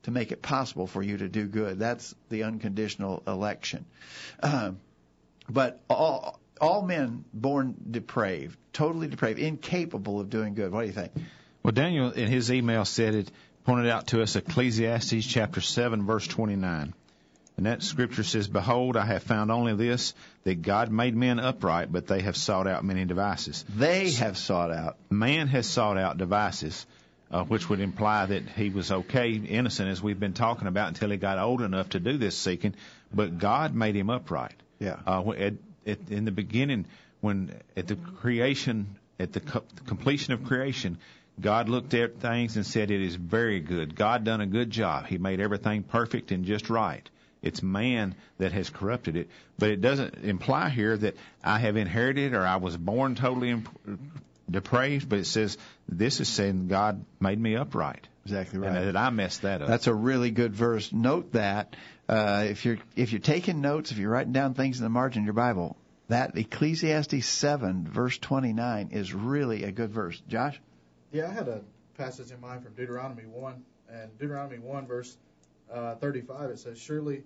to 0.03 0.11
make 0.11 0.31
it 0.31 0.43
possible 0.43 0.85
for 0.85 1.01
you 1.01 1.17
to 1.17 1.27
do 1.27 1.47
good. 1.47 1.79
That's 1.79 2.13
the 2.29 2.43
unconditional 2.43 3.23
election. 3.25 3.85
Um, 4.43 4.77
but 5.49 5.81
all 5.89 6.39
all 6.61 6.83
men 6.83 7.25
born 7.33 7.73
depraved, 7.89 8.55
totally 8.71 9.07
depraved, 9.07 9.39
incapable 9.39 10.19
of 10.19 10.29
doing 10.29 10.53
good. 10.53 10.71
What 10.71 10.81
do 10.81 10.85
you 10.85 10.93
think? 10.93 11.11
Well, 11.63 11.73
Daniel 11.73 12.11
in 12.11 12.27
his 12.27 12.51
email 12.51 12.85
said 12.85 13.15
it 13.15 13.31
pointed 13.63 13.89
out 13.89 14.09
to 14.09 14.21
us 14.21 14.35
Ecclesiastes 14.35 15.25
chapter 15.25 15.59
seven 15.59 16.05
verse 16.05 16.27
twenty 16.27 16.55
nine. 16.55 16.93
And 17.57 17.65
that 17.67 17.81
scripture 17.83 18.23
says, 18.23 18.47
Behold, 18.47 18.97
I 18.97 19.05
have 19.05 19.23
found 19.23 19.49
only 19.49 19.75
this, 19.75 20.13
that 20.43 20.61
God 20.61 20.91
made 20.91 21.15
men 21.15 21.39
upright, 21.39 21.91
but 21.91 22.05
they 22.07 22.21
have 22.21 22.35
sought 22.35 22.67
out 22.67 22.83
many 22.83 23.05
devices. 23.05 23.63
They 23.69 24.11
have 24.11 24.37
sought 24.37 24.71
out. 24.71 24.97
Man 25.09 25.47
has 25.47 25.65
sought 25.65 25.97
out 25.97 26.17
devices, 26.17 26.85
uh, 27.31 27.43
which 27.45 27.69
would 27.69 27.79
imply 27.79 28.25
that 28.25 28.43
he 28.49 28.69
was 28.69 28.91
okay, 28.91 29.31
innocent, 29.31 29.89
as 29.89 30.03
we've 30.03 30.19
been 30.19 30.33
talking 30.33 30.67
about, 30.67 30.89
until 30.89 31.09
he 31.11 31.17
got 31.17 31.39
old 31.39 31.61
enough 31.61 31.89
to 31.89 31.99
do 31.99 32.17
this 32.17 32.37
seeking. 32.37 32.75
But 33.13 33.37
God 33.37 33.73
made 33.73 33.95
him 33.95 34.09
upright. 34.09 34.55
Yeah. 34.79 34.97
Uh, 35.07 35.31
at, 35.31 35.53
at, 35.87 35.99
in 36.09 36.25
the 36.25 36.31
beginning, 36.31 36.85
when 37.21 37.57
at 37.77 37.87
the 37.87 37.95
creation, 37.95 38.97
at 39.17 39.31
the 39.31 39.39
co- 39.39 39.63
completion 39.85 40.33
of 40.33 40.43
creation, 40.43 40.97
God 41.39 41.69
looked 41.69 41.93
at 41.93 42.19
things 42.19 42.57
and 42.57 42.65
said, 42.65 42.91
It 42.91 43.01
is 43.01 43.15
very 43.15 43.61
good. 43.61 43.95
God 43.95 44.25
done 44.25 44.41
a 44.41 44.45
good 44.45 44.69
job. 44.69 45.05
He 45.07 45.17
made 45.17 45.39
everything 45.39 45.83
perfect 45.83 46.31
and 46.31 46.43
just 46.43 46.69
right. 46.69 47.09
It's 47.45 47.63
man 47.63 48.15
that 48.39 48.51
has 48.51 48.69
corrupted 48.69 49.15
it. 49.15 49.29
But 49.57 49.69
it 49.69 49.79
doesn't 49.79 50.15
imply 50.23 50.69
here 50.69 50.97
that 50.97 51.15
I 51.43 51.59
have 51.59 51.77
inherited 51.77 52.33
or 52.33 52.45
I 52.45 52.57
was 52.57 52.75
born 52.75 53.15
totally 53.15 53.51
imp- 53.51 53.69
depraved, 54.49 55.07
but 55.07 55.19
it 55.19 55.25
says 55.25 55.57
this 55.87 56.19
is 56.19 56.27
saying 56.27 56.67
God 56.67 57.05
made 57.19 57.39
me 57.39 57.55
upright. 57.55 58.07
Exactly 58.25 58.59
right. 58.59 58.75
And 58.75 58.87
that 58.87 58.97
I 58.97 59.09
messed 59.11 59.43
that 59.43 59.61
up. 59.61 59.67
That's 59.67 59.87
a 59.87 59.93
really 59.93 60.31
good 60.31 60.53
verse. 60.55 60.91
Note 60.91 61.33
that 61.33 61.75
uh, 62.09 62.45
if 62.47 62.65
you're 62.65 62.77
if 62.95 63.11
you're 63.11 63.19
taking 63.19 63.61
notes, 63.61 63.91
if 63.91 63.97
you're 63.97 64.09
writing 64.09 64.33
down 64.33 64.55
things 64.55 64.79
in 64.79 64.83
the 64.83 64.89
margin 64.89 65.21
of 65.21 65.25
your 65.25 65.33
Bible, 65.33 65.77
that 66.07 66.35
Ecclesiastes 66.35 67.25
seven 67.25 67.87
verse 67.87 68.17
twenty 68.17 68.53
nine 68.53 68.89
is 68.91 69.13
really 69.13 69.63
a 69.63 69.71
good 69.71 69.91
verse. 69.91 70.21
Josh. 70.27 70.59
Yeah, 71.11 71.27
I 71.29 71.33
had 71.33 71.47
a 71.47 71.61
passage 71.97 72.31
in 72.31 72.41
mind 72.41 72.63
from 72.63 72.73
Deuteronomy 72.73 73.25
one, 73.25 73.63
and 73.89 74.17
Deuteronomy 74.17 74.57
one 74.57 74.87
verse 74.87 75.17
uh, 75.71 75.95
thirty 75.95 76.21
five. 76.21 76.49
It 76.49 76.59
says, 76.59 76.79
"Surely 76.79 77.23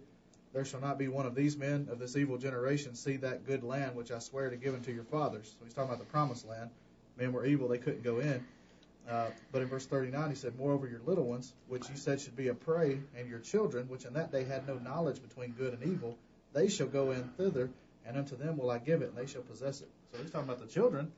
there 0.53 0.65
shall 0.65 0.81
not 0.81 0.97
be 0.97 1.07
one 1.07 1.25
of 1.25 1.35
these 1.35 1.57
men 1.57 1.87
of 1.91 1.99
this 1.99 2.15
evil 2.15 2.37
generation 2.37 2.95
see 2.95 3.17
that 3.17 3.45
good 3.45 3.63
land 3.63 3.95
which 3.95 4.11
I 4.11 4.19
swear 4.19 4.49
to 4.49 4.55
give 4.55 4.73
unto 4.73 4.91
your 4.91 5.03
fathers. 5.03 5.55
So 5.59 5.65
he's 5.65 5.73
talking 5.73 5.89
about 5.89 5.99
the 5.99 6.11
promised 6.11 6.47
land. 6.47 6.69
Men 7.17 7.33
were 7.33 7.45
evil, 7.45 7.67
they 7.67 7.77
couldn't 7.77 8.03
go 8.03 8.19
in. 8.19 8.43
Uh, 9.09 9.27
but 9.51 9.61
in 9.61 9.67
verse 9.67 9.85
39, 9.85 10.29
he 10.29 10.35
said, 10.35 10.57
Moreover, 10.57 10.87
your 10.87 11.01
little 11.05 11.25
ones, 11.25 11.53
which 11.67 11.89
you 11.89 11.95
said 11.95 12.21
should 12.21 12.35
be 12.35 12.49
a 12.49 12.53
prey, 12.53 12.99
and 13.17 13.27
your 13.27 13.39
children, 13.39 13.87
which 13.89 14.05
in 14.05 14.13
that 14.13 14.31
day 14.31 14.43
had 14.43 14.67
no 14.67 14.75
knowledge 14.75 15.21
between 15.21 15.51
good 15.51 15.73
and 15.73 15.83
evil, 15.83 16.17
they 16.53 16.67
shall 16.67 16.87
go 16.87 17.11
in 17.11 17.23
thither, 17.37 17.69
and 18.05 18.17
unto 18.17 18.37
them 18.37 18.57
will 18.57 18.69
I 18.69 18.77
give 18.77 19.01
it, 19.01 19.09
and 19.09 19.17
they 19.17 19.25
shall 19.25 19.41
possess 19.41 19.81
it. 19.81 19.89
So 20.11 20.21
he's 20.21 20.31
talking 20.31 20.47
about 20.47 20.59
the 20.59 20.71
children 20.71 21.11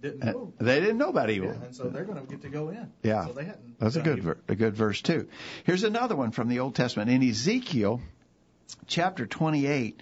didn't 0.00 0.24
know. 0.24 0.52
Uh, 0.58 0.64
they 0.64 0.80
didn't 0.80 0.98
know 0.98 1.08
about 1.08 1.30
evil. 1.30 1.48
Yeah, 1.48 1.64
and 1.64 1.74
so 1.74 1.84
they're 1.84 2.04
going 2.04 2.20
to 2.20 2.26
get 2.26 2.42
to 2.42 2.48
go 2.48 2.70
in. 2.70 2.90
Yeah. 3.02 3.26
So 3.26 3.32
they 3.32 3.44
hadn't. 3.44 3.78
That's 3.78 3.96
a 3.96 4.00
good 4.00 4.22
ver- 4.22 4.38
a 4.48 4.54
good 4.54 4.74
verse 4.74 5.00
too. 5.02 5.28
Here's 5.64 5.84
another 5.84 6.16
one 6.16 6.30
from 6.30 6.48
the 6.48 6.60
Old 6.60 6.74
Testament 6.74 7.10
in 7.10 7.22
Ezekiel 7.22 8.00
chapter 8.86 9.26
28, 9.26 10.00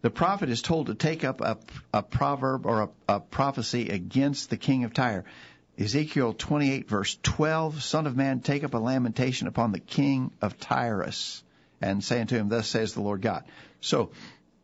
the 0.00 0.10
prophet 0.10 0.48
is 0.48 0.62
told 0.62 0.86
to 0.86 0.94
take 0.94 1.24
up 1.24 1.40
a, 1.40 1.58
a 1.92 2.02
proverb 2.02 2.66
or 2.66 2.82
a, 2.82 2.88
a 3.08 3.20
prophecy 3.20 3.88
against 3.88 4.50
the 4.50 4.56
king 4.56 4.84
of 4.84 4.92
Tyre. 4.92 5.24
Ezekiel 5.78 6.32
28 6.32 6.88
verse 6.88 7.18
12, 7.22 7.82
Son 7.82 8.06
of 8.06 8.16
man, 8.16 8.40
take 8.40 8.64
up 8.64 8.74
a 8.74 8.78
lamentation 8.78 9.46
upon 9.46 9.72
the 9.72 9.78
king 9.78 10.32
of 10.42 10.58
Tyrus 10.58 11.42
and 11.80 12.02
say 12.02 12.20
unto 12.20 12.36
him, 12.36 12.48
Thus 12.48 12.68
says 12.68 12.94
the 12.94 13.00
Lord 13.00 13.22
God. 13.22 13.44
So, 13.80 14.10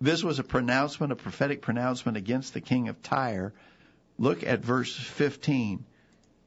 this 0.01 0.25
was 0.25 0.39
a 0.39 0.45
pronouncement, 0.45 1.13
a 1.13 1.17
prophetic 1.17 1.63
pronouncement 1.63 2.17
against 2.17 2.53
the 2.53 2.61
king 2.61 2.89
of 2.89 3.01
Tyre. 3.03 3.55
Look 4.19 4.43
at 4.43 4.61
verse 4.61 4.95
15. 4.95 5.85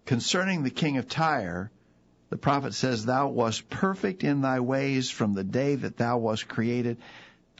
Concerning 0.05 0.63
the 0.63 0.69
king 0.69 0.97
of 0.97 1.07
Tyre, 1.07 1.71
the 2.29 2.37
prophet 2.37 2.73
says, 2.73 3.05
Thou 3.05 3.27
wast 3.29 3.69
perfect 3.69 4.23
in 4.23 4.41
thy 4.41 4.59
ways 4.59 5.09
from 5.09 5.33
the 5.33 5.43
day 5.43 5.75
that 5.75 5.97
thou 5.97 6.17
wast 6.17 6.47
created, 6.47 6.97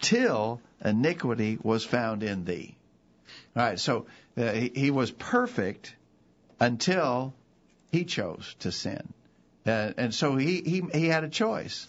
till 0.01 0.61
iniquity 0.83 1.57
was 1.61 1.83
found 1.85 2.23
in 2.23 2.45
thee. 2.45 2.75
All 3.55 3.63
right, 3.63 3.79
so 3.79 4.05
uh, 4.37 4.51
he, 4.51 4.71
he, 4.75 4.91
was 4.91 5.09
perfect 5.09 5.95
until 6.59 7.33
he 7.91 8.03
chose 8.03 8.55
to 8.59 8.71
sin. 8.71 9.13
Uh, 9.65 9.91
and 9.97 10.13
so 10.13 10.35
he, 10.35 10.61
he, 10.61 10.83
he 10.93 11.07
had 11.07 11.23
a 11.23 11.29
choice. 11.29 11.87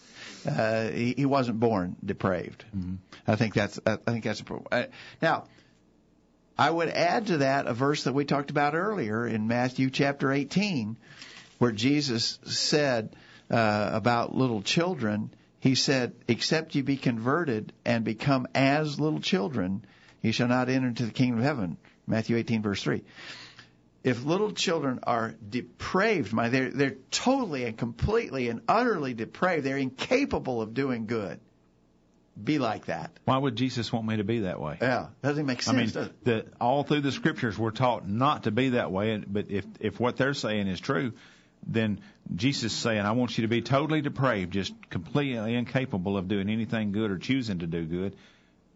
Uh, 0.49 0.89
he, 0.89 1.15
he 1.17 1.27
wasn't 1.27 1.61
born 1.61 1.97
depraved. 2.05 2.65
Mm-hmm. 2.77 2.95
I 3.27 3.37
think 3.37 3.55
that's, 3.55 3.79
I 3.87 3.97
think 3.97 4.25
that's, 4.25 4.43
uh, 4.73 4.85
now, 5.21 5.45
I 6.57 6.71
would 6.71 6.89
add 6.89 7.29
to 7.29 7.39
that 7.39 7.67
a 7.67 7.75
verse 7.75 8.05
that 8.05 8.15
we 8.15 8.25
talked 8.25 8.51
about 8.51 8.75
earlier 8.75 9.27
in 9.27 9.47
Matthew 9.47 9.91
chapter 9.91 10.33
18, 10.33 10.97
where 11.59 11.73
Jesus 11.73 12.39
said 12.45 13.15
uh, 13.51 13.91
about 13.93 14.35
little 14.35 14.63
children, 14.63 15.31
he 15.61 15.75
said, 15.75 16.15
Except 16.27 16.75
you 16.75 16.83
be 16.83 16.97
converted 16.97 17.73
and 17.85 18.05
become 18.05 18.47
as 18.55 18.99
little 19.01 19.21
children, 19.21 19.85
you 20.23 20.33
shall 20.33 20.49
not 20.49 20.69
enter 20.69 20.89
into 20.89 21.05
the 21.05 21.13
kingdom 21.13 21.39
of 21.39 21.45
heaven. 21.45 21.77
Matthew 22.07 22.37
18, 22.37 22.63
verse 22.63 22.83
3. 22.83 23.03
If 24.05 24.25
little 24.25 24.53
children 24.53 25.01
are 25.03 25.35
depraved, 25.47 26.33
my, 26.33 26.49
they're, 26.49 26.71
they're 26.71 26.97
totally 27.11 27.65
and 27.65 27.77
completely 27.77 28.49
and 28.49 28.63
utterly 28.69 29.13
depraved, 29.13 29.67
they're 29.67 29.77
incapable 29.77 30.63
of 30.63 30.73
doing 30.73 31.07
good. 31.07 31.41
Be 32.43 32.61
like 32.61 32.87
that. 32.87 33.11
Why 33.25 33.37
would 33.37 33.57
Jesus 33.57 33.93
want 33.93 34.07
me 34.07 34.19
to 34.19 34.25
be 34.25 34.41
that 34.41 34.61
way? 34.61 34.79
Yeah, 34.81 35.09
doesn't 35.23 35.45
make 35.45 35.61
sense. 35.61 35.97
I 35.97 36.01
mean, 36.01 36.11
the, 36.23 36.47
all 36.61 36.85
through 36.85 37.01
the 37.01 37.11
scriptures, 37.11 37.59
we're 37.59 37.73
taught 37.73 38.09
not 38.09 38.45
to 38.45 38.53
be 38.53 38.71
that 38.71 38.93
way. 38.93 39.17
But 39.27 39.51
if 39.51 39.65
if 39.81 39.99
what 39.99 40.17
they're 40.17 40.35
saying 40.35 40.69
is 40.69 40.79
true, 40.79 41.15
then 41.67 42.01
Jesus 42.35 42.73
is 42.73 42.79
saying, 42.79 43.01
I 43.01 43.13
want 43.13 43.37
you 43.37 43.43
to 43.43 43.49
be 43.49 43.63
totally 43.63 44.01
depraved, 44.01 44.53
just 44.53 44.73
completely 44.91 45.55
incapable 45.55 46.17
of 46.17 46.29
doing 46.29 46.49
anything 46.49 46.93
good 46.93 47.11
or 47.11 47.19
choosing 47.19 47.61
to 47.61 47.67
do 47.67 47.85
good. 47.85 48.17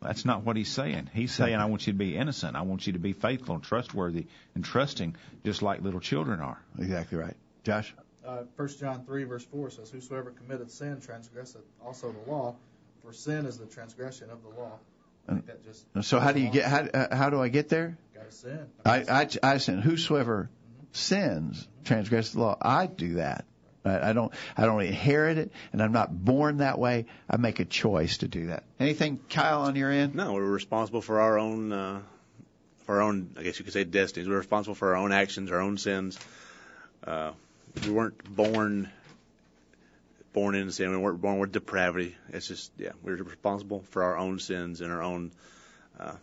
That's 0.00 0.24
not 0.24 0.42
what 0.44 0.56
he's 0.56 0.70
saying. 0.70 1.10
He's 1.14 1.32
saying, 1.32 1.54
I 1.54 1.66
want 1.66 1.86
you 1.86 1.92
to 1.92 1.98
be 1.98 2.16
innocent. 2.16 2.56
I 2.56 2.62
want 2.62 2.86
you 2.86 2.94
to 2.94 2.98
be 2.98 3.12
faithful 3.12 3.54
and 3.54 3.64
trustworthy 3.64 4.26
and 4.54 4.64
trusting, 4.64 5.16
just 5.44 5.62
like 5.62 5.80
little 5.80 6.00
children 6.00 6.40
are. 6.40 6.60
Exactly 6.78 7.18
right. 7.18 7.36
Josh? 7.62 7.94
Uh, 8.26 8.42
1 8.56 8.68
John 8.80 9.04
3, 9.04 9.24
verse 9.24 9.44
4 9.44 9.70
says, 9.70 9.90
Whosoever 9.90 10.30
committeth 10.30 10.70
sin 10.70 11.00
transgresseth 11.00 11.62
also 11.84 12.12
the 12.12 12.30
law, 12.30 12.56
for 13.02 13.12
sin 13.12 13.46
is 13.46 13.58
the 13.58 13.66
transgression 13.66 14.30
of 14.30 14.42
the 14.42 14.48
law. 14.60 14.78
I 15.28 15.32
think 15.34 15.46
that 15.46 15.64
just 15.64 15.84
So 16.02 16.18
how 16.18 16.32
do 16.32 16.40
you 16.40 16.50
get? 16.50 16.64
How 16.64 16.80
uh, 16.80 17.16
how 17.16 17.30
do 17.30 17.40
I 17.40 17.48
get 17.48 17.68
there? 17.68 17.96
got 18.12 18.28
to 18.28 18.32
sin. 18.32 18.66
I 18.84 19.04
I, 19.08 19.28
I 19.42 19.56
sin. 19.58 19.78
Whosoever 19.78 20.50
sins 20.92 21.66
transgress 21.84 22.30
the 22.30 22.40
law. 22.40 22.56
I 22.60 22.86
do 22.86 23.14
that. 23.14 23.44
I 23.84 24.12
don't 24.12 24.32
I 24.56 24.64
don't 24.64 24.80
inherit 24.80 25.38
it, 25.38 25.50
and 25.72 25.82
I'm 25.82 25.90
not 25.90 26.24
born 26.24 26.58
that 26.58 26.78
way. 26.78 27.06
I 27.28 27.36
make 27.36 27.58
a 27.58 27.64
choice 27.64 28.18
to 28.18 28.28
do 28.28 28.46
that. 28.46 28.62
Anything, 28.78 29.18
Kyle, 29.28 29.62
on 29.62 29.74
your 29.74 29.90
end? 29.90 30.14
No, 30.14 30.34
we're 30.34 30.44
responsible 30.44 31.00
for 31.00 31.20
our 31.20 31.36
own, 31.36 31.72
uh, 31.72 32.00
for 32.84 32.96
our 32.96 33.02
own, 33.02 33.34
I 33.36 33.42
guess 33.42 33.58
you 33.58 33.64
could 33.64 33.74
say 33.74 33.82
destinies. 33.82 34.28
We're 34.28 34.38
responsible 34.38 34.76
for 34.76 34.90
our 34.90 34.96
own 34.96 35.10
actions, 35.10 35.50
our 35.50 35.60
own 35.60 35.78
sins. 35.78 36.16
Uh, 37.04 37.32
we 37.84 37.90
weren't 37.90 38.22
born, 38.36 38.88
born 40.32 40.54
in 40.54 40.70
sin. 40.70 40.92
We 40.92 40.98
weren't 40.98 41.20
born 41.20 41.40
with 41.40 41.50
depravity. 41.50 42.14
It's 42.28 42.46
just, 42.46 42.70
yeah, 42.78 42.92
we're 43.02 43.16
responsible 43.16 43.82
for 43.90 44.04
our 44.04 44.16
own 44.16 44.38
sins 44.38 44.80
and 44.80 44.92
our 44.92 45.02
own, 45.02 45.32
uh, 45.98 46.14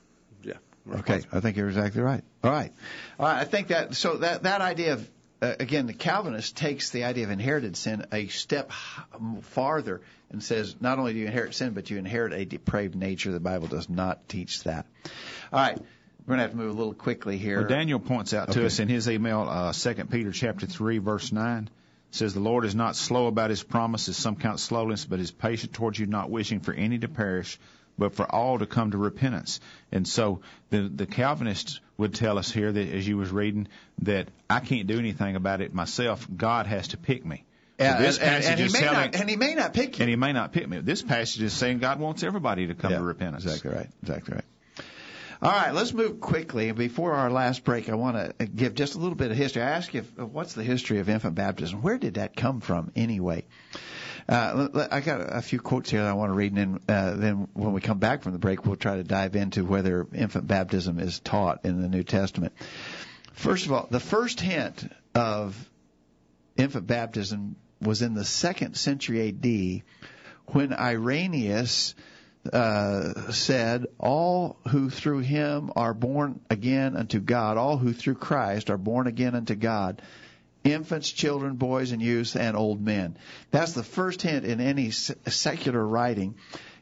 Okay. 0.98 1.22
I 1.32 1.40
think 1.40 1.58
you're 1.58 1.68
exactly 1.70 2.02
right. 2.02 2.24
All 2.44 2.52
right, 2.52 2.72
all 3.20 3.26
right. 3.28 3.40
I 3.40 3.46
think 3.46 3.68
that 3.70 3.96
so 3.96 4.18
that 4.18 4.44
that 4.44 4.62
idea 4.62 4.94
of 4.94 5.10
uh, 5.42 5.54
again, 5.60 5.88
the 5.88 5.94
Calvinist 5.94 6.58
takes 6.58 6.90
the 6.90 7.06
idea 7.06 7.24
of 7.24 7.32
inherited 7.32 7.78
sin 7.78 8.06
a 8.12 8.28
step 8.28 8.72
farther 9.42 10.02
and 10.32 10.44
says 10.44 10.76
not 10.82 11.00
only 11.00 11.14
do 11.14 11.20
you 11.20 11.26
inherit 11.26 11.54
sin, 11.56 11.74
but 11.74 11.90
you 11.90 11.98
inherit 11.98 12.34
a 12.34 12.46
depraved 12.46 12.96
nature. 12.96 13.32
The 13.32 13.40
Bible 13.40 13.68
does 13.68 13.90
not 13.90 14.28
teach 14.28 14.64
that. 14.64 14.86
All 15.54 15.60
right, 15.60 15.78
we're 16.26 16.34
gonna 16.34 16.42
have 16.44 16.52
to 16.52 16.58
move 16.58 16.72
a 16.72 16.78
little 16.78 16.94
quickly 16.94 17.38
here. 17.38 17.60
Well, 17.60 17.70
Daniel 17.70 18.00
points 18.00 18.34
out 18.34 18.52
to 18.52 18.60
Okay. 18.60 18.66
us 18.66 18.80
in 18.80 18.88
his 18.88 19.10
email, 19.10 19.48
uh, 19.50 19.74
2 19.74 20.06
Peter 20.06 20.32
chapter 20.32 20.66
3, 20.66 20.98
verse 20.98 21.32
9, 21.32 21.70
says, 22.12 22.34
The 22.34 22.40
Lord 22.40 22.66
is 22.66 22.76
not 22.76 22.96
slow 22.96 23.28
about 23.28 23.50
his 23.50 23.64
promises, 23.64 24.18
some 24.18 24.36
count 24.36 24.60
slowness, 24.60 25.06
but 25.06 25.20
is 25.20 25.32
patient 25.32 25.74
towards 25.74 25.98
you, 25.98 26.06
not 26.06 26.30
wishing 26.30 26.60
for 26.60 26.74
any 26.74 27.00
to 27.00 27.08
perish, 27.08 27.60
but 28.00 28.16
for 28.16 28.26
all 28.26 28.58
to 28.60 28.66
come 28.66 28.92
to 28.92 28.98
repentance. 28.98 29.60
And 29.92 30.08
so 30.08 30.42
the, 30.72 30.90
the 30.90 31.06
Calvinists 31.06 31.80
would 31.98 32.16
tell 32.16 32.38
us 32.40 32.52
here 32.52 32.72
that, 32.72 32.90
as 32.90 33.08
you 33.08 33.18
was 33.18 33.30
reading, 33.30 33.68
that 34.04 34.30
I 34.50 34.62
can't 34.62 34.88
do 34.88 34.98
anything 34.98 35.36
about 35.36 35.62
it 35.62 35.74
myself. 35.74 36.28
God 36.36 36.66
has 36.66 36.90
to 36.90 36.98
pick 36.98 37.26
me. 37.26 37.44
So 37.80 37.86
and, 37.86 38.04
this 38.04 38.18
and- 38.18 38.28
and 38.36 38.44
passage 38.44 38.72
he 38.74 38.80
telling, 38.80 39.12
not, 39.12 39.16
and 39.16 39.30
he 39.30 39.36
may 39.36 39.54
not 39.56 39.74
pick 39.74 40.00
you. 40.00 40.04
and 40.04 40.10
he 40.10 40.16
may 40.16 40.34
not 40.34 40.52
pick 40.52 40.68
me. 40.68 40.80
This 40.80 41.02
passage 41.02 41.42
is 41.42 41.54
saying 41.54 41.80
God 41.80 42.00
wants 42.00 42.24
everybody 42.24 42.68
to 42.68 42.76
come 42.76 42.92
Yeah, 42.92 42.98
to 42.98 43.04
repentance. 43.04 43.46
Exactly 43.46 43.72
right. 43.72 43.90
Exactly 44.02 44.36
right. 44.36 44.46
All 45.42 45.50
right, 45.50 45.74
let's 45.74 45.94
move 45.94 46.20
quickly. 46.20 46.70
Before 46.74 47.14
our 47.14 47.32
last 47.32 47.64
break, 47.64 47.88
I 47.88 47.96
want 47.96 48.38
to 48.40 48.46
give 48.46 48.74
just 48.76 48.96
a 48.96 48.98
little 48.98 49.16
bit 49.16 49.32
of 49.32 49.38
history. 49.38 49.62
I 49.62 49.70
asked 49.70 49.94
you, 49.94 50.02
what's 50.02 50.54
the 50.54 50.64
history 50.64 51.00
of 51.00 51.08
infant 51.08 51.36
baptism? 51.36 51.82
Where 51.82 51.98
did 51.98 52.16
that 52.16 52.36
come 52.36 52.60
from, 52.60 52.92
anyway? 52.98 53.46
Uh, 54.30 54.88
I 54.92 55.02
got 55.02 55.22
a 55.22 55.42
few 55.42 55.60
quotes 55.60 55.90
here 55.90 56.04
that 56.04 56.10
I 56.10 56.14
want 56.14 56.30
to 56.30 56.36
read, 56.36 56.54
and 56.54 56.80
then, 56.86 56.96
uh, 56.96 57.16
then 57.16 57.48
when 57.54 57.74
we 57.74 57.82
come 57.82 57.98
back 57.98 58.22
from 58.22 58.34
the 58.34 58.38
break, 58.38 58.64
we'll 58.64 58.76
try 58.76 58.98
to 58.98 59.04
dive 59.04 59.36
into 59.36 59.66
whether 59.66 60.06
infant 60.14 60.46
baptism 60.46 61.00
is 61.00 61.20
taught 61.20 61.66
in 61.66 61.82
the 61.82 61.90
New 61.90 62.04
Testament. 62.04 62.54
First 63.34 63.66
of 63.66 63.72
all, 63.72 63.88
the 63.90 64.00
first 64.00 64.40
hint 64.40 64.88
of 65.16 65.58
infant 66.58 66.86
baptism 66.86 67.56
was 67.82 68.04
in 68.04 68.14
the 68.14 68.24
second 68.24 68.76
century 68.76 69.30
AD 69.30 69.84
when 70.54 70.74
Irenaeus 70.74 71.96
uh, 72.54 73.32
said, 73.32 73.88
All 73.98 74.58
who 74.68 74.92
through 74.92 75.20
him 75.20 75.72
are 75.76 75.96
born 75.96 76.40
again 76.52 76.96
unto 76.96 77.20
God, 77.20 77.58
all 77.58 77.78
who 77.78 77.94
through 77.94 78.16
Christ 78.16 78.70
are 78.70 78.78
born 78.78 79.08
again 79.08 79.34
unto 79.34 79.56
God, 79.56 80.04
infants, 80.64 81.12
children, 81.12 81.56
boys, 81.56 81.92
and 81.92 82.02
youths, 82.02 82.36
and 82.36 82.56
old 82.56 82.82
men. 82.82 83.18
That's 83.52 83.74
the 83.74 83.84
first 83.84 84.22
hint 84.22 84.46
in 84.46 84.60
any 84.60 84.92
secular 84.92 85.86
writing. 85.86 86.36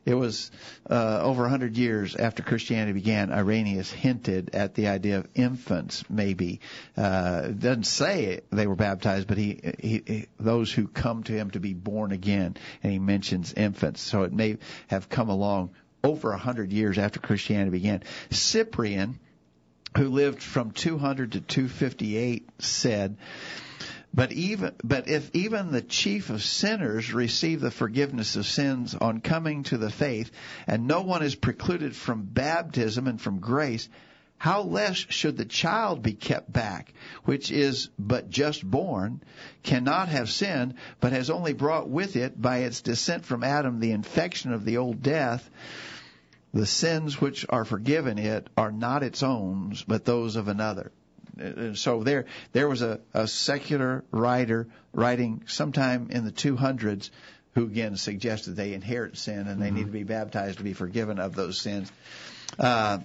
It 0.05 0.13
was 0.13 0.51
uh, 0.89 1.19
over 1.21 1.49
hundred 1.49 1.75
years 1.75 2.15
after 2.15 2.41
Christianity 2.41 2.93
began. 2.93 3.29
Irenaeus 3.29 3.91
hinted 3.91 4.51
at 4.53 4.73
the 4.73 4.87
idea 4.87 5.17
of 5.17 5.27
infants, 5.35 6.05
maybe. 6.09 6.61
Uh, 6.95 7.49
doesn't 7.49 7.83
say 7.83 8.39
they 8.49 8.67
were 8.67 8.77
baptized, 8.77 9.27
but 9.27 9.37
he, 9.37 9.59
he, 9.79 10.03
he 10.05 10.25
those 10.39 10.71
who 10.71 10.87
come 10.87 11.23
to 11.23 11.33
him 11.33 11.51
to 11.51 11.59
be 11.59 11.73
born 11.73 12.13
again, 12.13 12.55
and 12.83 12.93
he 12.93 12.99
mentions 12.99 13.51
infants. 13.51 13.99
So 13.99 14.23
it 14.23 14.31
may 14.31 14.59
have 14.87 15.09
come 15.09 15.27
along 15.27 15.71
over 16.05 16.31
hundred 16.31 16.71
years 16.71 16.97
after 16.97 17.19
Christianity 17.19 17.71
began. 17.71 18.03
Cyprian, 18.31 19.19
who 19.95 20.09
lived 20.09 20.41
from 20.41 20.71
200 20.71 21.33
to 21.33 21.41
258, 21.41 22.49
said. 22.59 23.17
But 24.13 24.31
even 24.31 24.73
but 24.83 25.07
if 25.07 25.29
even 25.33 25.71
the 25.71 25.81
chief 25.81 26.29
of 26.29 26.41
sinners 26.41 27.13
receive 27.13 27.61
the 27.61 27.69
forgiveness 27.69 28.35
of 28.35 28.47
sins 28.47 28.95
on 28.95 29.21
coming 29.21 29.63
to 29.63 29.77
the 29.77 29.91
faith, 29.91 30.31
and 30.65 30.87
no 30.87 31.01
one 31.01 31.21
is 31.21 31.35
precluded 31.35 31.95
from 31.95 32.23
baptism 32.23 33.07
and 33.07 33.21
from 33.21 33.39
grace, 33.39 33.87
how 34.37 34.61
less 34.61 34.95
should 34.95 35.37
the 35.37 35.45
child 35.45 36.01
be 36.03 36.13
kept 36.13 36.51
back, 36.51 36.93
which 37.25 37.51
is 37.51 37.89
but 37.97 38.29
just 38.29 38.63
born, 38.63 39.21
cannot 39.63 40.09
have 40.09 40.29
sinned, 40.29 40.75
but 40.99 41.11
has 41.11 41.29
only 41.29 41.53
brought 41.53 41.89
with 41.89 42.15
it 42.15 42.39
by 42.39 42.59
its 42.59 42.81
descent 42.81 43.25
from 43.25 43.43
Adam 43.43 43.79
the 43.79 43.91
infection 43.91 44.53
of 44.53 44.63
the 44.63 44.77
old 44.77 45.01
death, 45.01 45.49
the 46.53 46.65
sins 46.65 47.19
which 47.19 47.45
are 47.49 47.65
forgiven 47.65 48.17
it 48.17 48.47
are 48.57 48.71
not 48.71 49.03
its 49.03 49.23
own, 49.23 49.75
but 49.87 50.05
those 50.05 50.35
of 50.35 50.47
another. 50.47 50.91
So 51.75 52.03
there, 52.03 52.25
there 52.51 52.67
was 52.67 52.81
a, 52.81 52.99
a 53.13 53.27
secular 53.27 54.03
writer 54.11 54.67
writing 54.91 55.43
sometime 55.45 56.07
in 56.09 56.25
the 56.25 56.31
200s 56.31 57.11
who 57.53 57.65
again 57.65 57.95
suggested 57.95 58.55
they 58.55 58.73
inherit 58.73 59.17
sin 59.17 59.47
and 59.47 59.61
they 59.61 59.71
need 59.71 59.85
to 59.85 59.91
be 59.91 60.03
baptized 60.03 60.59
to 60.59 60.63
be 60.63 60.73
forgiven 60.73 61.19
of 61.19 61.35
those 61.35 61.59
sins. 61.59 61.91
Uh, 62.57 62.99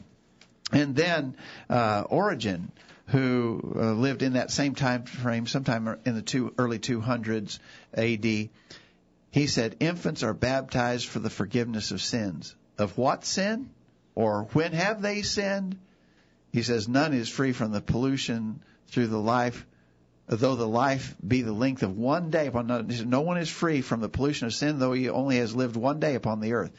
and 0.72 0.94
then 0.94 1.36
uh, 1.68 2.04
Origen, 2.08 2.70
who 3.06 3.74
uh, 3.74 3.92
lived 3.92 4.22
in 4.22 4.34
that 4.34 4.50
same 4.50 4.74
time 4.74 5.04
frame, 5.04 5.46
sometime 5.46 5.98
in 6.04 6.14
the 6.14 6.22
two, 6.22 6.54
early 6.58 6.78
200s 6.78 7.58
A.D., 7.94 8.50
he 9.30 9.46
said, 9.46 9.76
infants 9.80 10.22
are 10.22 10.34
baptized 10.34 11.08
for 11.08 11.18
the 11.18 11.30
forgiveness 11.30 11.90
of 11.90 12.02
sins. 12.02 12.54
Of 12.78 12.96
what 12.98 13.24
sin? 13.24 13.70
Or 14.14 14.44
when 14.52 14.72
have 14.72 15.02
they 15.02 15.22
sinned? 15.22 15.78
He 16.52 16.62
says, 16.62 16.88
none 16.88 17.14
is 17.14 17.28
free 17.28 17.52
from 17.52 17.72
the 17.72 17.80
pollution 17.80 18.60
through 18.88 19.06
the 19.06 19.18
life, 19.18 19.64
though 20.26 20.54
the 20.54 20.68
life 20.68 21.16
be 21.26 21.42
the 21.42 21.52
length 21.52 21.82
of 21.82 21.96
one 21.96 22.30
day 22.30 22.46
upon 22.46 22.70
another. 22.70 23.04
No 23.06 23.22
one 23.22 23.38
is 23.38 23.48
free 23.48 23.80
from 23.80 24.00
the 24.00 24.08
pollution 24.08 24.46
of 24.46 24.54
sin, 24.54 24.78
though 24.78 24.92
he 24.92 25.08
only 25.08 25.38
has 25.38 25.54
lived 25.54 25.76
one 25.76 25.98
day 25.98 26.14
upon 26.14 26.40
the 26.40 26.52
earth. 26.52 26.72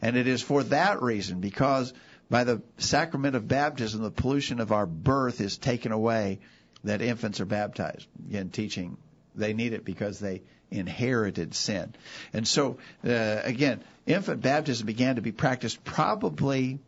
And 0.00 0.16
it 0.16 0.26
is 0.26 0.40
for 0.40 0.62
that 0.64 1.02
reason, 1.02 1.40
because 1.40 1.92
by 2.30 2.44
the 2.44 2.62
sacrament 2.78 3.36
of 3.36 3.48
baptism, 3.48 4.02
the 4.02 4.10
pollution 4.10 4.60
of 4.60 4.72
our 4.72 4.86
birth 4.86 5.40
is 5.40 5.58
taken 5.58 5.92
away, 5.92 6.40
that 6.84 7.02
infants 7.02 7.40
are 7.40 7.46
baptized. 7.46 8.06
Again, 8.28 8.50
teaching 8.50 8.96
they 9.38 9.52
need 9.54 9.72
it 9.72 9.84
because 9.84 10.18
they 10.18 10.42
inherited 10.70 11.54
sin. 11.54 11.94
And 12.32 12.46
so, 12.46 12.78
uh, 13.04 13.40
again, 13.42 13.82
infant 14.06 14.42
baptism 14.42 14.86
began 14.86 15.16
to 15.16 15.22
be 15.22 15.32
practiced 15.32 15.82
probably 15.84 16.78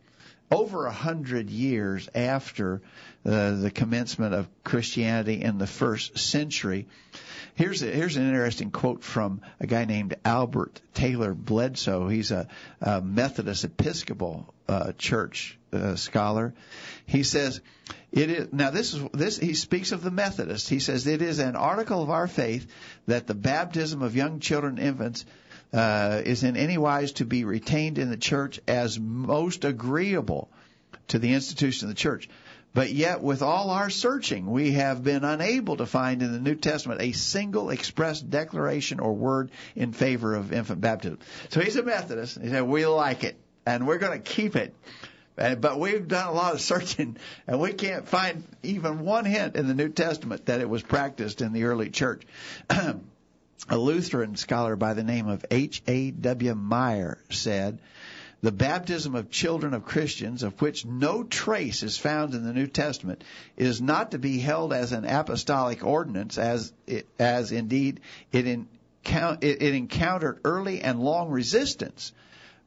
over 0.51 0.85
a 0.85 0.91
hundred 0.91 1.49
years 1.49 2.09
after 2.13 2.81
uh, 3.25 3.51
the 3.55 3.71
commencement 3.71 4.33
of 4.33 4.47
Christianity 4.63 5.41
in 5.41 5.57
the 5.57 5.67
first 5.67 6.17
century. 6.17 6.87
Here's 7.55 7.81
a, 7.81 7.85
here's 7.85 8.17
an 8.17 8.27
interesting 8.27 8.71
quote 8.71 9.03
from 9.03 9.41
a 9.59 9.67
guy 9.67 9.85
named 9.85 10.15
Albert 10.25 10.81
Taylor 10.93 11.33
Bledsoe. 11.33 12.07
He's 12.07 12.31
a, 12.31 12.47
a 12.81 13.01
Methodist 13.01 13.63
Episcopal 13.63 14.53
uh, 14.71 14.93
church 14.93 15.57
uh, 15.73 15.95
scholar. 15.95 16.53
He 17.05 17.23
says, 17.23 17.61
"It 18.11 18.29
is 18.29 18.53
now 18.53 18.71
this 18.71 18.93
is 18.93 19.03
this." 19.13 19.37
He 19.37 19.53
speaks 19.53 19.91
of 19.91 20.01
the 20.01 20.11
Methodists. 20.11 20.69
He 20.69 20.79
says 20.79 21.05
it 21.07 21.21
is 21.21 21.39
an 21.39 21.55
article 21.55 22.01
of 22.01 22.09
our 22.09 22.27
faith 22.27 22.67
that 23.07 23.27
the 23.27 23.35
baptism 23.35 24.01
of 24.01 24.15
young 24.15 24.39
children 24.39 24.77
and 24.77 24.87
infants 24.87 25.25
uh, 25.73 26.21
is 26.23 26.43
in 26.43 26.55
any 26.57 26.77
wise 26.77 27.13
to 27.13 27.25
be 27.25 27.43
retained 27.43 27.97
in 27.97 28.09
the 28.09 28.17
church 28.17 28.59
as 28.67 28.99
most 28.99 29.65
agreeable 29.65 30.49
to 31.09 31.19
the 31.19 31.33
institution 31.33 31.89
of 31.89 31.95
the 31.95 31.99
church. 31.99 32.29
But 32.73 32.93
yet, 32.93 33.21
with 33.21 33.41
all 33.41 33.69
our 33.69 33.89
searching, 33.89 34.49
we 34.49 34.71
have 34.71 35.03
been 35.03 35.25
unable 35.25 35.75
to 35.77 35.85
find 35.85 36.21
in 36.21 36.31
the 36.31 36.39
New 36.39 36.55
Testament 36.55 37.01
a 37.01 37.11
single 37.11 37.69
express 37.69 38.21
declaration 38.21 39.01
or 39.01 39.13
word 39.13 39.51
in 39.75 39.91
favor 39.91 40.35
of 40.35 40.53
infant 40.53 40.79
baptism. 40.79 41.19
So 41.49 41.59
he's 41.59 41.75
a 41.75 41.83
Methodist. 41.83 42.39
He 42.41 42.47
said, 42.47 42.63
we 42.63 42.85
like 42.85 43.25
it, 43.25 43.37
and 43.65 43.87
we're 43.87 43.97
going 43.97 44.21
to 44.21 44.23
keep 44.23 44.55
it. 44.55 44.73
But 45.35 45.79
we've 45.79 46.07
done 46.07 46.27
a 46.27 46.33
lot 46.33 46.53
of 46.53 46.61
searching, 46.61 47.17
and 47.47 47.59
we 47.59 47.73
can't 47.73 48.07
find 48.07 48.43
even 48.63 48.99
one 48.99 49.25
hint 49.25 49.55
in 49.55 49.67
the 49.67 49.73
New 49.73 49.89
Testament 49.89 50.45
that 50.47 50.61
it 50.61 50.69
was 50.69 50.83
practiced 50.83 51.41
in 51.41 51.53
the 51.53 51.63
early 51.63 51.89
church. 51.89 52.23
a 53.69 53.77
Lutheran 53.77 54.35
scholar 54.35 54.75
by 54.75 54.93
the 54.93 55.03
name 55.03 55.27
of 55.27 55.45
H. 55.49 55.81
A. 55.87 56.11
W. 56.11 56.55
Meyer 56.55 57.17
said 57.29 57.79
The 58.41 58.51
baptism 58.51 59.15
of 59.15 59.29
children 59.29 59.73
of 59.73 59.85
Christians, 59.85 60.43
of 60.43 60.59
which 60.61 60.85
no 60.85 61.23
trace 61.23 61.83
is 61.83 61.97
found 61.97 62.33
in 62.33 62.43
the 62.43 62.53
New 62.53 62.67
Testament, 62.67 63.23
is 63.55 63.81
not 63.81 64.11
to 64.11 64.19
be 64.19 64.39
held 64.39 64.73
as 64.73 64.91
an 64.91 65.05
apostolic 65.05 65.85
ordinance, 65.85 66.37
as 66.37 66.73
it, 66.87 67.07
as 67.19 67.51
indeed 67.51 68.01
it, 68.31 68.47
in, 68.47 68.67
it, 69.05 69.61
it 69.61 69.75
encountered 69.75 70.39
early 70.43 70.81
and 70.81 70.99
long 70.99 71.29
resistance, 71.29 72.11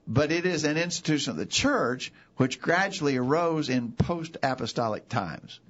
but 0.06 0.32
it 0.32 0.46
is 0.46 0.64
an 0.64 0.76
institution 0.76 1.30
of 1.30 1.36
the 1.36 1.46
church 1.46 2.12
which 2.36 2.60
gradually 2.60 3.16
arose 3.16 3.68
in 3.68 3.92
post-apostolic 3.92 5.08
times. 5.08 5.60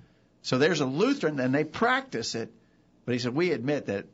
So 0.43 0.59
there's 0.59 0.80
a 0.80 0.87
Lutheran, 0.87 1.41
and 1.41 1.55
they 1.55 1.64
practice 1.64 2.35
it, 2.35 2.53
but 3.05 3.12
he 3.12 3.18
said 3.18 3.35
we 3.35 3.53
admit 3.53 3.87
that. 3.87 4.07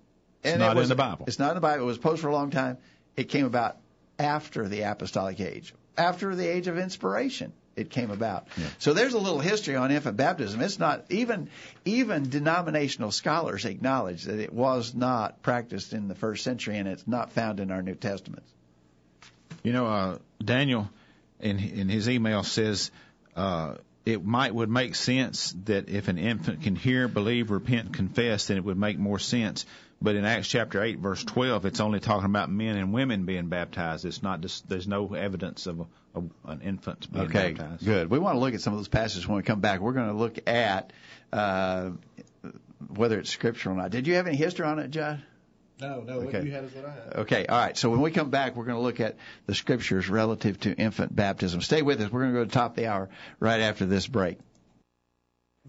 It's 0.42 0.52
and 0.52 0.60
not 0.60 0.76
it 0.76 0.80
was, 0.80 0.90
in 0.90 0.96
the 0.96 1.02
Bible. 1.02 1.24
It's 1.28 1.38
not 1.38 1.50
in 1.50 1.54
the 1.56 1.60
Bible. 1.60 1.82
It 1.82 1.86
was 1.86 1.98
posed 1.98 2.22
for 2.22 2.28
a 2.28 2.32
long 2.32 2.50
time. 2.50 2.78
It 3.16 3.24
came 3.24 3.44
about 3.44 3.76
after 4.18 4.68
the 4.68 4.82
apostolic 4.82 5.40
age, 5.40 5.74
after 5.98 6.34
the 6.34 6.46
age 6.46 6.66
of 6.66 6.78
inspiration. 6.78 7.52
It 7.76 7.88
came 7.88 8.10
about. 8.10 8.48
Yeah. 8.58 8.66
So 8.78 8.92
there's 8.92 9.14
a 9.14 9.18
little 9.18 9.38
history 9.38 9.76
on 9.76 9.90
infant 9.90 10.16
baptism. 10.16 10.60
It's 10.60 10.78
not 10.78 11.04
even 11.08 11.48
even 11.84 12.28
denominational 12.28 13.10
scholars 13.10 13.64
acknowledge 13.64 14.24
that 14.24 14.38
it 14.38 14.52
was 14.52 14.94
not 14.94 15.40
practiced 15.42 15.92
in 15.92 16.08
the 16.08 16.14
first 16.14 16.44
century, 16.44 16.78
and 16.78 16.88
it's 16.88 17.06
not 17.06 17.32
found 17.32 17.60
in 17.60 17.70
our 17.70 17.80
New 17.80 17.94
Testaments. 17.94 18.48
You 19.62 19.72
know, 19.72 19.86
uh, 19.86 20.18
Daniel 20.42 20.88
in 21.40 21.58
in 21.58 21.88
his 21.88 22.08
email 22.08 22.42
says 22.42 22.90
uh, 23.36 23.74
it 24.06 24.24
might 24.24 24.54
would 24.54 24.70
make 24.70 24.94
sense 24.94 25.54
that 25.64 25.88
if 25.88 26.08
an 26.08 26.18
infant 26.18 26.62
can 26.62 26.76
hear, 26.76 27.08
believe, 27.08 27.50
repent, 27.50 27.92
confess, 27.92 28.46
then 28.46 28.56
it 28.56 28.64
would 28.64 28.78
make 28.78 28.98
more 28.98 29.18
sense. 29.18 29.66
But 30.02 30.16
in 30.16 30.24
Acts 30.24 30.48
chapter 30.48 30.82
eight, 30.82 30.98
verse 30.98 31.22
twelve, 31.22 31.66
it's 31.66 31.80
only 31.80 32.00
talking 32.00 32.24
about 32.24 32.50
men 32.50 32.76
and 32.76 32.92
women 32.92 33.26
being 33.26 33.48
baptized. 33.48 34.06
It's 34.06 34.22
not 34.22 34.40
just 34.40 34.66
there's 34.66 34.88
no 34.88 35.12
evidence 35.14 35.66
of, 35.66 35.80
a, 35.80 35.86
of 36.14 36.30
an 36.46 36.62
infant 36.62 37.12
being 37.12 37.26
okay, 37.26 37.52
baptized. 37.52 37.84
good. 37.84 38.10
We 38.10 38.18
want 38.18 38.36
to 38.36 38.40
look 38.40 38.54
at 38.54 38.62
some 38.62 38.72
of 38.72 38.78
those 38.78 38.88
passages 38.88 39.28
when 39.28 39.36
we 39.36 39.42
come 39.42 39.60
back. 39.60 39.80
We're 39.80 39.92
going 39.92 40.08
to 40.08 40.16
look 40.16 40.38
at 40.48 40.94
uh, 41.34 41.90
whether 42.88 43.18
it's 43.18 43.28
scriptural 43.28 43.74
or 43.74 43.82
not. 43.82 43.90
Did 43.90 44.06
you 44.06 44.14
have 44.14 44.26
any 44.26 44.36
history 44.36 44.64
on 44.64 44.78
it, 44.78 44.90
John? 44.90 45.22
No, 45.80 46.02
no. 46.02 46.18
What 46.18 46.28
Okay. 46.34 46.44
you 46.44 46.52
had 46.52 46.64
is 46.64 46.74
what 46.74 46.84
I 46.84 46.90
had. 46.92 47.16
Okay, 47.20 47.46
all 47.46 47.58
right. 47.58 47.76
So 47.76 47.90
when 47.90 48.00
we 48.00 48.10
come 48.10 48.30
back, 48.30 48.56
we're 48.56 48.64
going 48.64 48.76
to 48.76 48.82
look 48.82 49.00
at 49.00 49.16
the 49.46 49.54
scriptures 49.54 50.08
relative 50.08 50.58
to 50.60 50.74
infant 50.74 51.14
baptism. 51.14 51.60
Stay 51.62 51.82
with 51.82 52.00
us. 52.00 52.10
We're 52.12 52.20
going 52.22 52.32
to 52.34 52.38
go 52.40 52.44
to 52.44 52.48
the 52.48 52.54
top 52.54 52.72
of 52.72 52.76
the 52.76 52.86
hour 52.86 53.08
right 53.38 53.60
after 53.60 53.86
this 53.86 54.06
break. 54.06 54.38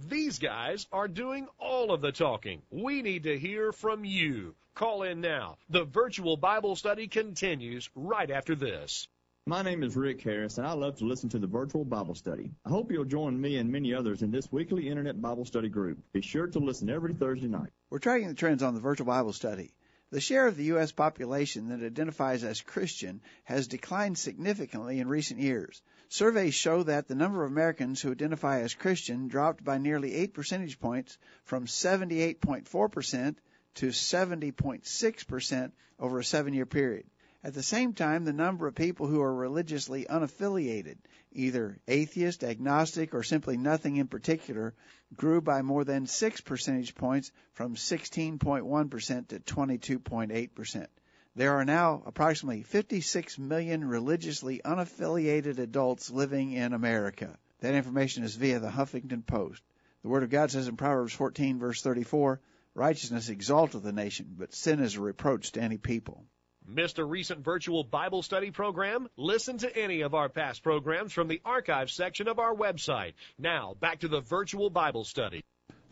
These 0.07 0.39
guys 0.39 0.87
are 0.91 1.07
doing 1.07 1.47
all 1.59 1.91
of 1.91 2.01
the 2.01 2.11
talking. 2.11 2.61
We 2.71 3.01
need 3.01 3.23
to 3.23 3.37
hear 3.37 3.71
from 3.71 4.05
you. 4.05 4.55
Call 4.73 5.03
in 5.03 5.19
now. 5.21 5.57
The 5.69 5.83
virtual 5.83 6.37
Bible 6.37 6.75
study 6.75 7.07
continues 7.07 7.89
right 7.95 8.31
after 8.31 8.55
this. 8.55 9.07
My 9.47 9.63
name 9.63 9.83
is 9.83 9.97
Rick 9.97 10.21
Harris, 10.21 10.59
and 10.59 10.67
I 10.67 10.73
love 10.73 10.97
to 10.99 11.05
listen 11.05 11.27
to 11.29 11.39
the 11.39 11.47
virtual 11.47 11.83
Bible 11.83 12.15
study. 12.15 12.51
I 12.65 12.69
hope 12.69 12.91
you'll 12.91 13.05
join 13.05 13.39
me 13.41 13.57
and 13.57 13.71
many 13.71 13.93
others 13.93 14.21
in 14.21 14.31
this 14.31 14.49
weekly 14.51 14.87
Internet 14.87 15.21
Bible 15.21 15.45
study 15.45 15.67
group. 15.67 15.97
Be 16.13 16.21
sure 16.21 16.47
to 16.47 16.59
listen 16.59 16.89
every 16.89 17.13
Thursday 17.13 17.47
night. 17.47 17.69
We're 17.89 17.99
tracking 17.99 18.27
the 18.27 18.33
trends 18.35 18.61
on 18.63 18.75
the 18.75 18.79
virtual 18.79 19.07
Bible 19.07 19.33
study. 19.33 19.71
The 20.11 20.19
share 20.19 20.45
of 20.45 20.57
the 20.57 20.65
U.S. 20.65 20.91
population 20.91 21.69
that 21.69 21.81
identifies 21.85 22.43
as 22.43 22.59
Christian 22.59 23.21
has 23.45 23.67
declined 23.67 24.17
significantly 24.17 24.99
in 24.99 25.07
recent 25.07 25.39
years. 25.39 25.81
Surveys 26.09 26.53
show 26.53 26.83
that 26.83 27.07
the 27.07 27.15
number 27.15 27.45
of 27.45 27.51
Americans 27.51 28.01
who 28.01 28.11
identify 28.11 28.59
as 28.59 28.73
Christian 28.73 29.29
dropped 29.29 29.63
by 29.63 29.77
nearly 29.77 30.13
8 30.15 30.33
percentage 30.33 30.81
points 30.81 31.17
from 31.45 31.65
78.4% 31.65 33.35
to 33.75 33.87
70.6% 33.87 35.71
over 35.97 36.19
a 36.19 36.25
seven 36.25 36.53
year 36.53 36.65
period. 36.65 37.05
At 37.43 37.55
the 37.55 37.63
same 37.63 37.93
time, 37.93 38.23
the 38.23 38.33
number 38.33 38.67
of 38.67 38.75
people 38.75 39.07
who 39.07 39.19
are 39.19 39.33
religiously 39.33 40.05
unaffiliated, 40.05 40.97
either 41.31 41.79
atheist, 41.87 42.43
agnostic, 42.43 43.15
or 43.15 43.23
simply 43.23 43.57
nothing 43.57 43.95
in 43.95 44.07
particular, 44.07 44.75
grew 45.15 45.41
by 45.41 45.63
more 45.63 45.83
than 45.83 46.05
6 46.05 46.41
percentage 46.41 46.93
points 46.93 47.31
from 47.53 47.75
16.1% 47.75 49.27
to 49.29 49.39
22.8%. 49.39 50.87
There 51.35 51.53
are 51.53 51.65
now 51.65 52.03
approximately 52.05 52.61
56 52.61 53.39
million 53.39 53.85
religiously 53.85 54.61
unaffiliated 54.63 55.57
adults 55.57 56.11
living 56.11 56.51
in 56.51 56.73
America. 56.73 57.39
That 57.61 57.73
information 57.73 58.23
is 58.23 58.35
via 58.35 58.59
the 58.59 58.69
Huffington 58.69 59.25
Post. 59.25 59.63
The 60.03 60.09
Word 60.09 60.21
of 60.21 60.29
God 60.29 60.51
says 60.51 60.67
in 60.67 60.77
Proverbs 60.77 61.13
14, 61.13 61.57
verse 61.57 61.81
34, 61.81 62.39
Righteousness 62.75 63.29
exalteth 63.29 63.83
a 63.83 63.91
nation, 63.91 64.35
but 64.37 64.53
sin 64.53 64.79
is 64.79 64.95
a 64.95 65.01
reproach 65.01 65.53
to 65.53 65.61
any 65.61 65.79
people. 65.79 66.23
Missed 66.67 66.99
a 66.99 67.05
recent 67.05 67.43
virtual 67.43 67.83
Bible 67.83 68.21
study 68.21 68.51
program? 68.51 69.09
Listen 69.17 69.57
to 69.57 69.77
any 69.77 70.01
of 70.01 70.13
our 70.13 70.29
past 70.29 70.63
programs 70.63 71.11
from 71.11 71.27
the 71.27 71.41
archive 71.43 71.91
section 71.91 72.27
of 72.27 72.39
our 72.39 72.55
website. 72.55 73.13
Now, 73.37 73.75
back 73.79 73.99
to 74.01 74.07
the 74.07 74.21
virtual 74.21 74.69
Bible 74.69 75.03
study. 75.03 75.43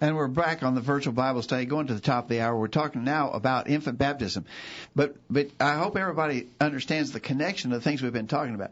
And 0.01 0.15
we're 0.15 0.29
back 0.29 0.63
on 0.63 0.75
the 0.75 0.81
virtual 0.81 1.11
Bible 1.11 1.41
study, 1.41 1.65
going 1.65 1.87
to 1.87 1.93
the 1.93 1.99
top 1.99 2.25
of 2.25 2.29
the 2.29 2.39
hour. 2.39 2.57
We're 2.57 2.67
talking 2.67 3.03
now 3.03 3.31
about 3.31 3.69
infant 3.69 3.97
baptism. 3.97 4.45
But 4.95 5.15
but 5.29 5.49
I 5.59 5.75
hope 5.75 5.97
everybody 5.97 6.47
understands 6.61 7.11
the 7.11 7.19
connection 7.19 7.73
of 7.73 7.81
the 7.81 7.83
things 7.83 8.01
we've 8.01 8.13
been 8.13 8.27
talking 8.27 8.55
about. 8.55 8.71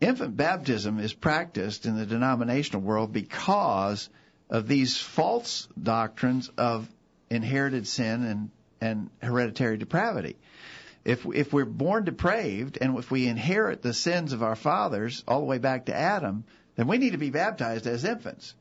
Infant 0.00 0.36
baptism 0.36 0.98
is 0.98 1.12
practiced 1.12 1.84
in 1.84 1.96
the 1.96 2.06
denominational 2.06 2.80
world 2.80 3.12
because 3.12 4.08
of 4.48 4.68
these 4.68 4.96
false 4.96 5.68
doctrines 5.80 6.50
of 6.56 6.88
inherited 7.28 7.86
sin 7.86 8.24
and, 8.24 8.50
and 8.80 9.10
hereditary 9.20 9.76
depravity. 9.76 10.36
If 11.06 11.24
if 11.24 11.52
we're 11.52 11.64
born 11.64 12.04
depraved 12.04 12.78
and 12.80 12.98
if 12.98 13.12
we 13.12 13.28
inherit 13.28 13.80
the 13.80 13.94
sins 13.94 14.32
of 14.32 14.42
our 14.42 14.56
fathers 14.56 15.22
all 15.28 15.38
the 15.38 15.46
way 15.46 15.58
back 15.58 15.86
to 15.86 15.94
Adam, 15.94 16.42
then 16.74 16.88
we 16.88 16.98
need 16.98 17.12
to 17.12 17.18
be 17.18 17.30
baptized 17.30 17.86
as 17.86 18.04
infants. 18.04 18.54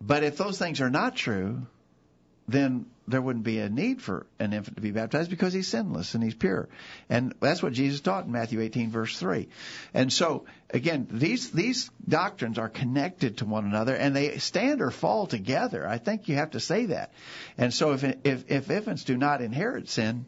But 0.00 0.22
if 0.22 0.36
those 0.36 0.56
things 0.56 0.80
are 0.80 0.88
not 0.88 1.16
true, 1.16 1.66
then 2.46 2.86
there 3.08 3.20
wouldn't 3.20 3.44
be 3.44 3.58
a 3.58 3.68
need 3.68 4.00
for 4.00 4.26
an 4.38 4.52
infant 4.52 4.76
to 4.76 4.82
be 4.82 4.92
baptized 4.92 5.30
because 5.30 5.52
he's 5.52 5.66
sinless 5.66 6.14
and 6.14 6.22
he's 6.22 6.34
pure. 6.34 6.68
And 7.10 7.34
that's 7.40 7.62
what 7.62 7.72
Jesus 7.72 8.00
taught 8.00 8.24
in 8.24 8.30
Matthew 8.30 8.60
18 8.60 8.90
verse 8.90 9.18
3. 9.18 9.48
And 9.92 10.12
so, 10.12 10.44
again, 10.70 11.08
these, 11.10 11.50
these 11.50 11.90
doctrines 12.08 12.56
are 12.56 12.68
connected 12.68 13.38
to 13.38 13.46
one 13.46 13.64
another 13.64 13.96
and 13.96 14.14
they 14.14 14.38
stand 14.38 14.80
or 14.80 14.92
fall 14.92 15.26
together. 15.26 15.88
I 15.88 15.98
think 15.98 16.28
you 16.28 16.36
have 16.36 16.52
to 16.52 16.60
say 16.60 16.86
that. 16.86 17.12
And 17.58 17.74
so 17.74 17.94
if, 17.94 18.04
if, 18.24 18.48
if 18.48 18.70
infants 18.70 19.02
do 19.02 19.16
not 19.16 19.42
inherit 19.42 19.88
sin, 19.88 20.26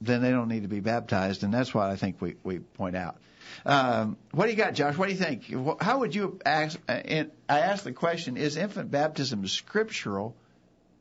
then 0.00 0.22
they 0.22 0.30
don't 0.30 0.48
need 0.48 0.62
to 0.62 0.68
be 0.68 0.80
baptized. 0.80 1.42
And 1.42 1.52
that's 1.52 1.74
what 1.74 1.90
I 1.90 1.96
think 1.96 2.20
we, 2.20 2.36
we 2.42 2.58
point 2.58 2.96
out. 2.96 3.16
Um, 3.64 4.16
what 4.32 4.46
do 4.46 4.50
you 4.50 4.56
got, 4.56 4.74
Josh? 4.74 4.96
What 4.96 5.06
do 5.08 5.12
you 5.12 5.18
think? 5.18 5.82
How 5.82 5.98
would 5.98 6.14
you 6.14 6.38
ask? 6.44 6.78
I 6.88 7.28
asked 7.48 7.84
the 7.84 7.92
question: 7.92 8.36
Is 8.36 8.56
infant 8.56 8.90
baptism 8.90 9.46
scriptural? 9.46 10.36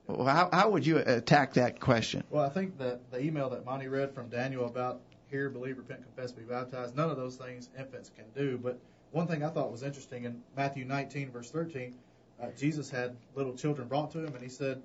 How, 0.08 0.50
how 0.54 0.70
would 0.70 0.86
you 0.86 0.98
attack 0.98 1.56
that 1.56 1.82
question? 1.82 2.24
Well, 2.30 2.45
I 2.45 2.50
think 2.50 2.78
that 2.78 3.12
the 3.12 3.22
email 3.22 3.50
that 3.50 3.66
Monty 3.66 3.89
read 3.89 4.14
from 4.14 4.30
Daniel 4.30 4.66
about 4.66 5.02
hear, 5.30 5.50
believe, 5.50 5.78
repent, 5.78 6.04
confess, 6.04 6.32
be 6.32 6.43
baptized, 6.43 6.95
none 6.95 7.10
of 7.10 7.18
those 7.18 7.36
things 7.36 7.70
infants 7.78 8.10
can 8.16 8.26
do. 8.36 8.58
But 8.58 8.80
one 9.12 9.28
thing 9.28 9.43
I 9.43 9.50
thought 9.50 9.72
was 9.72 9.84
interesting 9.84 10.24
in 10.24 10.41
Matthew 10.56 10.86
19, 10.86 11.32
verse 11.32 11.52
13, 11.52 11.93
uh, 12.41 12.48
Jesus 12.58 12.89
had 12.89 13.16
little 13.36 13.54
children 13.54 13.88
brought 13.88 14.12
to 14.12 14.20
him, 14.20 14.34
and 14.34 14.41
he 14.41 14.50
said, 14.50 14.82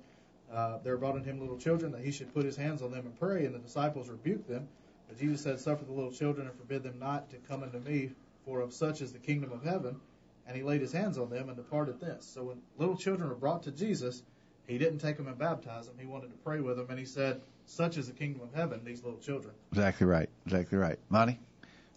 uh, 0.53 0.77
There 0.83 0.97
brought 0.97 1.15
unto 1.15 1.29
him 1.29 1.39
little 1.39 1.57
children, 1.57 1.91
that 1.91 2.01
he 2.01 2.11
should 2.11 2.33
put 2.33 2.45
his 2.45 2.55
hands 2.55 2.81
on 2.81 2.91
them 2.91 3.05
and 3.05 3.19
pray, 3.19 3.45
and 3.45 3.55
the 3.55 3.59
disciples 3.59 4.09
rebuked 4.09 4.47
them. 4.47 4.67
But 5.07 5.17
Jesus 5.17 5.41
said, 5.41 5.59
Suffer 5.59 5.85
the 5.85 5.91
little 5.91 6.11
children 6.11 6.47
and 6.47 6.55
forbid 6.55 6.83
them 6.83 6.99
not 6.99 7.29
to 7.31 7.37
come 7.37 7.63
unto 7.63 7.79
me, 7.79 8.11
for 8.45 8.61
of 8.61 8.73
such 8.73 9.01
is 9.01 9.11
the 9.11 9.19
kingdom 9.19 9.51
of 9.51 9.63
heaven. 9.63 9.99
And 10.45 10.57
he 10.57 10.63
laid 10.63 10.81
his 10.81 10.91
hands 10.91 11.17
on 11.17 11.29
them 11.29 11.47
and 11.47 11.57
departed 11.57 11.99
thence. 11.99 12.25
So 12.25 12.43
when 12.43 12.61
little 12.77 12.97
children 12.97 13.29
were 13.29 13.35
brought 13.35 13.63
to 13.63 13.71
Jesus, 13.71 14.23
he 14.67 14.77
didn't 14.77 14.99
take 14.99 15.17
them 15.17 15.27
and 15.27 15.37
baptize 15.37 15.87
them. 15.87 15.95
He 15.97 16.05
wanted 16.05 16.31
to 16.31 16.37
pray 16.43 16.59
with 16.59 16.77
them, 16.77 16.87
and 16.89 16.99
he 16.99 17.05
said, 17.05 17.41
"Such 17.65 17.97
is 17.97 18.07
the 18.07 18.13
kingdom 18.13 18.41
of 18.41 18.53
heaven." 18.53 18.81
These 18.83 19.03
little 19.03 19.19
children. 19.19 19.53
Exactly 19.71 20.05
right. 20.05 20.29
Exactly 20.45 20.77
right. 20.77 20.99
Monty. 21.09 21.39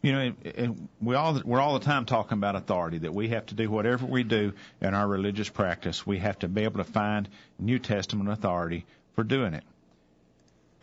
You 0.07 0.13
know, 0.13 0.77
we 1.01 1.17
all 1.17 1.41
we're 1.45 1.59
all 1.59 1.77
the 1.77 1.85
time 1.85 2.05
talking 2.05 2.39
about 2.39 2.55
authority 2.55 2.99
that 2.99 3.13
we 3.13 3.31
have 3.31 3.45
to 3.47 3.57
do 3.57 3.69
whatever 3.69 4.07
we 4.07 4.23
do 4.23 4.53
in 4.81 4.95
our 4.95 5.09
religious 5.09 5.49
practice. 5.49 6.07
We 6.07 6.19
have 6.19 6.39
to 6.39 6.49
be 6.49 6.63
able 6.63 6.79
to 6.79 6.85
find 6.85 7.29
New 7.59 7.81
Testament 7.81 8.31
authority 8.31 8.87
for 9.17 9.25
doing 9.25 9.53
it. 9.55 9.65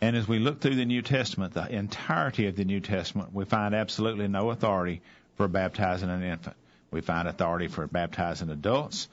And 0.02 0.14
as 0.14 0.28
we 0.28 0.40
look 0.40 0.60
through 0.60 0.74
the 0.74 0.84
New 0.84 1.00
Testament, 1.00 1.54
the 1.54 1.66
entirety 1.74 2.48
of 2.48 2.56
the 2.56 2.66
New 2.66 2.80
Testament, 2.80 3.32
we 3.32 3.46
find 3.46 3.74
absolutely 3.74 4.28
no 4.28 4.50
authority 4.50 5.00
for 5.36 5.48
baptizing 5.48 6.10
an 6.10 6.22
infant. 6.22 6.56
We 6.90 7.00
find 7.00 7.26
authority 7.26 7.68
for 7.68 7.86
baptizing 7.86 8.50
adults, 8.50 9.08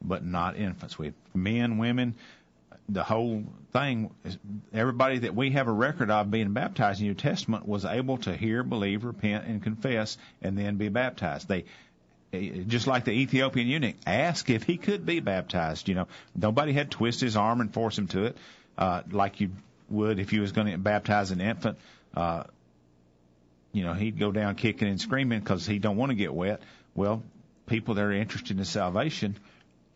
but 0.00 0.24
not 0.24 0.56
infants. 0.56 0.96
We 0.96 1.12
men, 1.34 1.78
women, 1.78 2.14
the 2.88 3.02
whole 3.02 3.44
thing. 3.72 4.10
Everybody 4.72 5.18
that 5.20 5.34
we 5.34 5.50
have 5.50 5.68
a 5.68 5.72
record 5.72 6.10
of 6.10 6.30
being 6.30 6.52
baptized 6.52 7.00
in 7.00 7.06
the 7.06 7.10
New 7.10 7.14
Testament 7.14 7.66
was 7.66 7.84
able 7.84 8.18
to 8.18 8.36
hear, 8.36 8.62
believe, 8.62 9.04
repent, 9.04 9.46
and 9.46 9.62
confess, 9.62 10.18
and 10.42 10.56
then 10.56 10.76
be 10.76 10.88
baptized. 10.88 11.48
They 11.48 11.64
just 12.32 12.86
like 12.86 13.04
the 13.04 13.12
Ethiopian 13.12 13.68
eunuch, 13.68 13.96
asked 14.06 14.50
if 14.50 14.64
he 14.64 14.76
could 14.76 15.06
be 15.06 15.20
baptized. 15.20 15.88
You 15.88 15.94
know, 15.94 16.08
nobody 16.34 16.72
had 16.72 16.90
to 16.90 16.96
twist 16.96 17.20
his 17.20 17.36
arm 17.36 17.60
and 17.60 17.72
force 17.72 17.98
him 17.98 18.08
to 18.08 18.24
it, 18.24 18.36
uh, 18.76 19.02
like 19.10 19.40
you 19.40 19.50
would 19.88 20.18
if 20.18 20.32
you 20.32 20.40
was 20.40 20.52
going 20.52 20.70
to 20.70 20.78
baptize 20.78 21.30
an 21.30 21.40
infant. 21.40 21.78
Uh, 22.14 22.44
you 23.72 23.84
know, 23.84 23.92
he'd 23.92 24.18
go 24.18 24.32
down 24.32 24.54
kicking 24.54 24.88
and 24.88 25.00
screaming 25.00 25.40
because 25.40 25.66
he 25.66 25.78
don't 25.78 25.96
want 25.96 26.10
to 26.10 26.16
get 26.16 26.32
wet. 26.32 26.60
Well, 26.94 27.22
people 27.66 27.94
that 27.94 28.04
are 28.04 28.12
interested 28.12 28.58
in 28.58 28.64
salvation 28.64 29.36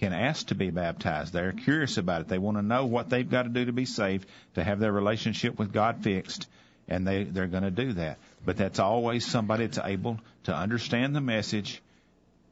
can 0.01 0.13
ask 0.13 0.49
to 0.49 0.55
be 0.55 0.71
baptized. 0.71 1.33
They're 1.33 1.53
curious 1.53 1.99
about 1.99 2.23
it. 2.23 2.29
They 2.29 2.39
want 2.39 2.57
to 2.57 2.63
know 2.63 2.87
what 2.87 3.11
they've 3.11 3.29
got 3.29 3.43
to 3.45 3.49
do 3.51 3.67
to 3.67 3.73
be 3.73 3.85
saved, 3.85 4.27
to 4.55 4.65
have 4.65 4.81
their 4.81 4.93
relationship 4.93 5.59
with 5.59 5.73
God 5.73 6.03
fixed, 6.03 6.49
and 6.89 7.07
they 7.07 7.25
they're 7.25 7.47
going 7.47 7.63
to 7.63 7.71
do 7.71 7.93
that. 7.93 8.19
But 8.45 8.57
that's 8.57 8.79
always 8.79 9.27
somebody 9.27 9.67
that's 9.67 9.79
able 9.79 10.19
to 10.45 10.55
understand 10.55 11.15
the 11.15 11.21
message, 11.21 11.83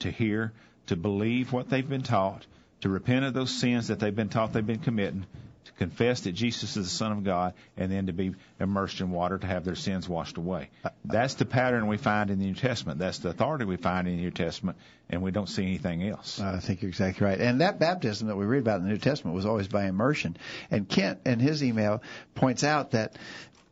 to 0.01 0.11
hear, 0.11 0.53
to 0.87 0.97
believe 0.97 1.53
what 1.53 1.71
they've 1.71 1.89
been 1.89 2.03
taught, 2.03 2.47
to 2.83 2.89
repent 2.89 3.25
of 3.25 3.35
those 3.35 3.51
sins 3.51 3.89
that 3.89 3.99
they've 3.99 4.15
been 4.15 4.29
taught 4.29 4.53
they've 4.53 4.67
been 4.67 4.79
committing, 4.79 5.27
confess 5.79 6.23
that 6.23 6.33
Jesus 6.33 6.77
is 6.77 6.85
the 6.85 6.91
Son 6.91 7.13
of 7.13 7.25
God, 7.25 7.55
and 7.77 7.91
then 7.91 8.07
to 8.07 8.13
be 8.13 8.35
immersed 8.61 9.01
in 9.01 9.11
water 9.11 9.39
to 9.39 9.47
have 9.47 9.65
their 9.65 9.77
sins 9.77 10.09
washed 10.09 10.37
away. 10.37 10.71
That's 11.05 11.35
the 11.35 11.45
pattern 11.45 11.87
we 11.87 11.97
find 11.97 12.31
in 12.31 12.39
the 12.39 12.47
New 12.47 12.55
Testament. 12.55 12.99
That's 12.99 13.21
the 13.21 13.31
authority 13.31 13.65
we 13.65 13.77
find 13.77 14.09
in 14.09 14.17
the 14.17 14.23
New 14.23 14.31
Testament, 14.31 14.77
and 15.09 15.23
we 15.23 15.31
don't 15.31 15.49
see 15.49 15.63
anything 15.63 16.07
else. 16.07 16.41
I 16.41 16.59
think 16.59 16.83
you're 16.83 16.91
exactly 16.91 17.25
right. 17.25 17.41
And 17.41 17.61
that 17.61 17.79
baptism 17.79 18.29
that 18.29 18.37
we 18.37 18.45
read 18.45 18.63
about 18.63 18.81
in 18.81 18.87
the 18.87 18.91
New 18.91 18.99
Testament 18.99 19.35
was 19.37 19.47
always 19.47 19.69
by 19.69 19.87
immersion. 19.87 20.37
And 20.71 20.89
Kent, 20.89 21.21
in 21.25 21.39
his 21.39 21.63
email, 21.63 22.03
points 22.35 22.65
out 22.65 22.91
that 22.91 23.17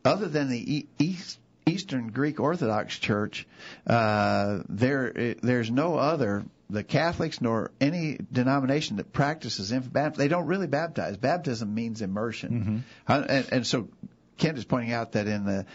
other 0.05 0.27
than 0.27 0.49
the 0.49 0.87
East, 0.97 1.39
Eastern 1.65 2.07
Greek 2.07 2.39
Orthodox 2.39 2.97
Church, 2.97 3.45
uh, 3.85 4.59
there 4.69 5.35
there's 5.41 5.69
no 5.69 5.97
other 5.97 6.45
the 6.69 6.83
Catholics 6.83 7.41
nor 7.41 7.71
any 7.79 8.19
denomination 8.31 8.97
that 8.97 9.13
practices 9.13 9.71
infant 9.71 9.93
baptism. 9.93 10.23
They 10.23 10.27
don't 10.27 10.47
really 10.47 10.67
baptize. 10.67 11.17
Baptism 11.17 11.73
means 11.73 12.01
immersion, 12.01 12.83
mm-hmm. 13.07 13.23
and, 13.29 13.47
and 13.51 13.67
so 13.67 13.89
Kent 14.37 14.57
is 14.57 14.65
pointing 14.65 14.91
out 14.91 15.13
that 15.13 15.27
in 15.27 15.45
the 15.45 15.65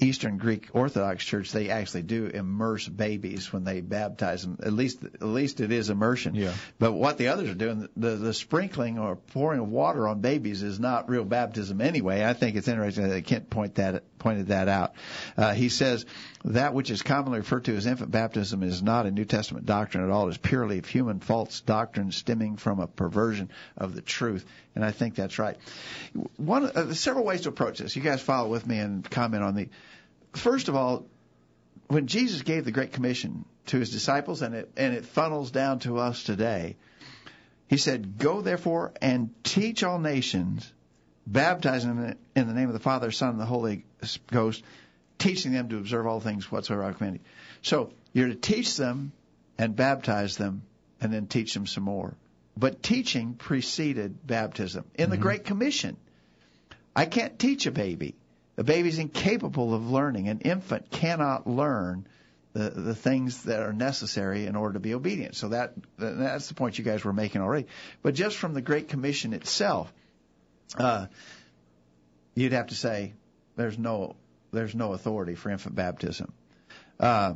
Eastern 0.00 0.38
Greek 0.38 0.68
Orthodox 0.72 1.24
Church, 1.24 1.50
they 1.50 1.70
actually 1.70 2.02
do 2.02 2.26
immerse 2.26 2.86
babies 2.86 3.52
when 3.52 3.64
they 3.64 3.80
baptize 3.80 4.42
them. 4.42 4.58
At 4.62 4.72
least, 4.72 5.02
at 5.02 5.22
least 5.22 5.60
it 5.60 5.72
is 5.72 5.90
immersion. 5.90 6.36
Yeah. 6.36 6.52
But 6.78 6.92
what 6.92 7.18
the 7.18 7.28
others 7.28 7.50
are 7.50 7.54
doing, 7.54 7.88
the 7.96 8.10
the 8.10 8.32
sprinkling 8.32 8.98
or 8.98 9.16
pouring 9.16 9.60
of 9.60 9.68
water 9.68 10.06
on 10.06 10.20
babies 10.20 10.62
is 10.62 10.78
not 10.78 11.08
real 11.08 11.24
baptism 11.24 11.80
anyway. 11.80 12.24
I 12.24 12.32
think 12.32 12.56
it's 12.56 12.68
interesting 12.68 13.08
that 13.08 13.24
Kent 13.24 13.50
point 13.50 13.76
that 13.76 14.04
pointed 14.18 14.48
that 14.48 14.68
out. 14.68 14.94
Uh, 15.36 15.54
he 15.54 15.68
says 15.68 16.04
that 16.44 16.74
which 16.74 16.90
is 16.90 17.02
commonly 17.02 17.38
referred 17.38 17.64
to 17.64 17.76
as 17.76 17.86
infant 17.86 18.10
baptism 18.10 18.62
is 18.62 18.82
not 18.82 19.06
a 19.06 19.10
New 19.10 19.24
Testament 19.24 19.66
doctrine 19.66 20.04
at 20.04 20.10
all. 20.10 20.26
It 20.26 20.32
is 20.32 20.38
purely 20.38 20.78
of 20.78 20.86
human 20.86 21.20
false 21.20 21.60
doctrine 21.60 22.12
stemming 22.12 22.56
from 22.56 22.80
a 22.80 22.86
perversion 22.86 23.50
of 23.76 23.94
the 23.94 24.02
truth. 24.02 24.44
And 24.74 24.84
I 24.84 24.90
think 24.90 25.14
that's 25.14 25.38
right. 25.38 25.56
One, 26.36 26.66
uh, 26.66 26.94
several 26.94 27.24
ways 27.24 27.42
to 27.42 27.48
approach 27.48 27.78
this. 27.78 27.96
You 27.96 28.02
guys 28.02 28.20
follow 28.20 28.48
with 28.48 28.66
me 28.66 28.78
and 28.78 29.08
comment 29.08 29.42
on 29.42 29.54
the. 29.54 29.68
First 30.34 30.68
of 30.68 30.76
all, 30.76 31.06
when 31.88 32.06
Jesus 32.06 32.42
gave 32.42 32.64
the 32.64 32.70
Great 32.70 32.92
Commission 32.92 33.44
to 33.66 33.78
his 33.78 33.90
disciples, 33.90 34.42
and 34.42 34.54
it 34.54 34.70
and 34.76 34.94
it 34.94 35.04
funnels 35.06 35.50
down 35.50 35.78
to 35.80 35.98
us 35.98 36.22
today, 36.22 36.76
he 37.66 37.76
said, 37.76 38.18
"Go 38.18 38.40
therefore 38.40 38.92
and 39.00 39.30
teach 39.42 39.82
all 39.82 39.98
nations, 39.98 40.70
baptizing 41.32 41.96
them 41.96 42.16
in 42.34 42.48
the 42.48 42.54
name 42.54 42.68
of 42.68 42.72
the 42.72 42.80
Father, 42.80 43.10
Son, 43.10 43.30
and 43.30 43.40
the 43.40 43.46
Holy 43.46 43.84
Ghost, 44.30 44.62
teaching 45.18 45.52
them 45.52 45.68
to 45.68 45.76
observe 45.76 46.06
all 46.06 46.20
things 46.20 46.50
whatsoever 46.50 46.84
I 46.84 46.92
command 46.92 47.16
you." 47.16 47.20
So 47.62 47.92
you're 48.12 48.28
to 48.28 48.34
teach 48.34 48.76
them 48.76 49.12
and 49.58 49.76
baptize 49.76 50.36
them, 50.36 50.62
and 51.00 51.12
then 51.12 51.26
teach 51.26 51.54
them 51.54 51.66
some 51.66 51.84
more. 51.84 52.14
But 52.56 52.82
teaching 52.82 53.34
preceded 53.34 54.26
baptism. 54.26 54.84
In 54.94 55.04
mm-hmm. 55.04 55.10
the 55.12 55.16
Great 55.18 55.44
Commission, 55.44 55.96
I 56.94 57.06
can't 57.06 57.38
teach 57.38 57.66
a 57.66 57.70
baby. 57.70 58.16
A 58.56 58.64
baby's 58.64 58.98
incapable 58.98 59.74
of 59.74 59.88
learning. 59.88 60.28
An 60.28 60.40
infant 60.40 60.90
cannot 60.90 61.46
learn 61.46 62.06
the, 62.54 62.70
the 62.70 62.94
things 62.94 63.44
that 63.44 63.60
are 63.60 63.72
necessary 63.72 64.46
in 64.46 64.56
order 64.56 64.74
to 64.74 64.80
be 64.80 64.94
obedient. 64.94 65.36
So 65.36 65.50
that 65.50 65.74
that's 65.96 66.48
the 66.48 66.54
point 66.54 66.78
you 66.78 66.84
guys 66.84 67.04
were 67.04 67.12
making 67.12 67.40
already. 67.40 67.66
But 68.02 68.14
just 68.14 68.36
from 68.36 68.54
the 68.54 68.60
Great 68.60 68.88
Commission 68.88 69.32
itself, 69.32 69.92
uh, 70.76 71.06
you'd 72.34 72.52
have 72.52 72.68
to 72.68 72.74
say 72.74 73.14
there's 73.56 73.78
no 73.78 74.16
there's 74.52 74.74
no 74.74 74.92
authority 74.92 75.34
for 75.34 75.50
infant 75.50 75.74
baptism. 75.74 76.32
Uh, 76.98 77.34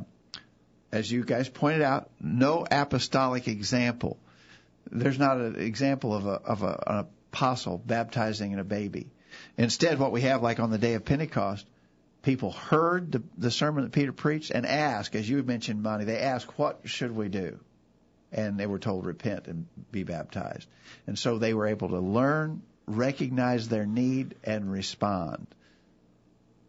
as 0.91 1.11
you 1.11 1.23
guys 1.23 1.49
pointed 1.49 1.81
out, 1.81 2.09
no 2.19 2.65
apostolic 2.69 3.47
example 3.47 4.17
there's 4.91 5.19
not 5.19 5.37
an 5.37 5.55
example 5.59 6.13
of 6.13 6.25
a 6.25 6.31
of 6.31 6.63
a, 6.63 6.83
an 6.87 7.07
apostle 7.31 7.77
baptizing 7.77 8.57
a 8.57 8.63
baby. 8.63 9.07
Instead, 9.57 9.99
what 9.99 10.11
we 10.11 10.21
have, 10.21 10.43
like 10.43 10.59
on 10.59 10.69
the 10.69 10.77
day 10.77 10.93
of 10.93 11.03
Pentecost, 11.03 11.65
people 12.21 12.51
heard 12.51 13.11
the, 13.11 13.23
the 13.37 13.51
sermon 13.51 13.83
that 13.83 13.91
Peter 13.91 14.13
preached 14.13 14.51
and 14.51 14.65
asked, 14.65 15.15
as 15.15 15.27
you 15.27 15.41
mentioned, 15.41 15.81
Monty, 15.81 16.05
they 16.05 16.19
asked, 16.19 16.57
"What 16.59 16.81
should 16.85 17.15
we 17.15 17.29
do?" 17.29 17.59
And 18.31 18.59
they 18.59 18.67
were 18.67 18.79
told, 18.79 19.05
"Repent 19.05 19.47
and 19.47 19.65
be 19.91 20.03
baptized." 20.03 20.67
And 21.07 21.17
so 21.17 21.37
they 21.37 21.53
were 21.53 21.67
able 21.67 21.89
to 21.89 21.99
learn, 21.99 22.61
recognize 22.87 23.69
their 23.69 23.85
need, 23.85 24.35
and 24.43 24.71
respond. 24.71 25.47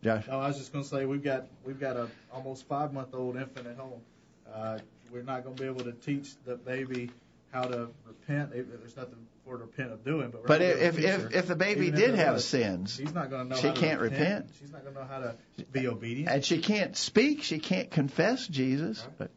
Josh. 0.02 0.24
Oh, 0.28 0.38
I 0.38 0.48
was 0.48 0.58
just 0.58 0.72
going 0.72 0.84
to 0.84 0.90
say 0.90 1.06
we've 1.06 1.24
got 1.24 1.46
we've 1.64 1.80
got 1.80 1.96
a 1.96 2.08
almost 2.32 2.68
five 2.68 2.92
month 2.92 3.14
old 3.14 3.36
infant 3.36 3.66
at 3.66 3.76
home. 3.76 4.00
Uh, 4.52 4.78
we're 5.10 5.22
not 5.22 5.44
going 5.44 5.56
to 5.56 5.62
be 5.62 5.68
able 5.68 5.84
to 5.84 5.92
teach 5.92 6.30
the 6.44 6.56
baby 6.56 7.10
how 7.52 7.62
to 7.62 7.88
repent. 8.06 8.50
There's 8.52 8.96
nothing 8.96 9.26
for 9.44 9.52
her 9.52 9.58
to 9.58 9.64
repent 9.64 9.92
of 9.92 10.04
doing. 10.04 10.30
But, 10.30 10.46
but 10.46 10.60
if 10.60 10.98
if, 10.98 11.32
if 11.32 11.46
the 11.46 11.56
baby 11.56 11.90
did 11.90 12.16
have 12.16 12.42
sins, 12.42 12.96
she's 12.96 13.14
not 13.14 13.30
going 13.30 13.48
to 13.48 13.54
know. 13.54 13.60
She 13.60 13.72
can't 13.72 14.00
repent. 14.00 14.20
repent. 14.20 14.50
She's 14.60 14.72
not 14.72 14.82
going 14.82 14.94
to 14.94 15.00
know 15.00 15.06
how 15.06 15.20
to 15.20 15.34
be 15.72 15.86
obedient. 15.88 16.30
And 16.30 16.44
she 16.44 16.58
can't 16.58 16.96
speak. 16.96 17.42
She 17.42 17.58
can't 17.58 17.90
confess 17.90 18.46
Jesus. 18.46 19.00
Right. 19.00 19.18
But, 19.18 19.30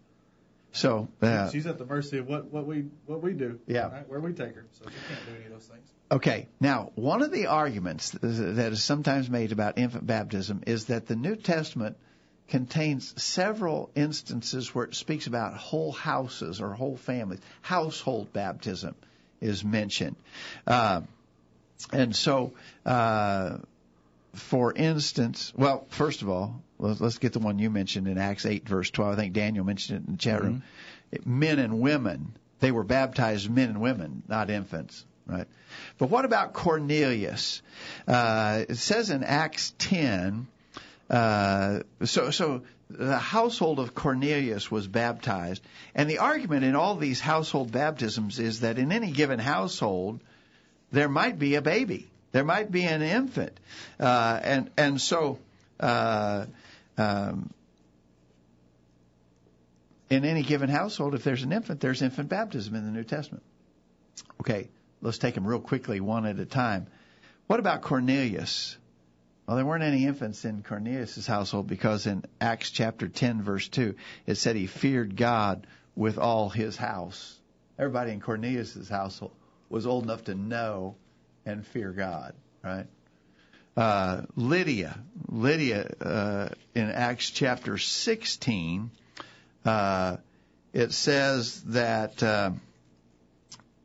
so 0.71 1.07
uh, 1.21 1.49
she's 1.49 1.65
at 1.65 1.77
the 1.77 1.85
mercy 1.85 2.17
of 2.17 2.27
what, 2.27 2.51
what 2.51 2.65
we 2.65 2.85
what 3.05 3.21
we 3.21 3.33
do. 3.33 3.59
Yeah. 3.67 3.89
Right? 3.89 4.09
Where 4.09 4.19
we 4.19 4.33
take 4.33 4.55
her, 4.55 4.65
so 4.71 4.85
she 4.85 5.13
can't 5.13 5.25
do 5.25 5.35
any 5.35 5.45
of 5.45 5.51
those 5.51 5.65
things. 5.65 5.89
Okay. 6.11 6.47
Now, 6.59 6.91
one 6.95 7.21
of 7.21 7.31
the 7.31 7.47
arguments 7.47 8.11
that 8.11 8.71
is 8.71 8.83
sometimes 8.83 9.29
made 9.29 9.51
about 9.51 9.77
infant 9.77 10.05
baptism 10.05 10.63
is 10.65 10.85
that 10.85 11.07
the 11.07 11.15
New 11.15 11.35
Testament 11.35 11.97
contains 12.47 13.21
several 13.21 13.91
instances 13.95 14.73
where 14.73 14.85
it 14.85 14.95
speaks 14.95 15.27
about 15.27 15.55
whole 15.55 15.91
houses 15.91 16.61
or 16.61 16.73
whole 16.73 16.95
families. 16.95 17.39
Household 17.61 18.31
baptism 18.31 18.95
is 19.41 19.65
mentioned. 19.65 20.15
Uh, 20.65 21.01
and 21.91 22.15
so, 22.15 22.53
uh, 22.85 23.57
for 24.37 24.73
instance, 24.73 25.53
well, 25.55 25.85
first 25.89 26.21
of 26.21 26.29
all, 26.29 26.61
let's, 26.79 27.01
let's, 27.01 27.17
get 27.17 27.33
the 27.33 27.39
one 27.39 27.59
you 27.59 27.69
mentioned 27.69 28.07
in 28.07 28.17
Acts 28.17 28.45
8, 28.45 28.67
verse 28.67 28.89
12. 28.91 29.13
I 29.13 29.15
think 29.15 29.33
Daniel 29.33 29.65
mentioned 29.65 29.99
it 29.99 30.07
in 30.07 30.13
the 30.13 30.19
chat 30.19 30.41
room. 30.41 30.63
Mm-hmm. 31.13 31.39
Men 31.39 31.59
and 31.59 31.79
women, 31.79 32.33
they 32.59 32.71
were 32.71 32.83
baptized 32.83 33.49
men 33.49 33.69
and 33.69 33.81
women, 33.81 34.23
not 34.27 34.49
infants, 34.49 35.05
right? 35.25 35.47
But 35.97 36.09
what 36.09 36.25
about 36.25 36.53
Cornelius? 36.53 37.61
Uh, 38.07 38.65
it 38.69 38.75
says 38.75 39.09
in 39.09 39.23
Acts 39.23 39.73
10, 39.79 40.47
uh, 41.09 41.79
so, 42.03 42.31
so 42.31 42.63
the 42.89 43.17
household 43.17 43.79
of 43.79 43.95
Cornelius 43.95 44.69
was 44.69 44.87
baptized, 44.87 45.63
and 45.95 46.09
the 46.09 46.19
argument 46.19 46.63
in 46.63 46.75
all 46.75 46.95
these 46.95 47.19
household 47.19 47.71
baptisms 47.71 48.39
is 48.39 48.61
that 48.61 48.77
in 48.77 48.91
any 48.91 49.11
given 49.11 49.39
household 49.39 50.19
there 50.91 51.09
might 51.09 51.37
be 51.37 51.55
a 51.55 51.61
baby, 51.61 52.09
there 52.37 52.45
might 52.45 52.71
be 52.71 52.83
an 52.83 53.01
infant, 53.01 53.59
uh, 53.99 54.39
and 54.43 54.69
and 54.77 55.01
so. 55.01 55.39
Uh, 55.79 56.45
um, 56.95 57.49
in 60.11 60.23
any 60.23 60.43
given 60.43 60.69
household, 60.69 61.15
if 61.15 61.23
there's 61.23 61.41
an 61.41 61.51
infant, 61.51 61.79
there's 61.79 62.03
infant 62.03 62.29
baptism 62.29 62.75
in 62.75 62.85
the 62.85 62.91
New 62.91 63.03
Testament. 63.03 63.43
Okay, 64.39 64.69
let's 65.01 65.17
take 65.17 65.33
them 65.33 65.47
real 65.47 65.59
quickly, 65.59 65.99
one 65.99 66.27
at 66.27 66.37
a 66.37 66.45
time. 66.45 66.85
What 67.47 67.59
about 67.59 67.81
Cornelius? 67.81 68.77
Well, 69.47 69.57
there 69.57 69.65
weren't 69.65 69.83
any 69.83 70.05
infants 70.05 70.45
in 70.45 70.61
Cornelius' 70.61 71.25
household 71.25 71.65
because 71.65 72.05
in 72.05 72.23
Acts 72.39 72.69
chapter 72.69 73.07
10, 73.07 73.41
verse 73.41 73.67
2, 73.67 73.95
it 74.27 74.35
said 74.35 74.55
he 74.55 74.67
feared 74.67 75.15
God 75.15 75.65
with 75.95 76.19
all 76.19 76.49
his 76.49 76.77
house. 76.77 77.35
Everybody 77.79 78.11
in 78.11 78.21
Cornelius' 78.21 78.87
household 78.89 79.33
was 79.69 79.87
old 79.87 80.03
enough 80.03 80.25
to 80.25 80.35
know 80.35 80.97
and 81.47 81.65
fear 81.65 81.91
God, 81.91 82.33
right? 82.63 82.85
Uh, 83.75 84.23
Lydia, 84.35 84.99
Lydia, 85.29 85.89
uh, 86.01 86.49
in 86.75 86.89
Acts 86.89 87.29
chapter 87.29 87.77
16, 87.77 88.91
uh, 89.63 90.17
it 90.73 90.91
says 90.91 91.61
that, 91.67 92.21
uh, 92.21 92.51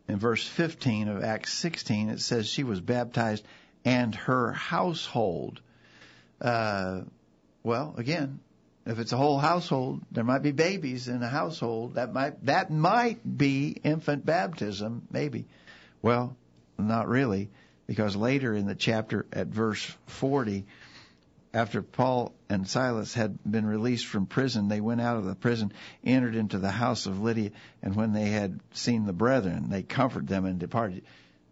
in 0.08 0.18
verse 0.18 0.46
15 0.46 1.08
of 1.08 1.22
Acts 1.22 1.52
16, 1.54 2.08
it 2.10 2.20
says 2.20 2.48
she 2.48 2.64
was 2.64 2.80
baptized 2.80 3.44
and 3.84 4.14
her 4.14 4.52
household. 4.52 5.60
Uh, 6.40 7.02
well, 7.62 7.94
again, 7.96 8.40
if 8.86 8.98
it's 8.98 9.12
a 9.12 9.16
whole 9.16 9.38
household, 9.38 10.00
there 10.10 10.24
might 10.24 10.42
be 10.42 10.50
babies 10.50 11.06
in 11.06 11.22
a 11.22 11.28
household. 11.28 11.94
That 11.94 12.12
might 12.12 12.44
that 12.46 12.70
might 12.70 13.20
be 13.38 13.76
infant 13.84 14.26
baptism, 14.26 15.06
maybe. 15.12 15.46
Well, 16.00 16.36
not 16.88 17.08
really, 17.08 17.50
because 17.86 18.16
later 18.16 18.54
in 18.54 18.66
the 18.66 18.74
chapter 18.74 19.26
at 19.32 19.48
verse 19.48 19.84
40, 20.06 20.64
after 21.54 21.82
Paul 21.82 22.32
and 22.48 22.66
Silas 22.66 23.12
had 23.14 23.38
been 23.44 23.66
released 23.66 24.06
from 24.06 24.26
prison, 24.26 24.68
they 24.68 24.80
went 24.80 25.00
out 25.00 25.18
of 25.18 25.24
the 25.24 25.34
prison, 25.34 25.72
entered 26.02 26.34
into 26.34 26.58
the 26.58 26.70
house 26.70 27.06
of 27.06 27.20
Lydia, 27.20 27.50
and 27.82 27.94
when 27.94 28.12
they 28.12 28.30
had 28.30 28.60
seen 28.72 29.04
the 29.04 29.12
brethren, 29.12 29.68
they 29.68 29.82
comforted 29.82 30.28
them 30.28 30.46
and 30.46 30.58
departed. 30.58 31.02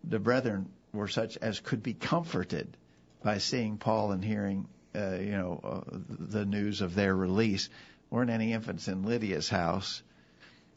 The 0.04 0.18
brethren 0.18 0.70
were 0.92 1.08
such 1.08 1.36
as 1.36 1.60
could 1.60 1.82
be 1.82 1.94
comforted 1.94 2.76
by 3.22 3.38
seeing 3.38 3.76
Paul 3.76 4.12
and 4.12 4.24
hearing, 4.24 4.66
uh, 4.94 5.16
you 5.16 5.32
know, 5.32 5.60
uh, 5.62 5.98
the 6.08 6.46
news 6.46 6.80
of 6.80 6.94
their 6.94 7.14
release. 7.14 7.68
weren't 8.08 8.30
any 8.30 8.52
infants 8.52 8.88
in 8.88 9.04
Lydia's 9.04 9.48
house. 9.48 10.02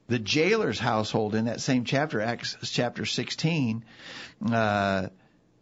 The 0.08 0.20
jailer's 0.20 0.80
household 0.80 1.34
in 1.34 1.45
that 1.45 1.62
same 1.62 1.86
chapter, 1.86 2.20
Acts 2.20 2.58
chapter 2.72 3.06
16, 3.06 3.86
uh, 4.51 5.08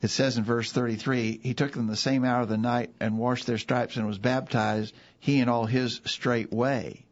it 0.01 0.07
says 0.09 0.37
in 0.37 0.43
verse 0.43 0.71
33, 0.71 1.39
he 1.43 1.53
took 1.53 1.73
them 1.73 1.87
the 1.87 1.95
same 1.95 2.25
hour 2.25 2.41
of 2.41 2.49
the 2.49 2.57
night 2.57 2.91
and 2.99 3.19
washed 3.19 3.45
their 3.45 3.59
stripes 3.59 3.97
and 3.97 4.07
was 4.07 4.17
baptized, 4.17 4.95
he 5.19 5.39
and 5.39 5.49
all 5.49 5.65
his 5.65 6.01
straightway. 6.05 7.05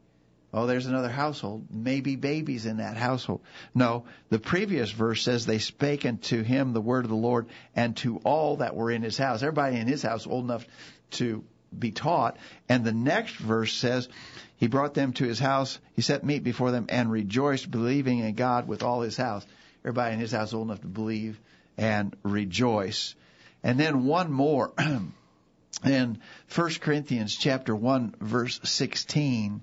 Oh, 0.51 0.65
there's 0.65 0.87
another 0.87 1.09
household. 1.09 1.67
Maybe 1.69 2.15
babies 2.15 2.65
in 2.65 2.77
that 2.77 2.97
household. 2.97 3.41
No, 3.75 4.05
the 4.29 4.39
previous 4.39 4.89
verse 4.89 5.21
says 5.21 5.45
they 5.45 5.59
spake 5.59 6.05
unto 6.05 6.41
him 6.41 6.73
the 6.73 6.81
word 6.81 7.05
of 7.05 7.11
the 7.11 7.15
Lord 7.15 7.47
and 7.75 7.95
to 7.97 8.17
all 8.23 8.57
that 8.57 8.75
were 8.75 8.89
in 8.89 9.03
his 9.03 9.17
house. 9.17 9.43
Everybody 9.43 9.77
in 9.77 9.87
his 9.87 10.01
house 10.01 10.25
old 10.25 10.45
enough 10.45 10.65
to 11.11 11.43
be 11.77 11.91
taught. 11.91 12.37
And 12.67 12.83
the 12.83 12.91
next 12.91 13.35
verse 13.35 13.73
says 13.73 14.09
he 14.57 14.67
brought 14.67 14.93
them 14.93 15.13
to 15.13 15.25
his 15.25 15.39
house. 15.39 15.79
He 15.93 16.01
set 16.01 16.23
meat 16.23 16.43
before 16.43 16.71
them 16.71 16.87
and 16.89 17.11
rejoiced, 17.11 17.69
believing 17.69 18.19
in 18.19 18.35
God 18.35 18.67
with 18.67 18.83
all 18.83 19.01
his 19.01 19.17
house. 19.17 19.45
Everybody 19.83 20.13
in 20.13 20.19
his 20.19 20.31
house 20.31 20.53
old 20.53 20.67
enough 20.67 20.81
to 20.81 20.87
believe 20.87 21.39
and 21.77 22.15
rejoice. 22.23 23.15
And 23.63 23.79
then 23.79 24.05
one 24.05 24.31
more 24.31 24.73
in 25.85 26.19
1 26.53 26.69
Corinthians 26.81 27.35
chapter 27.35 27.75
1 27.75 28.15
verse 28.19 28.59
16. 28.63 29.61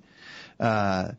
Uh, 0.59 1.13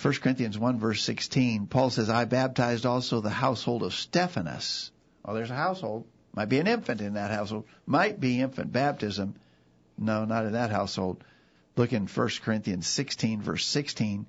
1 0.00 0.14
Corinthians 0.14 0.58
1 0.58 0.78
verse 0.78 1.02
16, 1.02 1.66
Paul 1.68 1.90
says, 1.90 2.10
I 2.10 2.26
baptized 2.26 2.84
also 2.84 3.20
the 3.20 3.30
household 3.30 3.82
of 3.82 3.94
Stephanas. 3.94 4.90
Well, 5.24 5.34
there's 5.34 5.50
a 5.50 5.54
household. 5.54 6.04
Might 6.34 6.50
be 6.50 6.58
an 6.58 6.66
infant 6.66 7.00
in 7.00 7.14
that 7.14 7.30
household. 7.30 7.64
Might 7.86 8.20
be 8.20 8.40
infant 8.40 8.70
baptism. 8.70 9.36
No, 9.98 10.24
not 10.24 10.46
in 10.46 10.52
that 10.52 10.70
household. 10.70 11.24
Look 11.76 11.92
in 11.92 12.06
1 12.06 12.28
Corinthians 12.42 12.86
16 12.86 13.42
verse 13.42 13.66
16. 13.66 14.26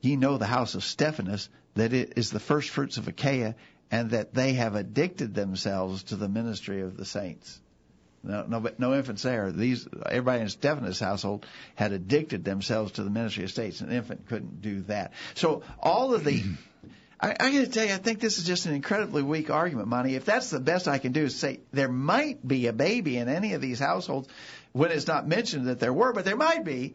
Ye 0.00 0.16
know 0.16 0.38
the 0.38 0.46
house 0.46 0.74
of 0.74 0.84
Stephanas, 0.84 1.48
that 1.74 1.92
it 1.92 2.14
is 2.16 2.30
the 2.30 2.40
first 2.40 2.70
fruits 2.70 2.96
of 2.96 3.08
Achaia, 3.08 3.54
and 3.90 4.10
that 4.10 4.34
they 4.34 4.54
have 4.54 4.74
addicted 4.74 5.34
themselves 5.34 6.04
to 6.04 6.16
the 6.16 6.28
ministry 6.28 6.80
of 6.82 6.96
the 6.96 7.04
saints. 7.04 7.60
No, 8.22 8.44
no, 8.48 8.68
no 8.78 8.94
infants 8.94 9.22
there. 9.22 9.52
These 9.52 9.86
everybody 10.04 10.42
in 10.42 10.48
Stephanas' 10.48 10.98
household 10.98 11.46
had 11.76 11.92
addicted 11.92 12.44
themselves 12.44 12.92
to 12.92 13.04
the 13.04 13.10
ministry 13.10 13.44
of 13.44 13.52
saints. 13.52 13.80
An 13.80 13.92
infant 13.92 14.26
couldn't 14.26 14.60
do 14.60 14.82
that. 14.82 15.12
So 15.34 15.62
all 15.78 16.12
of 16.12 16.24
the, 16.24 16.42
I, 17.20 17.30
I 17.38 17.52
got 17.52 17.64
to 17.64 17.66
tell 17.68 17.86
you, 17.86 17.94
I 17.94 17.98
think 17.98 18.18
this 18.18 18.38
is 18.38 18.44
just 18.44 18.66
an 18.66 18.74
incredibly 18.74 19.22
weak 19.22 19.48
argument, 19.48 19.88
Monty. 19.88 20.16
If 20.16 20.24
that's 20.24 20.50
the 20.50 20.58
best 20.58 20.88
I 20.88 20.98
can 20.98 21.12
do, 21.12 21.24
is 21.24 21.36
say 21.36 21.60
there 21.72 21.88
might 21.88 22.46
be 22.46 22.66
a 22.66 22.72
baby 22.72 23.16
in 23.16 23.28
any 23.28 23.52
of 23.52 23.60
these 23.60 23.78
households 23.78 24.28
when 24.76 24.90
it's 24.90 25.06
not 25.06 25.26
mentioned 25.26 25.68
that 25.68 25.80
there 25.80 25.92
were, 25.92 26.12
but 26.12 26.26
there 26.26 26.36
might 26.36 26.62
be. 26.62 26.94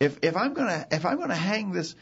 If 0.00 0.18
if 0.22 0.36
I'm 0.36 0.52
gonna 0.52 0.84
if 0.90 1.06
I'm 1.06 1.18
gonna 1.18 1.36
hang 1.36 1.70
this 1.70 1.94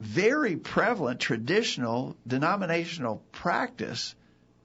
very 0.00 0.56
prevalent 0.56 1.20
traditional 1.20 2.16
denominational 2.26 3.22
practice 3.32 4.14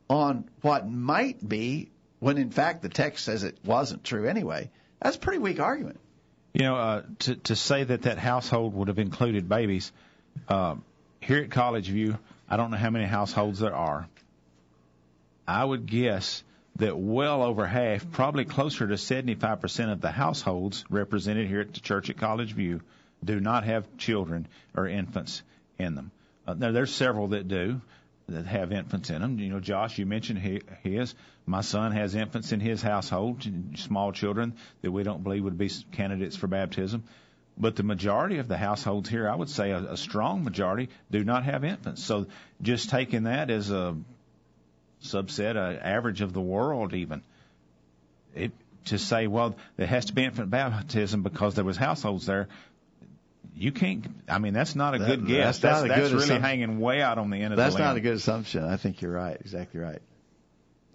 on 0.09 0.45
what 0.61 0.89
might 0.89 1.47
be 1.47 1.89
when 2.19 2.37
in 2.37 2.49
fact 2.49 2.81
the 2.81 2.87
text 2.87 3.25
says 3.25 3.43
it 3.43 3.57
wasn't 3.65 4.05
true 4.05 4.25
anyway. 4.25 4.69
That's 5.01 5.17
a 5.17 5.19
pretty 5.19 5.39
weak 5.39 5.59
argument. 5.59 5.99
You 6.53 6.63
know, 6.63 6.75
uh, 6.77 7.01
to 7.19 7.35
to 7.35 7.55
say 7.57 7.83
that 7.83 8.03
that 8.03 8.17
household 8.17 8.73
would 8.73 8.87
have 8.87 8.99
included 8.99 9.49
babies. 9.49 9.91
Uh, 10.47 10.75
here 11.19 11.39
at 11.39 11.51
College 11.51 11.89
View, 11.89 12.17
I 12.47 12.55
don't 12.55 12.71
know 12.71 12.77
how 12.77 12.89
many 12.89 13.05
households 13.05 13.59
there 13.59 13.75
are. 13.75 14.07
I 15.45 15.65
would 15.65 15.87
guess 15.87 16.41
that 16.77 16.97
well 16.97 17.43
over 17.43 17.65
half, 17.65 18.09
probably 18.11 18.45
closer 18.45 18.87
to 18.87 18.95
75% 18.95 19.91
of 19.91 20.01
the 20.01 20.11
households 20.11 20.85
represented 20.89 21.47
here 21.47 21.61
at 21.61 21.73
the 21.73 21.79
church 21.79 22.09
at 22.09 22.17
College 22.17 22.53
View 22.53 22.81
do 23.23 23.39
not 23.39 23.63
have 23.63 23.97
children 23.97 24.47
or 24.75 24.87
infants 24.87 25.43
in 25.77 25.95
them. 25.95 26.11
Uh, 26.47 26.55
now, 26.55 26.71
there's 26.71 26.93
several 26.93 27.29
that 27.29 27.47
do 27.47 27.81
that 28.27 28.45
have 28.45 28.71
infants 28.71 29.09
in 29.09 29.21
them. 29.21 29.39
You 29.39 29.49
know, 29.49 29.59
Josh, 29.59 29.97
you 29.97 30.05
mentioned 30.05 30.39
his. 30.83 31.13
My 31.45 31.61
son 31.61 31.91
has 31.91 32.15
infants 32.15 32.51
in 32.51 32.59
his 32.59 32.81
household, 32.81 33.45
small 33.75 34.11
children 34.11 34.53
that 34.81 34.91
we 34.91 35.03
don't 35.03 35.23
believe 35.23 35.43
would 35.43 35.57
be 35.57 35.69
candidates 35.91 36.35
for 36.35 36.47
baptism. 36.47 37.03
But 37.57 37.75
the 37.75 37.83
majority 37.83 38.37
of 38.37 38.47
the 38.47 38.57
households 38.57 39.09
here, 39.09 39.29
I 39.29 39.35
would 39.35 39.49
say 39.49 39.71
a, 39.71 39.91
a 39.91 39.97
strong 39.97 40.43
majority, 40.43 40.89
do 41.11 41.23
not 41.23 41.43
have 41.43 41.63
infants. 41.63 42.03
So 42.03 42.27
just 42.61 42.89
taking 42.89 43.23
that 43.23 43.49
as 43.49 43.69
a 43.69 43.97
subset, 45.03 45.51
an 45.51 45.79
average 45.79 46.21
of 46.21 46.33
the 46.33 46.41
world, 46.41 46.93
even, 46.93 47.21
it, 48.35 48.51
to 48.85 48.97
say, 48.97 49.27
well, 49.27 49.55
there 49.77 49.87
has 49.87 50.05
to 50.05 50.13
be 50.13 50.23
infant 50.23 50.49
baptism 50.49 51.23
because 51.23 51.55
there 51.55 51.65
was 51.65 51.77
households 51.77 52.25
there, 52.25 52.47
you 53.55 53.71
can't. 53.71 54.07
I 54.27 54.39
mean, 54.39 54.53
that's 54.53 54.75
not 54.75 54.95
a 54.95 54.99
that, 54.99 55.07
good 55.07 55.27
guess. 55.27 55.59
That's, 55.59 55.81
that's, 55.81 55.87
that's 55.87 56.01
good 56.01 56.11
really 56.13 56.23
assumption. 56.23 56.41
hanging 56.41 56.79
way 56.79 57.01
out 57.01 57.17
on 57.17 57.29
the 57.29 57.37
end 57.37 57.53
of 57.53 57.57
that's 57.57 57.75
the. 57.75 57.79
That's 57.79 57.89
not 57.89 57.97
a 57.97 58.01
good 58.01 58.15
assumption. 58.15 58.63
I 58.63 58.77
think 58.77 59.01
you're 59.01 59.11
right. 59.11 59.37
Exactly 59.39 59.79
right. 59.79 60.01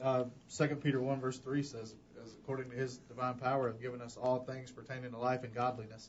Uh, 0.03 0.25
Second 0.49 0.83
Peter 0.83 1.01
one 1.01 1.21
verse 1.21 1.39
three 1.39 1.63
says, 1.63 1.95
"According 2.43 2.71
to 2.71 2.77
His 2.77 2.97
divine 3.09 3.35
power, 3.35 3.69
have 3.69 3.81
given 3.81 4.01
us 4.01 4.17
all 4.17 4.41
things 4.41 4.71
pertaining 4.71 5.11
to 5.13 5.19
life 5.19 5.45
and 5.45 5.55
godliness." 5.55 6.09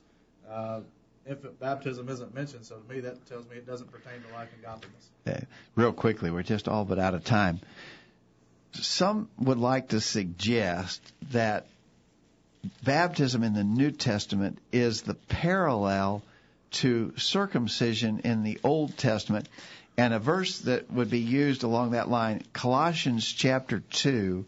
Uh, 0.50 0.82
infant 1.28 1.60
baptism 1.60 2.10
isn't 2.10 2.34
mentioned, 2.34 2.66
so 2.66 2.78
to 2.78 2.94
me 2.94 3.02
that 3.02 3.26
tells 3.28 3.48
me 3.50 3.58
it 3.58 3.68
doesn't 3.68 3.92
pertain 3.92 4.22
to 4.28 4.34
life 4.34 4.50
and 4.54 4.64
godliness. 4.64 5.10
Okay. 5.28 5.46
Real 5.76 5.94
quickly, 5.94 6.32
we're 6.32 6.44
just 6.44 6.68
all 6.68 6.86
but 6.86 7.00
out 7.00 7.14
of 7.14 7.24
time. 7.24 7.60
Some 8.74 9.30
would 9.38 9.58
like 9.58 9.90
to 9.90 10.02
suggest 10.02 11.02
that 11.32 11.66
baptism 12.84 13.44
in 13.44 13.54
the 13.54 13.64
New 13.64 13.92
Testament 13.92 14.60
is 14.72 15.02
the 15.02 15.14
parallel 15.14 16.22
to 16.72 17.14
circumcision 17.18 18.20
in 18.20 18.44
the 18.44 18.60
Old 18.64 18.98
Testament. 18.98 19.48
And 19.98 20.14
a 20.14 20.20
verse 20.20 20.60
that 20.60 20.92
would 20.92 21.10
be 21.10 21.20
used 21.20 21.64
along 21.64 21.92
that 21.92 22.10
line, 22.10 22.44
Colossians 22.54 23.26
chapter 23.26 23.80
2, 23.80 24.46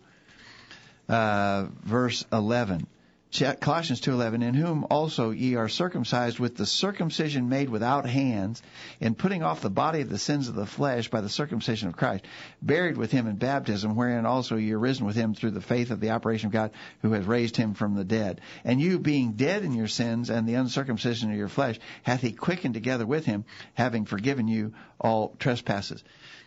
uh, 1.07 1.67
verse 1.84 2.23
11. 2.32 2.86
Colossians 3.32 4.01
2:11 4.01 4.41
in 4.41 4.55
whom 4.55 4.88
also 4.89 5.30
ye 5.30 5.53
are 5.53 5.69
circumcised 5.69 6.39
with 6.39 6.57
the 6.57 6.65
circumcision 6.65 7.47
made 7.47 7.69
without 7.69 8.09
hands 8.09 8.63
in 8.99 9.13
putting 9.13 9.43
off 9.43 9.61
the 9.61 9.69
body 9.69 10.01
of 10.01 10.09
the 10.09 10.17
sins 10.17 10.47
of 10.47 10.55
the 10.55 10.65
flesh 10.65 11.09
by 11.09 11.21
the 11.21 11.30
circumcision 11.30 11.88
of 11.88 11.95
Christ 11.95 12.25
buried 12.59 12.97
with 12.97 13.11
him 13.11 13.27
in 13.27 13.36
baptism 13.36 13.95
wherein 13.95 14.25
also 14.25 14.57
ye 14.57 14.71
are 14.71 14.80
risen 14.80 15.05
with 15.05 15.15
him 15.15 15.36
through 15.36 15.51
the 15.51 15.61
faith 15.61 15.91
of 15.91 15.99
the 15.99 16.09
operation 16.09 16.47
of 16.47 16.53
God 16.53 16.71
who 17.03 17.11
has 17.11 17.25
raised 17.25 17.55
him 17.55 17.75
from 17.75 17.93
the 17.93 18.03
dead. 18.03 18.41
And 18.63 18.82
you 18.82 18.97
being 18.97 19.34
dead 19.34 19.63
in 19.63 19.73
your 19.73 19.88
sins 19.88 20.32
and 20.32 20.49
the 20.49 20.55
uncircumcision 20.55 21.30
of 21.30 21.38
your 21.38 21.49
flesh 21.49 21.80
hath 22.01 22.21
he 22.21 22.32
quickened 22.32 22.73
together 22.73 23.05
with 23.05 23.25
him 23.25 23.45
having 23.75 24.05
forgiven 24.05 24.47
you 24.47 24.73
all 24.99 25.36
trespasses. 25.38 26.03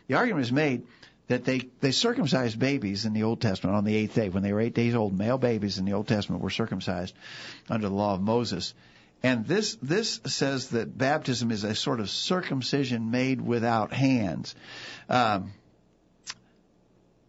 The 0.08 0.14
argument 0.14 0.46
is 0.46 0.52
made 0.52 0.82
that 1.28 1.44
they, 1.44 1.70
they 1.80 1.92
circumcised 1.92 2.58
babies 2.58 3.04
in 3.04 3.12
the 3.12 3.22
Old 3.22 3.40
Testament 3.40 3.76
on 3.76 3.84
the 3.84 3.94
eighth 3.94 4.14
day. 4.14 4.28
When 4.28 4.42
they 4.42 4.52
were 4.52 4.60
eight 4.60 4.74
days 4.74 4.94
old, 4.94 5.16
male 5.16 5.38
babies 5.38 5.78
in 5.78 5.84
the 5.84 5.92
Old 5.92 6.08
Testament 6.08 6.42
were 6.42 6.50
circumcised 6.50 7.14
under 7.70 7.88
the 7.88 7.94
law 7.94 8.14
of 8.14 8.20
Moses. 8.20 8.74
And 9.22 9.46
this, 9.46 9.76
this 9.80 10.20
says 10.26 10.70
that 10.70 10.98
baptism 10.98 11.52
is 11.52 11.62
a 11.64 11.74
sort 11.74 12.00
of 12.00 12.10
circumcision 12.10 13.10
made 13.10 13.40
without 13.40 13.92
hands. 13.92 14.54
Um, 15.08 15.52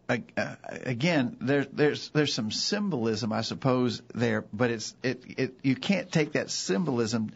again, 0.08 1.36
there, 1.40 1.66
there's 1.72 2.10
there's 2.10 2.34
some 2.34 2.50
symbolism, 2.50 3.32
I 3.32 3.40
suppose, 3.40 4.02
there, 4.14 4.44
but 4.52 4.70
it's 4.70 4.94
it, 5.02 5.22
it 5.36 5.54
you 5.62 5.76
can't 5.76 6.10
take 6.10 6.32
that 6.32 6.50
symbolism 6.50 7.32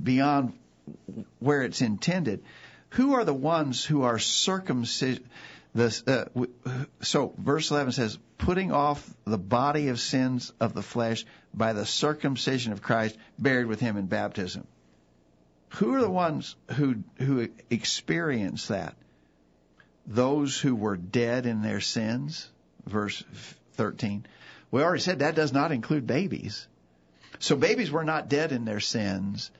beyond 0.00 0.52
where 1.38 1.62
it's 1.62 1.80
intended. 1.80 2.42
Who 2.90 3.14
are 3.14 3.24
the 3.24 3.34
ones 3.34 3.84
who 3.84 4.02
are 4.02 4.18
circumcised? 4.18 5.22
Uh, 5.78 6.24
so 7.00 7.34
verse 7.38 7.70
11 7.70 7.92
says, 7.92 8.18
putting 8.38 8.72
off 8.72 9.08
the 9.24 9.38
body 9.38 9.88
of 9.88 10.00
sins 10.00 10.52
of 10.60 10.72
the 10.74 10.82
flesh 10.82 11.24
by 11.52 11.72
the 11.72 11.84
circumcision 11.84 12.72
of 12.72 12.82
Christ, 12.82 13.16
buried 13.38 13.66
with 13.66 13.80
him 13.80 13.96
in 13.96 14.06
baptism. 14.06 14.66
Who 15.70 15.94
are 15.94 16.00
the 16.00 16.10
ones 16.10 16.56
who, 16.72 17.02
who 17.18 17.48
experience 17.68 18.68
that? 18.68 18.94
Those 20.06 20.58
who 20.58 20.74
were 20.74 20.96
dead 20.96 21.46
in 21.46 21.62
their 21.62 21.80
sins, 21.80 22.48
verse 22.86 23.22
13. 23.74 24.26
We 24.70 24.82
already 24.82 25.02
said 25.02 25.18
that 25.18 25.34
does 25.34 25.52
not 25.52 25.72
include 25.72 26.06
babies. 26.06 26.66
So 27.38 27.56
babies 27.56 27.90
were 27.90 28.04
not 28.04 28.28
dead 28.28 28.52
in 28.52 28.64
their 28.64 28.80
sins 28.80 29.50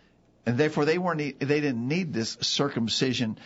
and 0.47 0.57
therefore 0.57 0.85
they 0.85 0.97
weren't 0.97 1.19
they 1.19 1.61
didn't 1.61 1.89
need 1.89 2.13
this 2.13 2.39
circumcision 2.41 3.37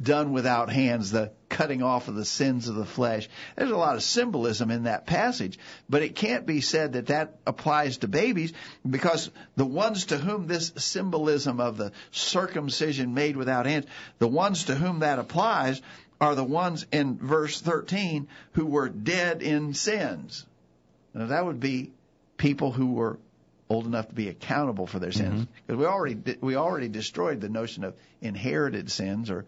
done 0.00 0.32
without 0.32 0.70
hands, 0.70 1.10
the 1.10 1.32
cutting 1.48 1.82
off 1.82 2.08
of 2.08 2.14
the 2.14 2.24
sins 2.24 2.68
of 2.68 2.76
the 2.76 2.86
flesh. 2.86 3.28
There's 3.56 3.70
a 3.70 3.76
lot 3.76 3.96
of 3.96 4.02
symbolism 4.02 4.70
in 4.70 4.84
that 4.84 5.06
passage, 5.06 5.58
but 5.90 6.02
it 6.02 6.14
can't 6.14 6.46
be 6.46 6.60
said 6.60 6.92
that 6.92 7.08
that 7.08 7.38
applies 7.46 7.98
to 7.98 8.08
babies 8.08 8.52
because 8.88 9.30
the 9.56 9.66
ones 9.66 10.06
to 10.06 10.16
whom 10.16 10.46
this 10.46 10.72
symbolism 10.76 11.60
of 11.60 11.76
the 11.76 11.92
circumcision 12.12 13.14
made 13.14 13.36
without 13.36 13.66
hands, 13.66 13.86
the 14.18 14.28
ones 14.28 14.64
to 14.64 14.74
whom 14.74 15.00
that 15.00 15.18
applies 15.18 15.82
are 16.20 16.34
the 16.34 16.44
ones 16.44 16.86
in 16.92 17.18
verse 17.18 17.60
13 17.60 18.28
who 18.52 18.66
were 18.66 18.88
dead 18.88 19.42
in 19.42 19.74
sins. 19.74 20.46
Now 21.14 21.26
that 21.26 21.44
would 21.44 21.60
be 21.60 21.90
people 22.36 22.72
who 22.72 22.92
were 22.92 23.18
old 23.68 23.86
enough 23.86 24.08
to 24.08 24.14
be 24.14 24.28
accountable 24.28 24.86
for 24.86 24.98
their 24.98 25.12
sins 25.12 25.46
because 25.66 25.74
mm-hmm. 25.74 25.80
we 25.80 25.86
already 25.86 26.36
we 26.40 26.56
already 26.56 26.88
destroyed 26.88 27.40
the 27.40 27.48
notion 27.48 27.84
of 27.84 27.94
inherited 28.20 28.90
sins 28.90 29.30
or 29.30 29.44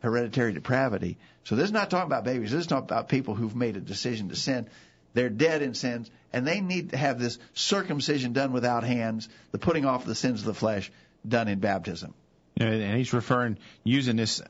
hereditary 0.00 0.52
depravity. 0.52 1.16
So 1.44 1.56
this 1.56 1.66
is 1.66 1.72
not 1.72 1.90
talking 1.90 2.06
about 2.06 2.24
babies. 2.24 2.50
This 2.50 2.66
is 2.66 2.70
not 2.70 2.82
about 2.82 3.08
people 3.08 3.34
who've 3.34 3.56
made 3.56 3.76
a 3.76 3.80
decision 3.80 4.28
to 4.28 4.36
sin. 4.36 4.68
They're 5.14 5.30
dead 5.30 5.62
in 5.62 5.74
sins, 5.74 6.10
and 6.32 6.46
they 6.46 6.60
need 6.60 6.90
to 6.90 6.96
have 6.96 7.18
this 7.18 7.38
circumcision 7.54 8.32
done 8.32 8.52
without 8.52 8.84
hands, 8.84 9.28
the 9.50 9.58
putting 9.58 9.84
off 9.84 10.04
the 10.04 10.14
sins 10.14 10.40
of 10.40 10.46
the 10.46 10.54
flesh 10.54 10.90
done 11.26 11.48
in 11.48 11.58
baptism. 11.58 12.14
And 12.56 12.96
he's 12.96 13.12
referring 13.12 13.58
using 13.84 14.16
this 14.16 14.42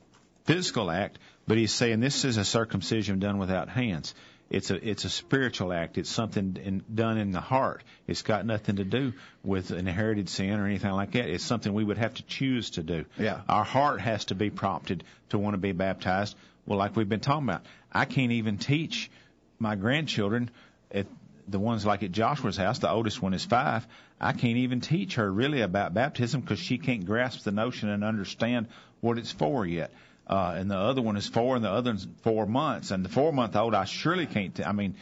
physical 0.44 0.90
act, 0.90 1.18
but 1.46 1.56
he's 1.56 1.72
saying 1.72 2.00
this 2.00 2.24
is 2.24 2.36
a 2.36 2.44
circumcision 2.44 3.18
done 3.18 3.38
without 3.38 3.68
hands. 3.68 4.14
It's 4.52 4.70
a 4.70 4.86
it's 4.86 5.06
a 5.06 5.08
spiritual 5.08 5.72
act. 5.72 5.96
It's 5.96 6.10
something 6.10 6.58
in, 6.62 6.84
done 6.94 7.16
in 7.16 7.32
the 7.32 7.40
heart. 7.40 7.82
It's 8.06 8.20
got 8.20 8.44
nothing 8.44 8.76
to 8.76 8.84
do 8.84 9.14
with 9.42 9.70
inherited 9.70 10.28
sin 10.28 10.60
or 10.60 10.66
anything 10.66 10.90
like 10.90 11.12
that. 11.12 11.30
It's 11.30 11.42
something 11.42 11.72
we 11.72 11.82
would 11.82 11.96
have 11.96 12.12
to 12.14 12.22
choose 12.24 12.68
to 12.72 12.82
do. 12.82 13.06
Yeah. 13.18 13.40
Our 13.48 13.64
heart 13.64 14.02
has 14.02 14.26
to 14.26 14.34
be 14.34 14.50
prompted 14.50 15.04
to 15.30 15.38
want 15.38 15.54
to 15.54 15.58
be 15.58 15.72
baptized. 15.72 16.36
Well, 16.66 16.78
like 16.78 16.94
we've 16.96 17.08
been 17.08 17.20
talking 17.20 17.48
about, 17.48 17.64
I 17.90 18.04
can't 18.04 18.32
even 18.32 18.58
teach 18.58 19.10
my 19.58 19.74
grandchildren 19.74 20.50
at 20.90 21.06
the 21.48 21.58
ones 21.58 21.86
like 21.86 22.02
at 22.02 22.12
Joshua's 22.12 22.58
house, 22.58 22.78
the 22.78 22.90
oldest 22.90 23.22
one 23.22 23.32
is 23.32 23.46
five. 23.46 23.86
I 24.20 24.34
can't 24.34 24.58
even 24.58 24.82
teach 24.82 25.14
her 25.14 25.32
really 25.32 25.62
about 25.62 25.94
baptism 25.94 26.42
because 26.42 26.58
she 26.58 26.76
can't 26.76 27.06
grasp 27.06 27.42
the 27.42 27.52
notion 27.52 27.88
and 27.88 28.04
understand 28.04 28.66
what 29.00 29.16
it's 29.16 29.32
for 29.32 29.64
yet 29.64 29.90
uh, 30.26 30.54
and 30.56 30.70
the 30.70 30.76
other 30.76 31.02
one 31.02 31.16
is 31.16 31.26
four, 31.26 31.56
and 31.56 31.64
the 31.64 31.70
other 31.70 31.90
one's 31.90 32.06
four 32.22 32.46
months. 32.46 32.90
And 32.90 33.04
the 33.04 33.08
four 33.08 33.32
month 33.32 33.56
old, 33.56 33.74
I 33.74 33.84
surely 33.84 34.26
can't. 34.26 34.54
T- 34.54 34.64
I 34.64 34.72
mean, 34.72 34.96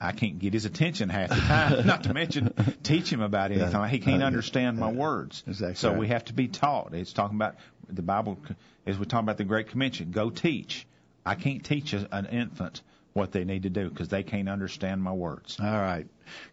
I 0.00 0.12
can't 0.12 0.38
get 0.38 0.52
his 0.52 0.64
attention 0.64 1.08
half 1.08 1.30
the 1.30 1.36
time. 1.36 1.86
not 1.86 2.04
to 2.04 2.14
mention 2.14 2.52
teach 2.82 3.10
him 3.12 3.20
about 3.20 3.52
anything. 3.52 3.72
Yeah. 3.72 3.88
He 3.88 3.98
can't 3.98 4.22
uh, 4.22 4.26
understand 4.26 4.78
my 4.78 4.90
words. 4.90 5.42
Exactly 5.46 5.76
so 5.76 5.90
right. 5.90 5.98
we 5.98 6.08
have 6.08 6.24
to 6.26 6.32
be 6.32 6.48
taught. 6.48 6.94
It's 6.94 7.12
talking 7.12 7.36
about 7.36 7.56
the 7.88 8.02
Bible 8.02 8.38
as 8.86 8.98
we 8.98 9.06
talk 9.06 9.22
about 9.22 9.36
the 9.36 9.44
Great 9.44 9.68
Commission. 9.68 10.10
Go 10.10 10.30
teach. 10.30 10.86
I 11.24 11.34
can't 11.34 11.64
teach 11.64 11.92
a, 11.94 12.06
an 12.12 12.26
infant 12.26 12.82
what 13.14 13.30
they 13.30 13.44
need 13.44 13.62
to 13.62 13.70
do 13.70 13.88
because 13.88 14.08
they 14.08 14.24
can't 14.24 14.48
understand 14.48 15.00
my 15.00 15.12
words. 15.12 15.58
All 15.60 15.66
right. 15.66 16.06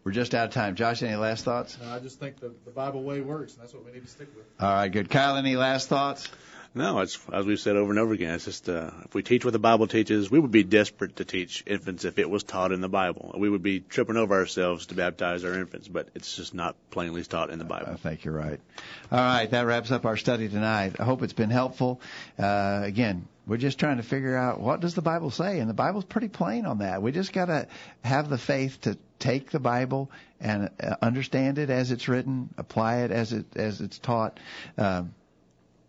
We're 0.04 0.12
just 0.12 0.34
out 0.34 0.48
of 0.48 0.54
time. 0.54 0.76
Josh, 0.76 1.02
any 1.02 1.16
last 1.16 1.44
thoughts? 1.44 1.76
No, 1.82 1.90
I 1.90 1.98
just 1.98 2.20
think 2.20 2.38
the, 2.38 2.52
the 2.64 2.70
Bible 2.70 3.02
way 3.02 3.20
works, 3.20 3.54
and 3.54 3.62
that's 3.62 3.74
what 3.74 3.84
we 3.84 3.92
need 3.92 4.04
to 4.04 4.08
stick 4.08 4.28
with. 4.36 4.44
All 4.60 4.72
right, 4.72 4.88
good. 4.88 5.10
Kyle, 5.10 5.36
any 5.36 5.56
last 5.56 5.88
thoughts? 5.88 6.28
No, 6.74 7.00
it's 7.00 7.18
as 7.30 7.44
we've 7.44 7.60
said 7.60 7.76
over 7.76 7.90
and 7.90 7.98
over 7.98 8.14
again. 8.14 8.34
It's 8.34 8.46
just 8.46 8.68
uh, 8.68 8.90
if 9.04 9.14
we 9.14 9.22
teach 9.22 9.44
what 9.44 9.52
the 9.52 9.58
Bible 9.58 9.86
teaches, 9.86 10.30
we 10.30 10.38
would 10.38 10.50
be 10.50 10.64
desperate 10.64 11.16
to 11.16 11.24
teach 11.24 11.62
infants 11.66 12.06
if 12.06 12.18
it 12.18 12.30
was 12.30 12.44
taught 12.44 12.72
in 12.72 12.80
the 12.80 12.88
Bible. 12.88 13.34
We 13.36 13.50
would 13.50 13.62
be 13.62 13.80
tripping 13.80 14.16
over 14.16 14.34
ourselves 14.34 14.86
to 14.86 14.94
baptize 14.94 15.44
our 15.44 15.52
infants, 15.52 15.88
but 15.88 16.08
it's 16.14 16.34
just 16.34 16.54
not 16.54 16.74
plainly 16.90 17.22
taught 17.24 17.50
in 17.50 17.58
the 17.58 17.66
Bible. 17.66 17.90
I 17.92 17.96
think 17.96 18.24
you're 18.24 18.34
right. 18.34 18.58
All 19.10 19.18
right, 19.18 19.50
that 19.50 19.66
wraps 19.66 19.90
up 19.90 20.06
our 20.06 20.16
study 20.16 20.48
tonight. 20.48 20.96
I 20.98 21.04
hope 21.04 21.22
it's 21.22 21.34
been 21.34 21.50
helpful. 21.50 22.00
Uh, 22.38 22.80
again, 22.82 23.28
we're 23.46 23.58
just 23.58 23.78
trying 23.78 23.98
to 23.98 24.02
figure 24.02 24.36
out 24.36 24.60
what 24.60 24.80
does 24.80 24.94
the 24.94 25.02
Bible 25.02 25.30
say, 25.30 25.58
and 25.58 25.68
the 25.68 25.74
Bible's 25.74 26.04
pretty 26.04 26.28
plain 26.28 26.64
on 26.64 26.78
that. 26.78 27.02
We 27.02 27.12
just 27.12 27.34
got 27.34 27.46
to 27.46 27.66
have 28.02 28.30
the 28.30 28.38
faith 28.38 28.80
to 28.82 28.96
take 29.18 29.50
the 29.50 29.60
Bible 29.60 30.10
and 30.40 30.70
uh, 30.82 30.96
understand 31.02 31.58
it 31.58 31.68
as 31.68 31.90
it's 31.90 32.08
written, 32.08 32.48
apply 32.56 33.00
it 33.00 33.10
as 33.10 33.32
it 33.32 33.44
as 33.56 33.80
it's 33.80 33.98
taught. 33.98 34.40
Um, 34.78 35.14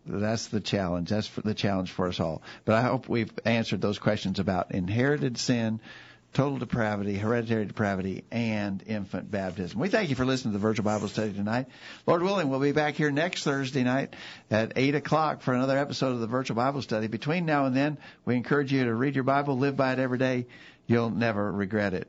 that's 0.06 0.48
the 0.48 0.60
challenge. 0.60 1.10
That's 1.10 1.28
the 1.28 1.54
challenge 1.54 1.90
for 1.90 2.08
us 2.08 2.20
all. 2.20 2.42
But 2.64 2.76
I 2.76 2.82
hope 2.82 3.08
we've 3.08 3.32
answered 3.44 3.80
those 3.80 3.98
questions 3.98 4.38
about 4.38 4.72
inherited 4.72 5.38
sin, 5.38 5.80
total 6.34 6.58
depravity, 6.58 7.16
hereditary 7.16 7.64
depravity, 7.64 8.24
and 8.30 8.82
infant 8.86 9.30
baptism. 9.30 9.78
We 9.78 9.88
thank 9.88 10.10
you 10.10 10.16
for 10.16 10.26
listening 10.26 10.52
to 10.52 10.58
the 10.58 10.62
Virtual 10.62 10.84
Bible 10.84 11.08
Study 11.08 11.32
tonight. 11.32 11.66
Lord 12.06 12.22
willing, 12.22 12.48
we'll 12.48 12.60
be 12.60 12.72
back 12.72 12.94
here 12.94 13.10
next 13.10 13.44
Thursday 13.44 13.84
night 13.84 14.14
at 14.50 14.72
8 14.76 14.96
o'clock 14.96 15.42
for 15.42 15.54
another 15.54 15.78
episode 15.78 16.12
of 16.12 16.20
the 16.20 16.26
Virtual 16.26 16.56
Bible 16.56 16.82
Study. 16.82 17.06
Between 17.06 17.46
now 17.46 17.66
and 17.66 17.74
then, 17.74 17.98
we 18.24 18.36
encourage 18.36 18.72
you 18.72 18.84
to 18.84 18.94
read 18.94 19.14
your 19.14 19.24
Bible, 19.24 19.56
live 19.56 19.76
by 19.76 19.92
it 19.92 19.98
every 19.98 20.18
day. 20.18 20.46
You'll 20.86 21.10
never 21.10 21.50
regret 21.50 21.94
it. 21.94 22.08